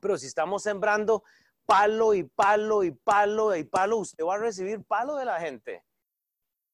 Pero 0.00 0.18
si 0.18 0.26
estamos 0.26 0.62
sembrando 0.62 1.22
palo 1.66 2.14
y 2.14 2.24
palo 2.24 2.82
y 2.82 2.90
palo 2.90 3.54
y 3.54 3.62
palo, 3.62 3.98
usted 3.98 4.24
va 4.24 4.34
a 4.34 4.38
recibir 4.38 4.82
palo 4.84 5.16
de 5.16 5.26
la 5.26 5.38
gente. 5.38 5.84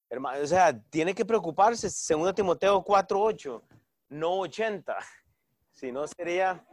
Hermano, 0.09 0.43
o 0.43 0.47
sea, 0.47 0.79
tiene 0.91 1.15
que 1.15 1.25
preocuparse, 1.25 1.91
segundo 1.91 2.33
Timoteo 2.33 2.83
4.8, 2.83 3.63
no 4.09 4.41
80. 4.41 4.97
Si 5.75 5.91
no 5.91 6.07
sería 6.07 6.65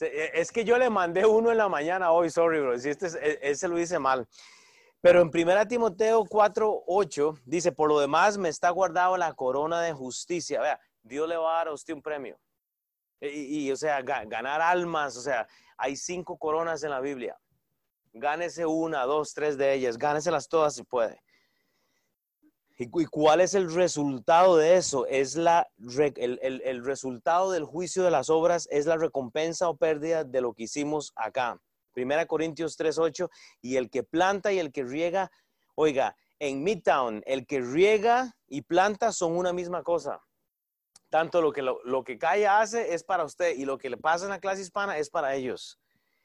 e, 0.00 0.30
es 0.34 0.52
que 0.52 0.64
yo 0.64 0.78
le 0.78 0.88
mandé 0.88 1.26
uno 1.26 1.50
en 1.50 1.58
la 1.58 1.68
mañana 1.68 2.12
hoy, 2.12 2.30
sorry, 2.30 2.60
bro. 2.60 2.78
Si 2.78 2.88
este, 2.88 3.06
e, 3.06 3.38
ese 3.42 3.68
lo 3.68 3.76
dice 3.76 3.98
mal. 3.98 4.26
Pero 5.00 5.20
en 5.20 5.30
1 5.32 5.68
Timoteo 5.68 6.24
4, 6.24 6.84
8 6.86 7.34
dice, 7.44 7.72
por 7.72 7.88
lo 7.88 8.00
demás 8.00 8.36
me 8.36 8.48
está 8.48 8.70
guardado 8.70 9.16
la 9.16 9.32
corona 9.34 9.80
de 9.82 9.92
justicia. 9.92 10.60
Vea, 10.60 10.80
Dios 11.02 11.28
le 11.28 11.36
va 11.36 11.52
a 11.52 11.58
dar 11.58 11.68
a 11.68 11.72
usted 11.72 11.94
un 11.94 12.02
premio. 12.02 12.38
Y, 13.20 13.70
o 13.72 13.76
sea, 13.76 14.00
ganar 14.02 14.60
almas, 14.60 15.16
o 15.16 15.20
sea, 15.20 15.48
hay 15.76 15.96
cinco 15.96 16.38
coronas 16.38 16.82
en 16.84 16.90
la 16.90 17.00
Biblia. 17.00 17.36
Gánese 18.12 18.64
una, 18.66 19.04
dos, 19.04 19.34
tres 19.34 19.56
de 19.58 19.74
ellas, 19.74 19.98
gáneselas 19.98 20.48
todas 20.48 20.74
si 20.74 20.84
puede. 20.84 21.20
¿Y, 22.80 22.88
cuál 23.06 23.40
es 23.40 23.54
el 23.54 23.74
resultado 23.74 24.56
de 24.56 24.76
eso? 24.76 25.04
Es 25.06 25.34
la, 25.34 25.68
el, 25.78 26.84
resultado 26.84 27.50
del 27.50 27.64
juicio 27.64 28.04
de 28.04 28.12
las 28.12 28.30
obras 28.30 28.68
es 28.70 28.86
la 28.86 28.96
recompensa 28.96 29.68
o 29.68 29.76
pérdida 29.76 30.22
de 30.22 30.40
lo 30.40 30.54
que 30.54 30.64
hicimos 30.64 31.12
acá. 31.16 31.60
Primera 31.92 32.26
Corintios 32.26 32.78
3.8, 32.78 33.28
y 33.60 33.76
el 33.76 33.90
que 33.90 34.04
planta 34.04 34.52
y 34.52 34.60
el 34.60 34.70
que 34.70 34.84
riega, 34.84 35.32
oiga, 35.74 36.16
en 36.38 36.62
Midtown, 36.62 37.24
el 37.26 37.46
que 37.46 37.60
riega 37.60 38.36
y 38.46 38.62
planta 38.62 39.10
son 39.10 39.36
una 39.36 39.52
misma 39.52 39.82
cosa. 39.82 40.20
Tanto 41.10 41.40
lo 41.40 41.52
que, 41.52 41.62
lo, 41.62 41.80
lo 41.84 42.04
que 42.04 42.18
Calla 42.18 42.60
hace 42.60 42.94
es 42.94 43.02
para 43.02 43.24
usted 43.24 43.56
y 43.56 43.64
lo 43.64 43.78
que 43.78 43.90
le 43.90 43.96
pasa 43.96 44.24
en 44.24 44.30
la 44.30 44.40
clase 44.40 44.62
hispana 44.62 44.98
es 44.98 45.08
para 45.08 45.34
ellos. 45.34 45.78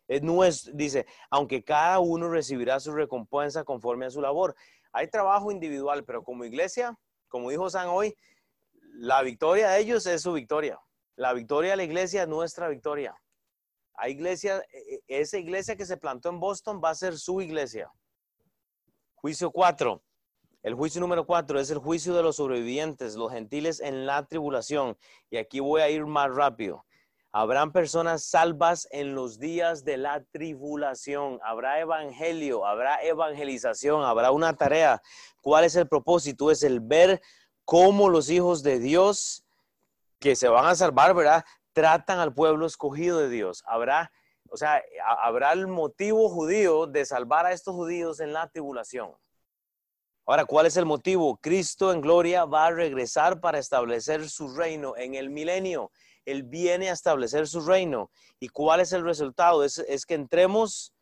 Es 0.08 0.22
nuestro, 0.22 0.74
dice, 0.76 1.06
aunque 1.30 1.64
cada 1.64 2.00
uno 2.00 2.30
recibirá 2.30 2.80
su 2.80 2.92
recompensa 2.94 3.64
conforme 3.64 4.06
a 4.06 4.10
su 4.10 4.22
labor. 4.22 4.56
Hay 4.92 5.08
trabajo 5.08 5.52
individual, 5.52 6.04
pero 6.04 6.24
como 6.24 6.44
iglesia, 6.44 6.98
como 7.30 7.50
dijo 7.50 7.70
San 7.70 7.88
hoy, 7.88 8.16
la 8.96 9.22
victoria 9.22 9.70
de 9.70 9.80
ellos 9.80 10.06
es 10.06 10.22
su 10.22 10.34
victoria. 10.34 10.80
La 11.16 11.34
victoria 11.34 11.72
de 11.72 11.78
la 11.78 11.84
iglesia 11.84 12.24
es 12.24 12.28
nuestra 12.28 12.68
victoria. 12.68 13.16
Hay 13.96 14.12
iglesia, 14.12 14.64
e, 14.72 14.96
e, 15.08 15.22
esa 15.22 15.38
iglesia 15.38 15.76
que 15.76 15.86
se 15.86 15.98
plantó 15.98 16.30
en 16.30 16.40
Boston 16.40 16.82
va 16.84 16.90
a 16.90 16.96
ser 16.96 17.18
su 17.18 17.42
iglesia. 17.42 17.92
Juicio 19.16 19.52
4. 19.52 20.04
El 20.64 20.76
juicio 20.76 21.02
número 21.02 21.26
4 21.26 21.60
es 21.60 21.70
el 21.72 21.80
juicio 21.80 22.14
de 22.14 22.24
los 22.24 22.38
sobrevivientes, 22.38 23.16
los 23.16 23.34
gentiles 23.34 23.82
en 23.82 24.06
la 24.06 24.26
tribulación. 24.26 24.98
Y 25.30 25.36
aquí 25.36 25.60
voy 25.60 25.82
a 25.82 25.90
ir 25.90 26.06
más 26.06 26.34
rápido. 26.34 26.86
Habrán 27.34 27.74
personas 27.74 28.24
salvas 28.24 28.88
en 28.92 29.14
los 29.14 29.40
días 29.40 29.84
de 29.84 29.98
la 29.98 30.24
tribulación. 30.32 31.42
Habrá 31.44 31.82
evangelio, 31.82 32.66
habrá 32.66 33.04
evangelización, 33.04 34.06
habrá 34.06 34.32
una 34.32 34.56
tarea. 34.56 35.02
¿Cuál 35.42 35.66
es 35.66 35.76
el 35.76 35.90
propósito? 35.90 36.50
Es 36.50 36.64
el 36.64 36.80
ver 36.80 37.22
cómo 37.66 38.08
los 38.08 38.30
hijos 38.30 38.64
de 38.64 38.80
Dios 38.80 39.44
que 40.18 40.38
se 40.38 40.48
van 40.48 40.66
a 40.66 40.76
salvar, 40.76 41.14
¿verdad? 41.14 41.44
Tratan 41.74 42.20
al 42.20 42.34
pueblo 42.34 42.66
escogido 42.66 43.20
de 43.20 43.28
Dios. 43.28 43.66
Habrá, 43.68 44.14
o 44.50 44.56
sea, 44.56 44.82
habrá 45.24 45.52
el 45.52 45.68
motivo 45.68 46.30
judío 46.30 46.88
de 46.88 47.04
salvar 47.04 47.48
a 47.48 47.52
estos 47.52 47.76
judíos 47.76 48.22
en 48.22 48.32
la 48.32 48.48
tribulación. 48.48 49.12
Ahora, 50.26 50.46
¿cuál 50.46 50.66
es 50.66 50.78
el 50.78 50.86
motivo? 50.86 51.38
Cristo 51.38 51.92
en 51.92 52.00
gloria 52.00 52.46
va 52.46 52.68
a 52.68 52.72
regresar 52.72 53.42
para 53.42 53.60
establecer 53.60 54.30
su 54.30 54.56
reino 54.56 54.96
en 54.96 55.16
el 55.16 55.30
milenio. 55.30 55.92
Él 56.26 56.44
viene 56.44 56.90
a 56.90 56.94
establecer 56.94 57.46
su 57.46 57.60
reino. 57.60 58.10
¿Y 58.40 58.48
cuál 58.48 58.80
es 58.80 58.94
el 58.94 59.04
resultado? 59.04 59.66
Es, 59.66 60.06
que 60.06 60.14
entremos 60.14 60.94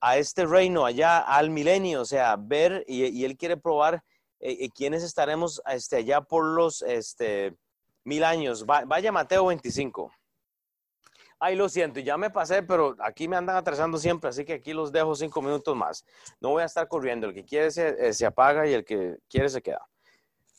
a 0.00 0.18
este 0.18 0.44
reino 0.44 0.84
allá 0.84 1.18
al 1.18 1.48
milenio, 1.48 2.02
o 2.02 2.04
sea, 2.04 2.36
ver 2.38 2.84
y, 2.86 3.24
Él 3.24 3.38
quiere 3.38 3.56
probar 3.56 4.04
eh, 4.38 4.56
eh, 4.60 4.68
quiénes 4.68 5.02
estaremos 5.02 5.62
este, 5.66 5.96
allá 5.96 6.20
por 6.20 6.44
los 6.44 6.82
este, 6.82 7.56
mil 8.04 8.22
años. 8.22 8.66
vaya 8.66 9.10
Mateo 9.10 9.46
25. 9.46 10.12
Ay, 11.40 11.54
lo 11.54 11.68
siento, 11.68 12.00
ya 12.00 12.16
me 12.16 12.30
pasé, 12.30 12.62
pero 12.62 12.96
aquí 12.98 13.28
me 13.28 13.36
andan 13.36 13.56
atrasando 13.56 13.96
siempre, 13.98 14.30
así 14.30 14.44
que 14.44 14.54
aquí 14.54 14.72
los 14.72 14.90
dejo 14.90 15.14
cinco 15.14 15.40
minutos 15.40 15.76
más. 15.76 16.04
No 16.40 16.50
voy 16.50 16.62
a 16.62 16.66
estar 16.66 16.88
corriendo, 16.88 17.28
el 17.28 17.34
que 17.34 17.44
quiere 17.44 17.70
se, 17.70 18.08
eh, 18.08 18.12
se 18.12 18.26
apaga 18.26 18.66
y 18.66 18.74
el 18.74 18.84
que 18.84 19.18
quiere 19.28 19.48
se 19.48 19.62
queda. 19.62 19.86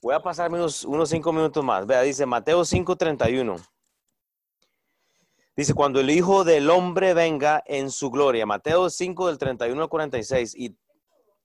Voy 0.02 0.16
a 0.16 0.22
pasarme 0.22 0.58
unos, 0.58 0.86
unos 0.86 1.10
cinco 1.10 1.34
minutos 1.34 1.64
más. 1.64 1.86
Vea, 1.86 2.02
dice 2.02 2.26
Mateo 2.26 2.64
5:31. 2.64 3.58
Dice, 5.60 5.74
cuando 5.74 6.00
el 6.00 6.10
Hijo 6.10 6.46
del 6.46 6.70
Hombre 6.70 7.14
venga 7.14 7.62
en 7.66 7.92
su 7.92 8.10
gloria. 8.10 8.46
Mateo 8.46 8.90
5 8.90 9.28
del 9.28 9.38
31 9.38 9.82
al 9.82 9.90
46 9.90 10.56
y 10.56 10.74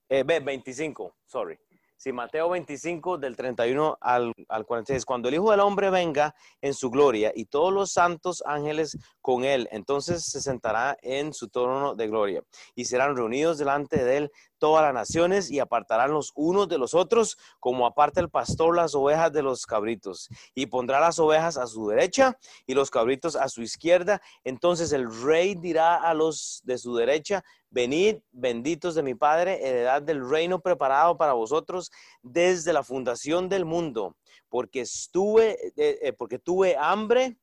eh, 0.09 0.23
25, 0.23 1.17
sorry. 1.27 1.59
Sí, 1.97 2.13
Mateo 2.13 2.51
25 2.51 3.19
del 3.19 3.37
31 3.37 3.97
al, 4.01 4.33
al 4.49 4.67
46. 4.67 5.05
Cuando 5.05 5.29
el 5.29 5.37
Hijo 5.37 5.51
del 5.51 5.61
Hombre 5.61 5.91
venga 5.91 6.35
en 6.61 6.75
su 6.75 6.91
gloria 6.91 7.33
y 7.35 7.47
todos 7.47 7.73
los 7.73 7.93
santos 7.93 8.43
ángeles 8.45 8.99
con 9.23 9.45
él, 9.45 9.69
entonces 9.71 10.25
se 10.25 10.43
sentará 10.43 10.99
en 11.03 11.33
su 11.33 11.49
trono 11.49 11.95
de 11.95 12.09
gloria 12.09 12.43
y 12.75 12.85
serán 12.85 13.17
reunidos 13.17 13.59
delante 13.59 14.05
de 14.05 14.17
él 14.19 14.33
todas 14.65 14.83
las 14.83 14.95
naciones 14.95 15.51
y 15.51 15.61
apartarán 15.61 16.13
los 16.13 16.33
unos 16.35 16.69
de 16.71 16.79
los 16.79 16.95
otros, 16.95 17.37
como 17.61 17.87
aparta 17.87 18.23
el 18.23 18.31
pastor 18.31 18.75
las 18.75 18.95
ovejas 18.95 19.31
de 19.31 19.43
los 19.43 19.67
cabritos, 19.67 20.31
y 20.55 20.65
pondrá 20.65 21.01
las 21.01 21.19
ovejas 21.19 21.59
a 21.59 21.67
su 21.67 21.89
derecha 21.89 22.39
y 22.67 22.73
los 22.73 22.91
cabritos 22.91 23.37
a 23.37 23.51
su 23.51 23.61
izquierda. 23.61 24.23
Entonces 24.43 24.93
el 24.93 25.07
rey 25.23 25.55
dirá 25.55 25.97
a 25.97 26.15
los 26.15 26.63
de 26.65 26.79
su 26.79 26.97
derecha, 26.97 27.45
venid, 27.75 28.19
benditos 28.31 28.95
de 28.95 29.03
mi 29.03 29.17
Padre, 29.17 29.59
heredad 29.69 30.01
del 30.01 30.27
reino 30.27 30.61
preparado 30.61 31.19
para 31.19 31.33
vosotros 31.33 31.91
desde 32.23 32.73
la 32.73 32.85
fundación 32.85 33.49
del 33.49 33.65
mundo, 33.65 34.17
porque 34.49 34.83
estuve, 34.83 35.59
eh, 35.77 35.99
eh, 36.01 36.13
porque 36.13 36.39
tuve 36.39 36.77
hambre 36.79 37.37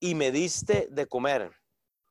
y 0.00 0.14
me 0.14 0.32
diste 0.32 0.88
de 0.90 1.06
comer. 1.06 1.52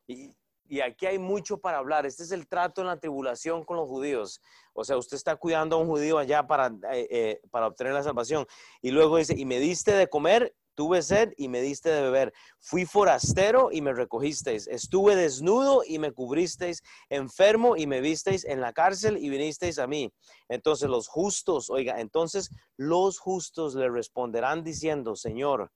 Y, 0.08 0.36
aquí 0.84 1.06
hay 1.06 1.20
mucho 1.20 1.58
para 1.58 1.78
hablar. 1.78 2.06
Este 2.06 2.24
es 2.24 2.32
el 2.32 2.48
trato 2.48 2.82
en 2.82 2.88
la 2.88 3.00
tribulación 3.00 3.64
con 3.64 3.78
los 3.78 3.88
judíos. 3.88 4.42
O 4.74 4.84
sea, 4.84 4.98
usted 4.98 5.16
está 5.16 5.36
cuidando 5.36 5.76
a 5.76 5.80
un 5.80 5.88
judío 5.88 6.18
allá 6.18 6.46
para, 6.46 6.72
eh, 6.92 7.40
para 7.50 7.68
obtener 7.68 7.94
la 7.94 8.04
salvación. 8.04 8.46
Y 8.82 8.92
luego 8.92 9.18
dice, 9.18 9.36
y 9.38 9.46
me 9.46 9.60
diste 9.60 9.94
de 9.94 10.08
comer, 10.08 10.56
tuve 10.76 11.02
sed 11.02 11.34
y 11.38 11.48
me 11.48 11.62
diste 11.62 11.90
de 11.90 12.02
beber. 12.02 12.34
Fui 12.60 12.86
forastero 12.86 13.70
y 13.72 13.82
me 13.82 13.94
recogisteis. 13.94 14.68
Estuve 14.68 15.16
desnudo 15.16 15.84
y 15.86 15.98
me 16.00 16.12
cubristeis. 16.12 16.84
Enfermo 17.10 17.78
y 17.78 17.88
me 17.88 18.02
visteis 18.02 18.46
en 18.46 18.62
la 18.62 18.74
cárcel 18.74 19.18
y 19.18 19.30
vinisteis 19.30 19.80
a 19.80 19.88
mí. 19.88 20.14
Entonces 20.50 20.90
los 20.90 21.08
justos, 21.08 21.70
oiga, 21.70 22.00
entonces 22.00 22.52
los 22.78 23.20
justos 23.20 23.76
le 23.76 23.90
responderán 23.90 24.64
diciendo, 24.64 25.16
Señor, 25.16 25.72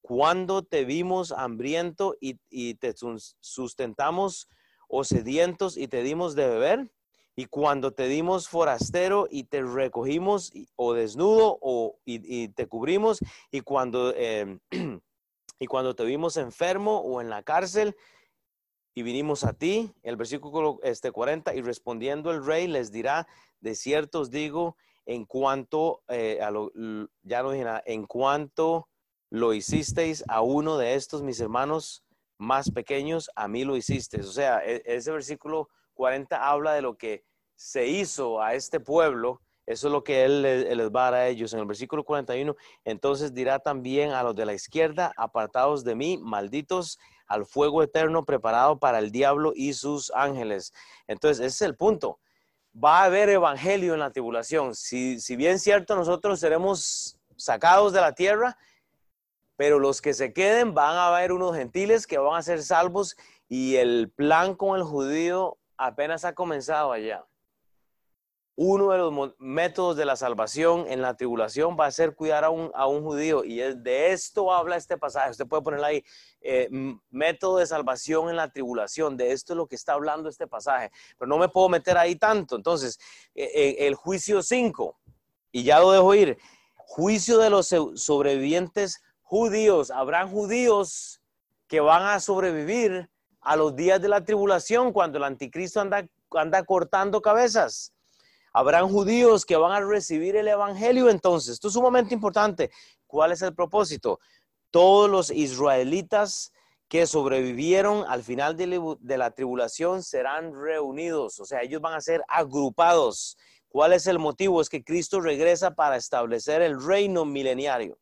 cuando 0.00 0.62
te 0.62 0.84
vimos 0.84 1.32
hambriento 1.32 2.16
y, 2.20 2.74
te 2.74 2.94
sustentamos 3.40 4.48
o 4.88 5.04
sedientos 5.04 5.76
y 5.76 5.88
te 5.88 6.02
dimos 6.02 6.34
de 6.34 6.48
beber, 6.48 6.90
y 7.38 7.44
cuando 7.44 7.92
te 7.92 8.08
dimos 8.08 8.48
forastero 8.48 9.28
y 9.30 9.44
te 9.44 9.62
recogimos 9.62 10.52
o 10.74 10.92
desnudo 10.92 11.56
o, 11.60 11.96
y, 12.04 12.48
te 12.48 12.66
cubrimos, 12.66 13.20
y 13.52 13.60
cuando, 13.60 14.12
em, 14.16 14.58
y 15.60 15.66
cuando 15.68 15.94
te 15.94 16.04
vimos 16.04 16.36
enfermo 16.36 16.98
o 16.98 17.20
en 17.20 17.30
la 17.30 17.44
cárcel 17.44 17.94
y 18.92 19.04
vinimos 19.04 19.44
a 19.44 19.52
ti, 19.52 19.94
el 20.02 20.16
versículo 20.16 20.80
este 20.82 21.12
40, 21.12 21.54
y 21.54 21.62
respondiendo 21.62 22.32
el 22.32 22.44
rey 22.44 22.66
les 22.66 22.90
dirá, 22.90 23.28
de 23.60 23.76
cierto 23.76 24.18
os 24.18 24.32
digo, 24.32 24.76
en 25.06 25.24
cuanto, 25.24 26.02
eh, 26.08 26.40
a 26.42 26.50
lo, 26.50 26.72
ya 27.22 27.44
no 27.44 27.52
dije 27.52 27.62
nada, 27.62 27.84
en 27.86 28.04
cuanto 28.06 28.88
lo 29.30 29.54
hicisteis 29.54 30.24
a 30.26 30.40
uno 30.40 30.76
de 30.76 30.94
estos 30.94 31.22
mis 31.22 31.38
hermanos 31.38 32.02
más 32.36 32.72
pequeños, 32.72 33.30
a 33.36 33.46
mí 33.46 33.62
lo 33.62 33.76
hiciste. 33.76 34.22
O 34.22 34.24
sea, 34.24 34.60
e, 34.66 34.82
ese 34.86 35.12
versículo 35.12 35.68
40 35.94 36.48
habla 36.48 36.72
de 36.72 36.82
lo 36.82 36.96
que 36.96 37.27
se 37.58 37.88
hizo 37.88 38.40
a 38.40 38.54
este 38.54 38.78
pueblo. 38.78 39.42
Eso 39.66 39.88
es 39.88 39.92
lo 39.92 40.04
que 40.04 40.24
él 40.24 40.42
les, 40.42 40.90
va 40.90 41.08
a 41.08 41.10
dar 41.10 41.14
a 41.14 41.26
ellos. 41.26 41.52
En 41.52 41.58
el 41.58 41.66
versículo 41.66 42.04
41, 42.04 42.56
entonces 42.84 43.34
dirá 43.34 43.58
también 43.58 44.12
a 44.12 44.22
los 44.22 44.34
de 44.36 44.46
la 44.46 44.54
izquierda, 44.54 45.12
apartados 45.16 45.84
de 45.84 45.96
mí, 45.96 46.18
malditos 46.18 46.98
al 47.26 47.44
fuego 47.44 47.82
eterno 47.82 48.24
preparado 48.24 48.78
para 48.78 49.00
el 49.00 49.10
diablo 49.10 49.52
y 49.54 49.74
sus 49.74 50.10
ángeles. 50.14 50.72
Entonces, 51.08 51.44
ese 51.44 51.56
es 51.56 51.62
el 51.62 51.76
punto. 51.76 52.20
Va 52.72 53.00
a 53.00 53.04
haber 53.04 53.28
evangelio 53.28 53.92
en 53.92 54.00
la 54.00 54.12
tribulación. 54.12 54.74
Si, 54.74 55.20
si 55.20 55.34
bien 55.34 55.58
cierto, 55.58 55.96
nosotros 55.96 56.38
seremos 56.38 57.18
sacados 57.36 57.92
de 57.92 58.00
la 58.00 58.14
tierra, 58.14 58.56
pero 59.56 59.80
los 59.80 60.00
que 60.00 60.14
se 60.14 60.32
queden 60.32 60.74
van 60.74 60.96
a 60.96 61.08
haber 61.08 61.32
unos 61.32 61.56
gentiles 61.56 62.06
que 62.06 62.18
van 62.18 62.36
a 62.38 62.42
ser 62.42 62.62
salvos 62.62 63.16
y 63.48 63.76
el 63.76 64.10
plan 64.14 64.54
con 64.54 64.78
el 64.78 64.84
judío 64.84 65.58
apenas 65.76 66.24
ha 66.24 66.34
comenzado 66.34 66.92
allá. 66.92 67.24
Uno 68.60 68.90
de 68.90 68.98
los 68.98 69.34
métodos 69.38 69.96
de 69.96 70.04
la 70.04 70.16
salvación 70.16 70.86
en 70.88 71.00
la 71.00 71.14
tribulación 71.14 71.76
va 71.78 71.86
a 71.86 71.92
ser 71.92 72.16
cuidar 72.16 72.42
a 72.42 72.50
un, 72.50 72.72
a 72.74 72.88
un 72.88 73.04
judío 73.04 73.44
y 73.44 73.58
de 73.58 74.10
esto 74.10 74.52
habla 74.52 74.74
este 74.74 74.98
pasaje. 74.98 75.30
Usted 75.30 75.46
puede 75.46 75.62
ponerle 75.62 75.86
ahí, 75.86 76.04
eh, 76.40 76.68
método 77.08 77.58
de 77.58 77.66
salvación 77.66 78.30
en 78.30 78.34
la 78.34 78.50
tribulación. 78.50 79.16
De 79.16 79.30
esto 79.30 79.52
es 79.52 79.56
lo 79.56 79.68
que 79.68 79.76
está 79.76 79.92
hablando 79.92 80.28
este 80.28 80.48
pasaje. 80.48 80.90
Pero 81.16 81.28
no 81.28 81.38
me 81.38 81.48
puedo 81.48 81.68
meter 81.68 81.96
ahí 81.96 82.16
tanto. 82.16 82.56
Entonces, 82.56 82.98
eh, 83.32 83.48
eh, 83.54 83.76
el 83.86 83.94
juicio 83.94 84.42
5, 84.42 84.98
y 85.52 85.62
ya 85.62 85.78
lo 85.78 85.92
dejo 85.92 86.12
ir, 86.16 86.36
juicio 86.74 87.38
de 87.38 87.50
los 87.50 87.72
sobrevivientes 87.94 89.04
judíos, 89.22 89.92
habrán 89.92 90.32
judíos 90.32 91.22
que 91.68 91.78
van 91.78 92.02
a 92.02 92.18
sobrevivir 92.18 93.08
a 93.40 93.54
los 93.54 93.76
días 93.76 94.02
de 94.02 94.08
la 94.08 94.24
tribulación 94.24 94.92
cuando 94.92 95.18
el 95.18 95.22
anticristo 95.22 95.80
anda, 95.80 96.08
anda 96.32 96.64
cortando 96.64 97.22
cabezas. 97.22 97.92
Habrán 98.58 98.88
judíos 98.88 99.46
que 99.46 99.56
van 99.56 99.70
a 99.70 99.86
recibir 99.86 100.34
el 100.34 100.48
evangelio 100.48 101.08
entonces. 101.10 101.52
Esto 101.52 101.68
es 101.68 101.74
sumamente 101.74 102.12
importante. 102.12 102.72
¿Cuál 103.06 103.30
es 103.30 103.40
el 103.42 103.54
propósito? 103.54 104.18
Todos 104.72 105.08
los 105.08 105.30
israelitas 105.30 106.50
que 106.88 107.06
sobrevivieron 107.06 108.04
al 108.08 108.24
final 108.24 108.56
de, 108.56 109.16
la 109.16 109.30
tribulación 109.30 110.02
serán 110.02 110.60
reunidos, 110.60 111.38
o 111.38 111.44
sea, 111.44 111.62
ellos 111.62 111.80
van 111.80 111.94
a 111.94 112.00
ser 112.00 112.24
agrupados. 112.26 113.36
¿Cuál 113.68 113.92
es 113.92 114.08
el 114.08 114.18
motivo? 114.18 114.60
Es 114.60 114.68
que 114.68 114.82
Cristo 114.82 115.20
regresa 115.20 115.76
para 115.76 115.94
establecer 115.94 116.60
el 116.60 116.84
reino 116.84 117.24
mileniario 117.24 117.96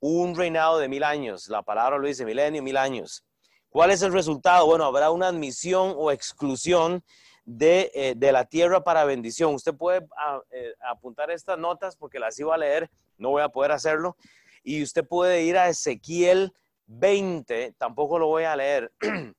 un 0.00 0.34
reinado 0.34 0.78
de 0.78 0.88
mil 0.88 1.04
años. 1.04 1.46
La 1.48 1.60
palabra 1.60 1.98
lo 1.98 2.06
dice, 2.06 2.24
milenio, 2.24 2.62
mil 2.62 2.78
años. 2.78 3.22
¿Cuál 3.68 3.90
es 3.90 4.00
el 4.00 4.14
resultado? 4.14 4.64
Bueno, 4.64 4.86
habrá 4.86 5.10
una 5.10 5.28
admisión 5.28 5.92
o 5.94 6.10
exclusión 6.10 7.04
de, 7.44 7.90
eh, 7.94 8.32
la 8.32 8.44
tierra 8.44 8.84
para 8.84 9.04
bendición. 9.04 9.54
Usted 9.54 9.74
puede 9.74 10.06
ah, 10.16 10.40
eh, 10.50 10.74
apuntar 10.90 11.30
estas 11.30 11.58
notas 11.58 11.96
porque 11.96 12.18
las 12.18 12.38
iba 12.38 12.54
a 12.54 12.58
leer, 12.58 12.90
no 13.18 13.30
voy 13.30 13.42
a 13.42 13.48
poder 13.48 13.72
hacerlo. 13.72 14.16
Y 14.62 14.82
usted 14.82 15.06
puede 15.06 15.42
ir 15.42 15.56
a 15.56 15.68
Ezequiel 15.68 16.52
20, 16.86 17.74
tampoco 17.78 18.18
lo 18.18 18.26
voy 18.26 18.44
a 18.44 18.56
leer. 18.56 18.92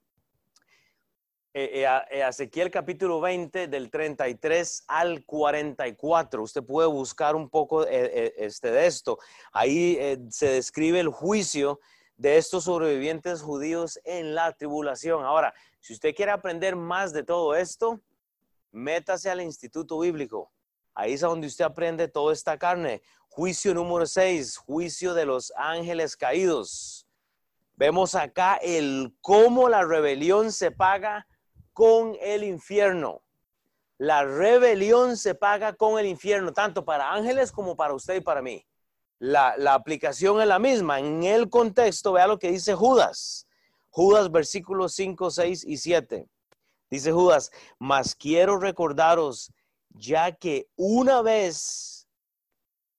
Eh, 1.54 1.86
Ezequiel 2.10 2.72
capítulo 2.72 3.20
20 3.20 3.68
del 3.68 3.92
33 3.92 4.86
al 4.88 5.26
44. 5.26 6.44
Usted 6.44 6.64
puede 6.64 6.88
buscar 6.88 7.36
un 7.36 7.50
poco 7.50 7.86
este, 7.86 8.72
de 8.72 8.86
esto. 8.88 9.20
Ahí 9.52 10.00
se 10.30 10.48
describe 10.48 11.02
el 11.02 11.10
juicio 11.10 11.82
de 12.16 12.38
estos 12.38 12.64
sobrevivientes 12.64 13.42
judíos 13.42 14.00
en 14.06 14.34
la 14.34 14.54
tribulación. 14.54 15.26
Ahora, 15.26 15.54
si 15.82 15.94
usted 15.94 16.16
quiere 16.16 16.32
aprender 16.32 16.76
más 16.76 17.12
de 17.12 17.24
todo 17.24 17.56
esto, 17.56 18.00
métase 18.72 19.30
al 19.30 19.42
Instituto 19.42 20.00
Bíblico. 20.00 20.52
Ahí 20.94 21.14
es 21.14 21.22
donde 21.22 21.48
usted 21.48 21.66
aprende 21.66 22.08
toda 22.08 22.34
esta 22.34 22.58
carne. 22.58 23.02
Juicio 23.30 23.74
número 23.74 24.06
6, 24.06 24.58
juicio 24.58 25.14
de 25.14 25.26
los 25.26 25.52
ángeles 25.56 26.16
caídos. 26.16 27.08
Vemos 27.76 28.14
acá 28.14 28.60
el 28.62 29.16
cómo 29.22 29.70
la 29.70 29.84
rebelión 29.84 30.52
se 30.52 30.70
paga 30.70 31.28
con 31.74 32.16
el 32.22 32.44
infierno. 32.44 33.24
La 33.98 34.24
rebelión 34.24 35.18
se 35.18 35.34
paga 35.34 35.74
con 35.74 35.98
el 35.98 36.06
infierno, 36.06 36.54
tanto 36.54 36.86
para 36.86 37.12
ángeles 37.12 37.52
como 37.52 37.76
para 37.76 37.96
usted 37.96 38.16
y 38.16 38.22
para 38.22 38.42
mí. 38.42 38.66
La, 39.18 39.56
aplicación 39.74 40.42
es 40.42 40.48
la 40.48 40.60
misma. 40.60 41.00
En 41.00 41.24
el 41.24 41.50
contexto, 41.50 42.14
vea 42.14 42.28
lo 42.28 42.38
que 42.38 42.52
dice 42.52 42.76
Judas. 42.76 43.48
Judas 43.92 44.32
versículos 44.32 44.94
5, 44.94 45.30
6 45.30 45.66
y 45.66 45.78
7. 45.78 46.28
Dice 46.90 47.12
Judas, 47.12 47.52
mas 47.78 48.16
quiero 48.16 48.58
recordaros, 48.58 49.54
ya 49.90 50.32
que 50.32 50.70
una 50.76 51.22
vez, 51.22 52.08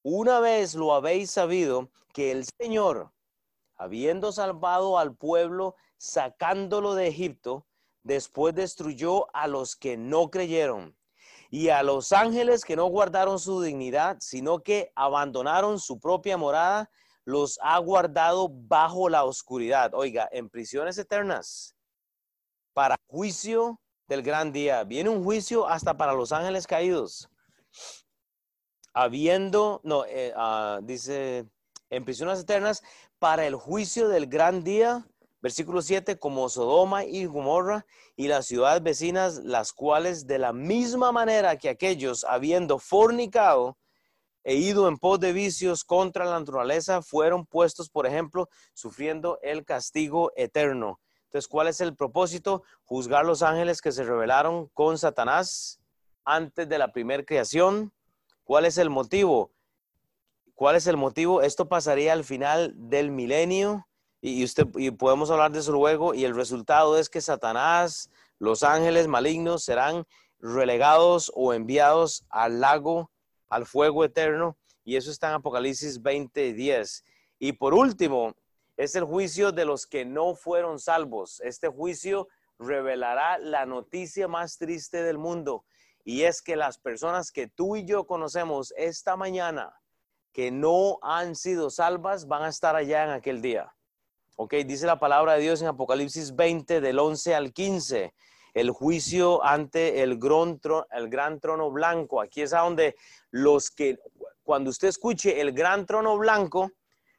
una 0.03 0.41
vez 0.41 0.75
lo 0.75 0.95
habéis 0.95 1.31
sabido, 1.31 1.91
que 2.13 2.31
el 2.31 2.45
Señor, 2.45 3.13
habiendo 3.75 4.33
salvado 4.33 4.99
al 4.99 5.17
pueblo, 5.17 5.77
sacándolo 5.97 6.95
de 6.95 7.09
Egipto, 7.09 7.67
después 8.03 8.55
destruyó 8.55 9.35
a 9.35 9.47
los 9.47 9.77
que 9.77 9.97
no 9.97 10.31
creyeron 10.31 10.97
y 11.51 11.69
a 11.69 11.83
los 11.83 12.13
ángeles 12.13 12.65
que 12.65 12.77
no 12.77 12.87
guardaron 12.87 13.39
su 13.39 13.61
dignidad, 13.61 14.17
sino 14.21 14.63
que 14.63 14.91
abandonaron 14.95 15.79
su 15.79 16.01
propia 16.01 16.37
morada, 16.37 16.91
los 17.25 17.59
ha 17.63 17.79
guardado 17.79 18.49
bajo 18.51 19.09
la 19.09 19.25
oscuridad. 19.25 19.93
Oiga, 19.95 20.29
en 20.33 20.49
prisiones 20.49 20.99
eternas, 20.99 21.75
para 22.73 22.97
juicio 23.07 23.81
del 24.09 24.23
gran 24.23 24.53
día. 24.53 24.85
Viene 24.85 25.11
un 25.11 25.23
juicio 25.23 25.67
hasta 25.67 25.97
para 25.97 26.13
los 26.15 26.33
ángeles 26.33 26.67
caídos. 26.67 27.29
Habiendo, 28.95 29.81
no, 29.85 30.05
eh, 30.05 30.33
ah, 30.37 30.81
dice, 30.83 31.47
en 31.91 32.05
prisiones 32.05 32.41
eternas, 32.41 32.83
para 33.19 33.47
el 33.47 33.55
juicio 33.55 34.09
del 34.09 34.27
gran 34.27 34.65
día 34.65 35.07
Versículo 35.43 35.83
7, 35.83 36.21
como 36.21 36.49
Sodoma 36.49 37.05
y 37.05 37.25
Gomorra 37.25 37.85
y 38.15 38.29
las 38.29 38.47
ciudades 38.47 38.81
vecinas, 38.81 39.39
las 39.39 39.73
cuales 39.73 40.29
de 40.29 40.39
la 40.39 40.53
misma 40.53 41.11
manera 41.11 41.59
que 41.59 41.69
aquellos, 41.69 42.23
habiendo 42.23 42.79
fornicado 42.79 43.77
e 44.45 44.55
ido 44.55 44.89
en 44.89 44.99
pos 44.99 45.21
de 45.21 45.33
vicios 45.33 45.85
contra 45.85 46.25
la 46.25 46.39
naturaleza, 46.39 47.03
fueron 47.03 47.47
puestos, 47.47 47.89
por 47.89 48.07
ejemplo, 48.07 48.49
sufriendo 48.75 49.39
el 49.43 49.65
castigo 49.65 50.33
eterno. 50.37 51.01
Entonces, 51.25 51.49
¿cuál 51.49 51.69
es 51.69 51.81
el 51.81 51.97
propósito? 51.97 52.63
Juzgar 52.85 53.25
los 53.25 53.43
ángeles 53.43 53.81
que 53.81 53.93
se 53.93 54.05
rebelaron 54.05 54.69
con 54.75 54.99
Satanás 54.99 55.81
antes 56.25 56.69
de 56.69 56.79
la 56.79 56.93
primera 56.93 57.25
creación. 57.25 57.93
¿Cuál 58.45 58.67
es 58.67 58.77
el 58.79 58.91
motivo? 58.91 59.51
¿Cuál 60.55 60.77
es 60.77 60.87
el 60.87 60.97
motivo? 60.97 61.41
Esto 61.43 61.69
pasaría 61.69 62.13
al 62.13 62.25
final 62.25 62.73
del 62.77 63.11
milenio 63.11 63.87
y, 64.21 64.45
usted, 64.45 64.67
y 64.77 64.91
podemos 64.93 65.31
hablar 65.31 65.51
de 65.51 65.59
eso 65.59 65.73
luego, 65.73 66.15
y 66.15 66.25
el 66.25 66.37
resultado 66.37 66.97
es 66.97 67.09
que 67.09 67.21
Satanás, 67.21 68.09
los 68.39 68.63
ángeles 68.63 69.09
malignos 69.09 69.65
serán 69.65 70.05
relegados 70.39 71.33
o 71.35 71.53
enviados 71.53 72.25
al 72.31 72.61
lago, 72.61 73.11
al 73.53 73.67
fuego 73.67 74.03
eterno, 74.03 74.57
y 74.83 74.97
eso 74.97 75.11
está 75.11 75.29
en 75.29 75.35
Apocalipsis 75.35 76.01
20, 76.01 76.55
10. 76.55 77.05
Y 77.39 77.53
por 77.53 77.75
último, 77.75 78.35
es 78.79 78.95
el 78.95 79.05
juicio 79.05 79.53
de 79.53 79.67
los 79.67 79.87
que 79.87 80.07
no 80.07 80.35
fueron 80.35 80.79
salvos. 80.79 81.39
Este 81.45 81.69
juicio 81.69 82.29
revelará 82.59 83.39
la 83.39 83.67
noticia 83.67 84.27
más 84.27 84.57
triste 84.57 85.03
del 85.03 85.19
mundo, 85.19 85.67
y 86.03 86.23
es 86.23 86.41
que 86.41 86.57
las 86.57 86.79
personas 86.79 87.31
que 87.31 87.47
tú 87.47 87.77
y 87.77 87.85
yo 87.85 88.07
conocemos 88.07 88.73
esta 88.79 89.17
mañana, 89.17 89.75
que 90.33 90.51
no 90.51 90.99
han 91.03 91.37
sido 91.37 91.69
salvas, 91.69 92.27
van 92.27 92.45
a 92.45 92.49
estar 92.49 92.75
allá 92.75 93.05
en 93.05 93.11
aquel 93.11 93.43
día. 93.43 93.75
Ok, 94.37 94.55
dice 94.65 94.87
la 94.87 94.99
palabra 94.99 95.35
de 95.35 95.43
Dios 95.43 95.61
en 95.61 95.69
Apocalipsis 95.69 96.35
20 96.35 96.81
del 96.81 96.99
11 96.99 97.35
al 97.35 97.53
15, 97.53 98.15
el 98.55 98.71
juicio 98.71 99.45
ante 99.45 100.03
el 100.03 100.19
gran, 100.19 100.61
trono, 100.61 101.71
blanco. 101.71 102.21
Aquí 102.21 102.43
es 102.43 102.51
donde 102.51 102.95
los 103.31 103.71
que, 103.71 103.99
cuando 104.43 104.71
usted 104.71 104.89
escuche 104.89 105.41
el 105.41 105.53
gran 105.53 105.87
trono 105.87 106.19
blanco, 106.19 106.71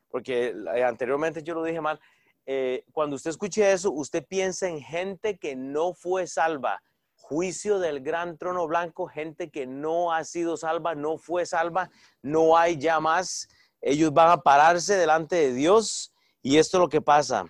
porque 0.10 0.54
eh, 0.76 0.84
anteriormente 0.84 1.42
yo 1.42 1.56
lo 1.56 1.64
dije 1.64 1.82
mal, 1.82 2.00
eh, 2.46 2.84
cuando 2.92 3.16
usted 3.16 3.32
escuche 3.32 3.72
eso, 3.72 3.92
usted 3.92 4.26
piensa 4.28 4.68
en 4.68 4.80
gente 4.80 5.38
que 5.38 5.56
no 5.56 5.94
fue 5.94 6.28
salva. 6.28 6.84
Juicio 7.16 7.80
del 7.80 8.02
gran 8.02 8.38
trono 8.38 8.68
blanco, 8.68 9.08
gente 9.08 9.50
que 9.50 9.66
no 9.66 10.12
ha 10.12 10.26
sido 10.26 10.58
salva, 10.58 10.94
no 10.94 11.18
fue 11.18 11.46
salva, 11.46 11.90
no 12.22 12.58
hay 12.58 12.78
ya 12.78 13.00
más. 13.00 13.48
Ellos 13.82 14.14
van 14.14 14.30
a 14.30 14.42
pararse 14.42 14.96
delante 14.96 15.38
de 15.38 15.54
Dios 15.54 16.14
y 16.42 16.58
esto 16.58 16.78
es 16.78 16.82
lo 16.82 16.90
que 16.90 17.02
pasa. 17.02 17.46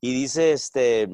Y 0.00 0.12
dice 0.12 0.52
este 0.52 1.08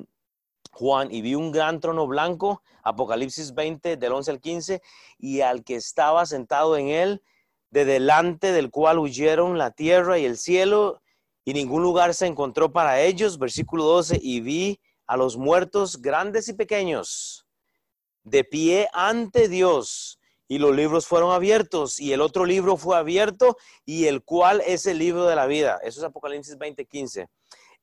Juan, 0.71 1.13
y 1.13 1.23
vi 1.23 1.35
un 1.35 1.51
gran 1.53 1.81
trono 1.81 2.07
blanco, 2.07 2.63
Apocalipsis 2.83 3.55
20, 3.55 3.97
del 3.97 4.13
11 4.13 4.31
al 4.31 4.41
15, 4.41 4.83
y 5.19 5.41
al 5.41 5.65
que 5.65 5.77
estaba 5.77 6.25
sentado 6.27 6.77
en 6.77 6.89
él, 6.89 7.23
de 7.71 7.85
delante 7.85 8.53
del 8.53 8.71
cual 8.71 8.99
huyeron 8.99 9.59
la 9.59 9.71
tierra 9.71 10.19
y 10.19 10.25
el 10.25 10.39
cielo, 10.39 11.03
y 11.45 11.55
ningún 11.55 11.83
lugar 11.83 12.15
se 12.15 12.27
encontró 12.27 12.73
para 12.73 13.01
ellos. 13.01 13.39
Versículo 13.39 13.85
12, 13.85 14.19
y 14.23 14.41
vi 14.41 14.81
a 15.07 15.17
los 15.17 15.37
muertos 15.37 16.01
grandes 16.01 16.49
y 16.49 16.53
pequeños 16.53 17.47
de 18.23 18.45
pie 18.45 18.89
ante 18.93 19.49
Dios. 19.49 20.21
Y 20.47 20.59
los 20.59 20.75
libros 20.75 21.07
fueron 21.07 21.33
abiertos 21.33 22.01
y 22.01 22.13
el 22.13 22.23
otro 22.23 22.47
libro 22.47 22.79
fue 22.79 22.97
abierto 22.97 23.59
y 23.85 24.07
el 24.07 24.23
cual 24.23 24.63
es 24.67 24.87
el 24.87 24.99
libro 24.99 25.27
de 25.27 25.37
la 25.37 25.47
vida. 25.47 25.79
Eso 25.83 26.01
es 26.01 26.05
Apocalipsis 26.05 26.57
20:15. 26.57 27.29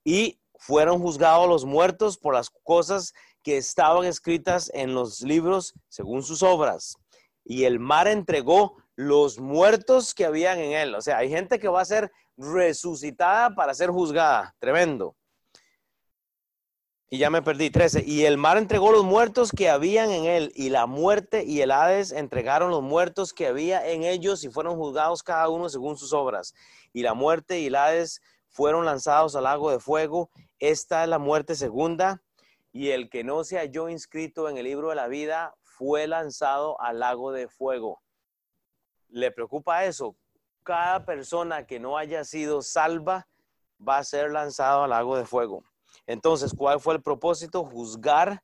Y 0.03 0.39
fueron 0.59 0.99
juzgados 0.99 1.47
los 1.47 1.65
muertos 1.65 2.17
por 2.17 2.33
las 2.33 2.49
cosas 2.49 3.13
que 3.43 3.57
estaban 3.57 4.05
escritas 4.05 4.71
en 4.73 4.93
los 4.93 5.21
libros 5.21 5.73
según 5.89 6.23
sus 6.23 6.41
obras. 6.43 6.97
Y 7.43 7.65
el 7.65 7.79
mar 7.79 8.07
entregó 8.07 8.77
los 8.95 9.39
muertos 9.39 10.13
que 10.13 10.25
habían 10.25 10.59
en 10.59 10.71
él. 10.71 10.95
O 10.95 11.01
sea, 11.01 11.17
hay 11.17 11.29
gente 11.29 11.59
que 11.59 11.67
va 11.67 11.81
a 11.81 11.85
ser 11.85 12.11
resucitada 12.37 13.53
para 13.53 13.73
ser 13.73 13.89
juzgada. 13.89 14.55
Tremendo. 14.59 15.15
Y 17.07 17.19
ya 17.19 17.29
me 17.29 17.43
perdí, 17.43 17.69
13. 17.69 18.03
Y 18.05 18.25
el 18.25 18.37
mar 18.37 18.57
entregó 18.57 18.91
los 18.91 19.03
muertos 19.03 19.51
que 19.51 19.69
habían 19.69 20.09
en 20.09 20.25
él, 20.25 20.51
y 20.55 20.69
la 20.69 20.87
muerte 20.87 21.43
y 21.45 21.61
el 21.61 21.71
Hades 21.71 22.11
entregaron 22.11 22.71
los 22.71 22.81
muertos 22.81 23.31
que 23.31 23.45
había 23.45 23.87
en 23.87 24.03
ellos 24.03 24.43
y 24.43 24.49
fueron 24.49 24.75
juzgados 24.75 25.21
cada 25.21 25.47
uno 25.49 25.69
según 25.69 25.97
sus 25.97 26.13
obras. 26.13 26.55
Y 26.93 27.03
la 27.03 27.13
muerte 27.13 27.59
y 27.59 27.67
el 27.67 27.75
Hades 27.75 28.21
fueron 28.49 28.85
lanzados 28.85 29.35
al 29.35 29.43
lago 29.43 29.69
de 29.69 29.79
fuego. 29.79 30.31
Esta 30.59 31.03
es 31.03 31.09
la 31.09 31.19
muerte 31.19 31.55
segunda. 31.55 32.21
Y 32.71 32.89
el 32.89 33.09
que 33.09 33.23
no 33.23 33.43
se 33.43 33.57
halló 33.57 33.89
inscrito 33.89 34.49
en 34.49 34.57
el 34.57 34.65
libro 34.65 34.89
de 34.89 34.95
la 34.95 35.07
vida 35.07 35.55
fue 35.61 36.07
lanzado 36.07 36.79
al 36.81 36.99
lago 36.99 37.31
de 37.31 37.47
fuego. 37.47 38.01
¿Le 39.09 39.31
preocupa 39.31 39.85
eso? 39.85 40.17
Cada 40.63 41.05
persona 41.05 41.65
que 41.65 41.79
no 41.79 41.97
haya 41.97 42.23
sido 42.23 42.61
salva 42.61 43.27
va 43.85 43.97
a 43.97 44.03
ser 44.03 44.31
lanzado 44.31 44.83
al 44.83 44.89
lago 44.89 45.15
de 45.15 45.25
fuego. 45.25 45.63
Entonces, 46.07 46.53
¿cuál 46.57 46.79
fue 46.79 46.95
el 46.95 47.01
propósito? 47.01 47.63
Juzgar 47.63 48.43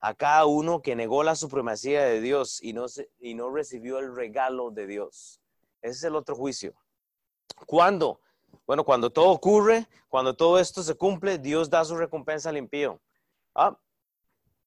a 0.00 0.14
cada 0.14 0.46
uno 0.46 0.82
que 0.82 0.96
negó 0.96 1.22
la 1.22 1.34
supremacía 1.34 2.02
de 2.04 2.20
Dios 2.20 2.62
y 2.62 2.72
no, 2.72 2.86
y 3.18 3.34
no 3.34 3.50
recibió 3.50 3.98
el 3.98 4.14
regalo 4.14 4.70
de 4.70 4.86
Dios. 4.86 5.40
Ese 5.82 5.98
es 5.98 6.04
el 6.04 6.16
otro 6.16 6.34
juicio. 6.34 6.74
¿Cuándo? 7.66 8.20
Bueno, 8.68 8.84
cuando 8.84 9.08
todo 9.08 9.30
ocurre, 9.30 9.88
cuando 10.10 10.36
todo 10.36 10.58
esto 10.58 10.82
se 10.82 10.94
cumple, 10.94 11.38
Dios 11.38 11.70
da 11.70 11.86
su 11.86 11.96
recompensa 11.96 12.50
al 12.50 12.58
impío. 12.58 13.00
Ah, 13.54 13.80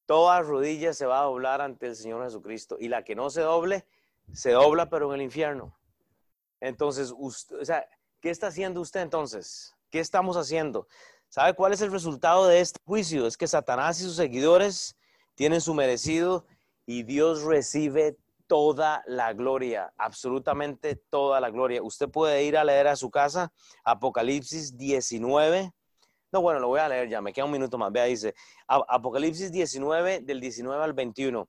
toda 0.08 0.41
rodilla 0.41 0.91
se 0.95 1.06
va 1.06 1.20
a 1.20 1.26
doblar 1.26 1.62
ante 1.62 1.86
el 1.86 1.95
Señor 1.95 2.24
Jesucristo 2.24 2.78
y 2.80 2.88
la 2.88 3.04
que 3.04 3.14
no 3.14 3.30
se 3.30 3.41
doble, 3.41 3.86
se 4.34 4.54
dobla 4.54 4.89
pero 4.89 5.10
en 5.10 5.20
el 5.20 5.26
infierno. 5.26 5.78
Entonces, 6.60 7.14
usted, 7.16 7.58
¿qué 8.20 8.32
está 8.32 8.47
haciendo 8.47 8.82
usted 8.82 9.02
entonces? 9.02 9.76
¿Qué 9.91 9.99
estamos 9.99 10.36
haciendo? 10.36 10.88
¿Sabe 11.30 11.54
cuál 11.54 11.72
es 11.72 11.82
el 11.82 11.91
resultado 11.91 12.47
de 12.47 12.60
este 12.60 12.80
juicio? 12.84 13.28
Es 13.28 13.38
que 13.38 13.45
Satanás 13.45 14.02
y 14.02 14.06
sus 14.06 14.16
seguidores 14.16 14.97
tienen 15.36 15.62
su 15.62 15.76
merecido 15.76 16.47
y 16.88 17.04
Dios 17.04 17.43
recibe 17.43 18.18
toda 18.52 19.02
la 19.08 19.32
gloria, 19.32 19.93
absolutamente 19.97 20.97
toda 21.10 21.39
la 21.39 21.49
gloria. 21.49 21.82
Usted 21.82 22.10
puede 22.10 22.43
ir 22.43 22.58
a 22.58 22.66
leer 22.66 22.89
a 22.89 22.97
su 22.97 23.10
casa 23.10 23.54
Apocalipsis 23.86 24.76
19. 24.76 25.72
No, 26.34 26.41
bueno, 26.41 26.60
lo 26.60 26.68
voy 26.68 26.82
a 26.82 26.89
leer 26.89 27.08
ya, 27.08 27.22
me 27.22 27.32
queda 27.32 27.45
un 27.45 27.52
minuto 27.52 27.78
más. 27.78 27.93
Vea, 27.93 28.04
dice 28.04 28.36
Apocalipsis 28.68 29.54
19 29.54 30.20
del 30.20 30.41
19 30.41 30.84
al 30.84 30.91
21. 30.91 31.47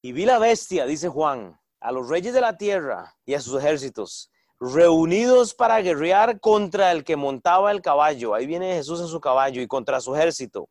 Y 0.00 0.12
vi 0.12 0.24
la 0.24 0.38
bestia, 0.38 0.86
dice 0.86 1.10
Juan, 1.10 1.60
a 1.78 1.92
los 1.92 2.08
reyes 2.08 2.32
de 2.32 2.40
la 2.40 2.56
tierra 2.56 3.14
y 3.26 3.34
a 3.34 3.40
sus 3.40 3.58
ejércitos 3.62 4.30
reunidos 4.58 5.52
para 5.52 5.78
guerrear 5.82 6.40
contra 6.40 6.90
el 6.90 7.04
que 7.04 7.16
montaba 7.16 7.70
el 7.70 7.82
caballo. 7.82 8.32
Ahí 8.32 8.46
viene 8.46 8.76
Jesús 8.76 8.98
en 9.02 9.08
su 9.08 9.20
caballo 9.20 9.60
y 9.60 9.66
contra 9.66 10.00
su 10.00 10.16
ejército. 10.16 10.70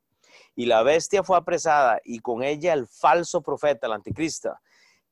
Y 0.55 0.65
la 0.65 0.81
bestia 0.81 1.21
fue 1.21 1.37
apresada 1.37 2.01
y 2.03 2.21
con 2.21 2.41
ella 2.41 2.73
el 2.73 2.87
falso 2.87 3.43
profeta, 3.43 3.85
el 3.85 3.93
anticristo, 3.93 4.55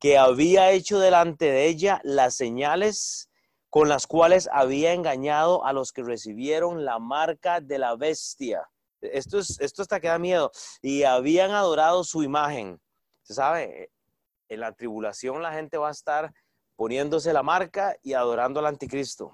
que 0.06 0.20
había 0.20 0.70
hecho 0.70 1.00
delante 1.00 1.46
de 1.46 1.66
ella 1.66 2.00
las 2.04 2.36
señales 2.36 3.28
con 3.72 3.90
las 3.90 4.06
cuales 4.06 4.48
había 4.54 4.94
engañado 4.94 5.66
a 5.66 5.74
los 5.74 5.92
que 5.92 6.04
recibieron 6.04 6.86
la 6.86 7.00
marca 7.00 7.60
de 7.60 7.80
la 7.80 7.96
bestia. 7.96 8.70
Esto, 9.02 9.40
es, 9.40 9.60
esto 9.60 9.82
hasta 9.82 10.00
que 10.00 10.10
da 10.10 10.20
miedo. 10.20 10.52
Y 10.84 11.02
habían 11.06 11.50
adorado 11.50 12.04
su 12.04 12.22
imagen. 12.22 12.80
Se 13.24 13.34
sabe, 13.34 13.90
en 14.48 14.60
la 14.60 14.74
tribulación 14.74 15.42
la 15.42 15.54
gente 15.54 15.80
va 15.80 15.88
a 15.88 15.94
estar 15.94 16.32
poniéndose 16.76 17.34
la 17.34 17.42
marca 17.42 17.98
y 18.04 18.14
adorando 18.14 18.60
al 18.60 18.68
anticristo. 18.68 19.32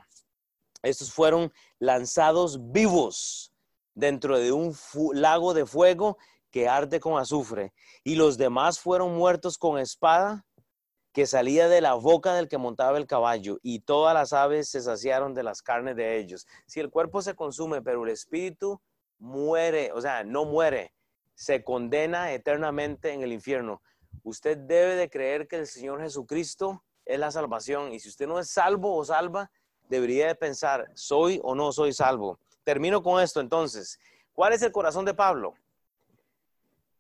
Estos 0.84 1.12
fueron 1.12 1.52
lanzados 1.80 2.72
vivos 2.72 3.52
dentro 3.94 4.40
de 4.40 4.54
un 4.54 4.74
lago 5.16 5.54
de 5.54 5.66
fuego 5.66 6.18
que 6.50 6.70
arde 6.70 7.02
con 7.02 7.20
azufre. 7.20 7.74
Y 8.06 8.16
los 8.16 8.38
demás 8.38 8.80
fueron 8.80 9.18
muertos 9.18 9.58
con 9.58 9.78
espada 9.78 10.46
que 11.14 11.26
salía 11.28 11.68
de 11.68 11.82
la 11.82 11.94
boca 11.94 12.34
del 12.34 12.48
que 12.48 12.58
montaba 12.58 12.98
el 12.98 13.08
caballo, 13.08 13.60
y 13.62 13.80
todas 13.80 14.14
las 14.14 14.34
aves 14.34 14.70
se 14.70 14.82
saciaron 14.82 15.34
de 15.34 15.44
las 15.44 15.62
carnes 15.62 15.96
de 15.96 16.18
ellos. 16.18 16.48
Si 16.66 16.80
el 16.80 16.90
cuerpo 16.90 17.22
se 17.22 17.36
consume, 17.36 17.82
pero 17.82 18.04
el 18.04 18.12
espíritu 18.12 18.82
muere, 19.20 19.92
o 19.92 20.02
sea, 20.02 20.24
no 20.24 20.46
muere, 20.46 20.94
se 21.36 21.64
condena 21.64 22.32
eternamente 22.32 23.14
en 23.14 23.24
el 23.24 23.34
infierno. 23.34 23.82
Usted 24.24 24.58
debe 24.58 24.96
de 24.96 25.10
creer 25.10 25.48
que 25.48 25.58
el 25.58 25.68
Señor 25.68 26.02
Jesucristo 26.02 26.84
es 27.06 27.20
la 27.20 27.32
salvación. 27.32 27.94
Y 27.94 28.00
si 28.00 28.10
usted 28.10 28.28
no 28.28 28.40
es 28.40 28.50
salvo 28.50 28.96
o 28.96 29.04
salva, 29.04 29.52
debería 29.90 30.28
de 30.28 30.36
pensar, 30.36 30.90
¿soy 30.94 31.40
o 31.44 31.56
no 31.56 31.72
soy 31.72 31.94
salvo? 31.94 32.40
Termino 32.64 33.02
con 33.02 33.22
esto 33.22 33.40
entonces. 33.40 34.00
¿Cuál 34.34 34.54
es 34.54 34.62
el 34.62 34.72
corazón 34.72 35.06
de 35.06 35.14
Pablo? 35.14 35.56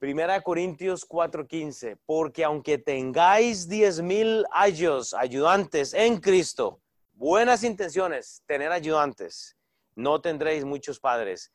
Primera 0.01 0.41
Corintios 0.41 1.05
4:15, 1.07 1.95
porque 2.07 2.43
aunque 2.43 2.79
tengáis 2.79 3.69
diez 3.69 4.01
mil 4.01 4.43
años 4.51 5.13
ayudantes 5.13 5.93
en 5.93 6.19
Cristo, 6.19 6.81
buenas 7.13 7.63
intenciones, 7.63 8.41
tener 8.47 8.71
ayudantes, 8.71 9.55
no 9.93 10.19
tendréis 10.19 10.65
muchos 10.65 10.99
padres. 10.99 11.51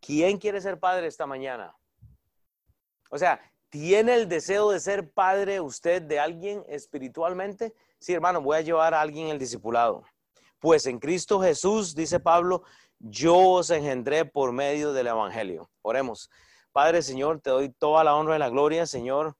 ¿Quién 0.00 0.38
quiere 0.38 0.62
ser 0.62 0.80
padre 0.80 1.08
esta 1.08 1.26
mañana? 1.26 1.76
O 3.10 3.18
sea, 3.18 3.38
¿Tiene 3.68 4.14
el 4.14 4.28
deseo 4.28 4.70
de 4.70 4.80
ser 4.80 5.10
padre 5.10 5.60
usted 5.60 6.00
de 6.00 6.20
alguien 6.20 6.64
espiritualmente? 6.68 7.74
Sí, 7.98 8.14
hermano, 8.14 8.40
voy 8.40 8.56
a 8.56 8.60
llevar 8.60 8.94
a 8.94 9.00
alguien 9.00 9.26
el 9.26 9.38
discipulado. 9.38 10.04
Pues 10.58 10.86
en 10.86 11.00
Cristo 11.00 11.40
Jesús, 11.40 11.94
dice 11.94 12.18
Pablo, 12.18 12.62
yo 13.00 13.36
os 13.36 13.70
engendré 13.70 14.24
por 14.24 14.52
medio 14.52 14.92
del 14.94 15.08
Evangelio. 15.08 15.68
Oremos. 15.82 16.30
Padre, 16.74 17.02
Señor, 17.02 17.40
te 17.40 17.50
doy 17.50 17.68
toda 17.68 18.02
la 18.02 18.16
honra 18.16 18.34
y 18.34 18.40
la 18.40 18.48
gloria, 18.48 18.84
Señor. 18.84 19.36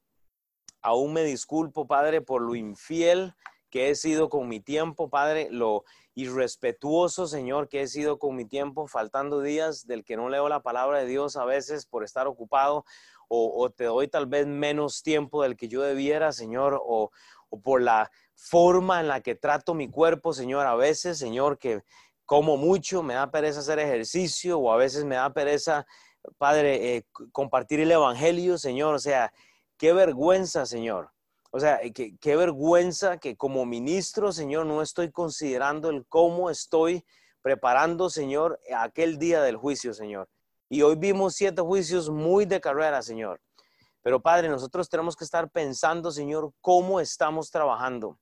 Aún 0.82 1.12
me 1.12 1.24
disculpo, 1.24 1.88
Padre, 1.88 2.20
por 2.20 2.40
lo 2.40 2.54
infiel 2.54 3.34
que 3.70 3.90
he 3.90 3.96
sido 3.96 4.28
con 4.28 4.46
mi 4.46 4.60
tiempo, 4.60 5.10
Padre, 5.10 5.48
lo 5.50 5.82
irrespetuoso, 6.14 7.26
Señor, 7.26 7.68
que 7.68 7.82
he 7.82 7.88
sido 7.88 8.20
con 8.20 8.36
mi 8.36 8.44
tiempo, 8.44 8.86
faltando 8.86 9.40
días 9.40 9.88
del 9.88 10.04
que 10.04 10.16
no 10.16 10.28
leo 10.28 10.48
la 10.48 10.62
palabra 10.62 11.00
de 11.00 11.06
Dios 11.06 11.36
a 11.36 11.44
veces 11.44 11.86
por 11.86 12.04
estar 12.04 12.28
ocupado 12.28 12.84
o, 13.26 13.68
te 13.68 13.82
doy 13.82 14.06
tal 14.06 14.26
vez 14.26 14.46
menos 14.46 15.02
tiempo 15.02 15.42
del 15.42 15.56
que 15.56 15.66
yo 15.66 15.82
debiera, 15.82 16.30
Señor, 16.30 16.80
o, 16.80 17.10
por 17.64 17.82
la 17.82 18.12
forma 18.36 19.00
en 19.00 19.08
la 19.08 19.22
que 19.22 19.34
trato 19.34 19.74
mi 19.74 19.90
cuerpo, 19.90 20.32
Señor, 20.32 20.68
a 20.68 20.76
veces, 20.76 21.18
Señor, 21.18 21.58
que 21.58 21.82
como 22.26 22.56
mucho, 22.56 23.02
me 23.02 23.14
da 23.14 23.32
pereza 23.32 23.58
hacer 23.58 23.80
ejercicio 23.80 24.60
o 24.60 24.70
a 24.70 24.76
veces 24.76 25.04
me 25.04 25.16
da 25.16 25.32
pereza, 25.34 25.84
Padre, 26.38 26.96
eh, 26.96 27.06
compartir 27.32 27.80
el 27.80 27.90
Evangelio, 27.90 28.58
Señor, 28.58 28.94
o 28.94 28.98
sea, 28.98 29.32
qué 29.76 29.92
vergüenza, 29.92 30.66
Señor. 30.66 31.10
O 31.50 31.60
sea, 31.60 31.80
qué, 31.94 32.16
qué 32.20 32.36
vergüenza 32.36 33.18
que 33.18 33.36
como 33.36 33.64
ministro, 33.64 34.32
Señor, 34.32 34.66
no 34.66 34.82
estoy 34.82 35.10
considerando 35.10 35.90
el 35.90 36.04
cómo 36.06 36.50
estoy 36.50 37.04
preparando, 37.42 38.10
Señor, 38.10 38.58
aquel 38.76 39.18
día 39.18 39.42
del 39.42 39.56
juicio, 39.56 39.92
Señor. 39.94 40.28
Y 40.68 40.82
hoy 40.82 40.96
vimos 40.96 41.34
siete 41.34 41.62
juicios 41.62 42.10
muy 42.10 42.46
de 42.46 42.60
carrera, 42.60 43.02
Señor. 43.02 43.40
Pero 44.02 44.20
Padre, 44.20 44.48
nosotros 44.48 44.88
tenemos 44.88 45.14
que 45.14 45.24
estar 45.24 45.48
pensando, 45.50 46.10
Señor, 46.10 46.52
cómo 46.60 47.00
estamos 47.00 47.50
trabajando. 47.50 48.18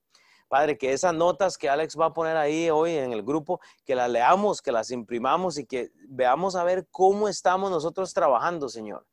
Padre, 0.52 0.76
que 0.76 0.92
esas 0.92 1.14
notas 1.14 1.56
que 1.56 1.70
Alex 1.70 1.98
va 1.98 2.06
a 2.08 2.12
poner 2.12 2.36
ahí 2.36 2.68
hoy 2.68 2.94
en 2.94 3.14
el 3.14 3.22
grupo, 3.22 3.58
que 3.86 3.94
las 3.94 4.10
leamos, 4.10 4.60
que 4.60 4.70
las 4.70 4.90
imprimamos 4.90 5.56
y 5.56 5.64
que 5.64 5.90
veamos 6.10 6.56
a 6.56 6.62
ver 6.62 6.86
cómo 6.90 7.26
estamos 7.26 7.70
nosotros 7.70 8.12
trabajando, 8.12 8.68
Señor. 8.68 9.06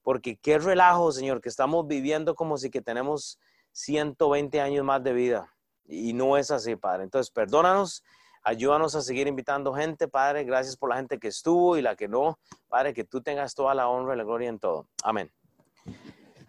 Porque 0.00 0.38
qué 0.38 0.56
relajo, 0.56 1.12
Señor, 1.12 1.42
que 1.42 1.50
estamos 1.50 1.86
viviendo 1.86 2.34
como 2.34 2.56
si 2.56 2.70
que 2.70 2.80
tenemos 2.80 3.38
120 3.72 4.58
años 4.62 4.86
más 4.86 5.04
de 5.04 5.12
vida. 5.12 5.54
Y 5.84 6.14
no 6.14 6.38
es 6.38 6.50
así, 6.50 6.76
Padre. 6.76 7.04
Entonces, 7.04 7.30
perdónanos 7.30 8.02
Ayúdanos 8.42 8.94
a 8.94 9.02
seguir 9.02 9.26
invitando 9.26 9.74
gente, 9.74 10.08
Padre. 10.08 10.44
Gracias 10.44 10.78
por 10.78 10.88
la 10.88 10.96
gente 10.96 11.18
que 11.18 11.28
estuvo 11.28 11.76
y 11.76 11.82
la 11.82 11.94
que 11.94 12.08
no. 12.08 12.38
Padre, 12.68 12.94
que 12.94 13.04
tú 13.04 13.20
tengas 13.20 13.54
toda 13.54 13.74
la 13.74 13.88
honra 13.88 14.14
y 14.14 14.16
la 14.16 14.24
gloria 14.24 14.48
en 14.48 14.58
todo. 14.58 14.88
Amén. 15.02 15.30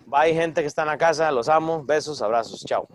Bye, 0.06 0.34
gente 0.34 0.62
que 0.62 0.68
está 0.68 0.84
en 0.84 0.88
la 0.88 0.98
casa. 0.98 1.30
Los 1.32 1.50
amo. 1.50 1.84
Besos, 1.84 2.22
abrazos. 2.22 2.64
Chao. 2.64 2.88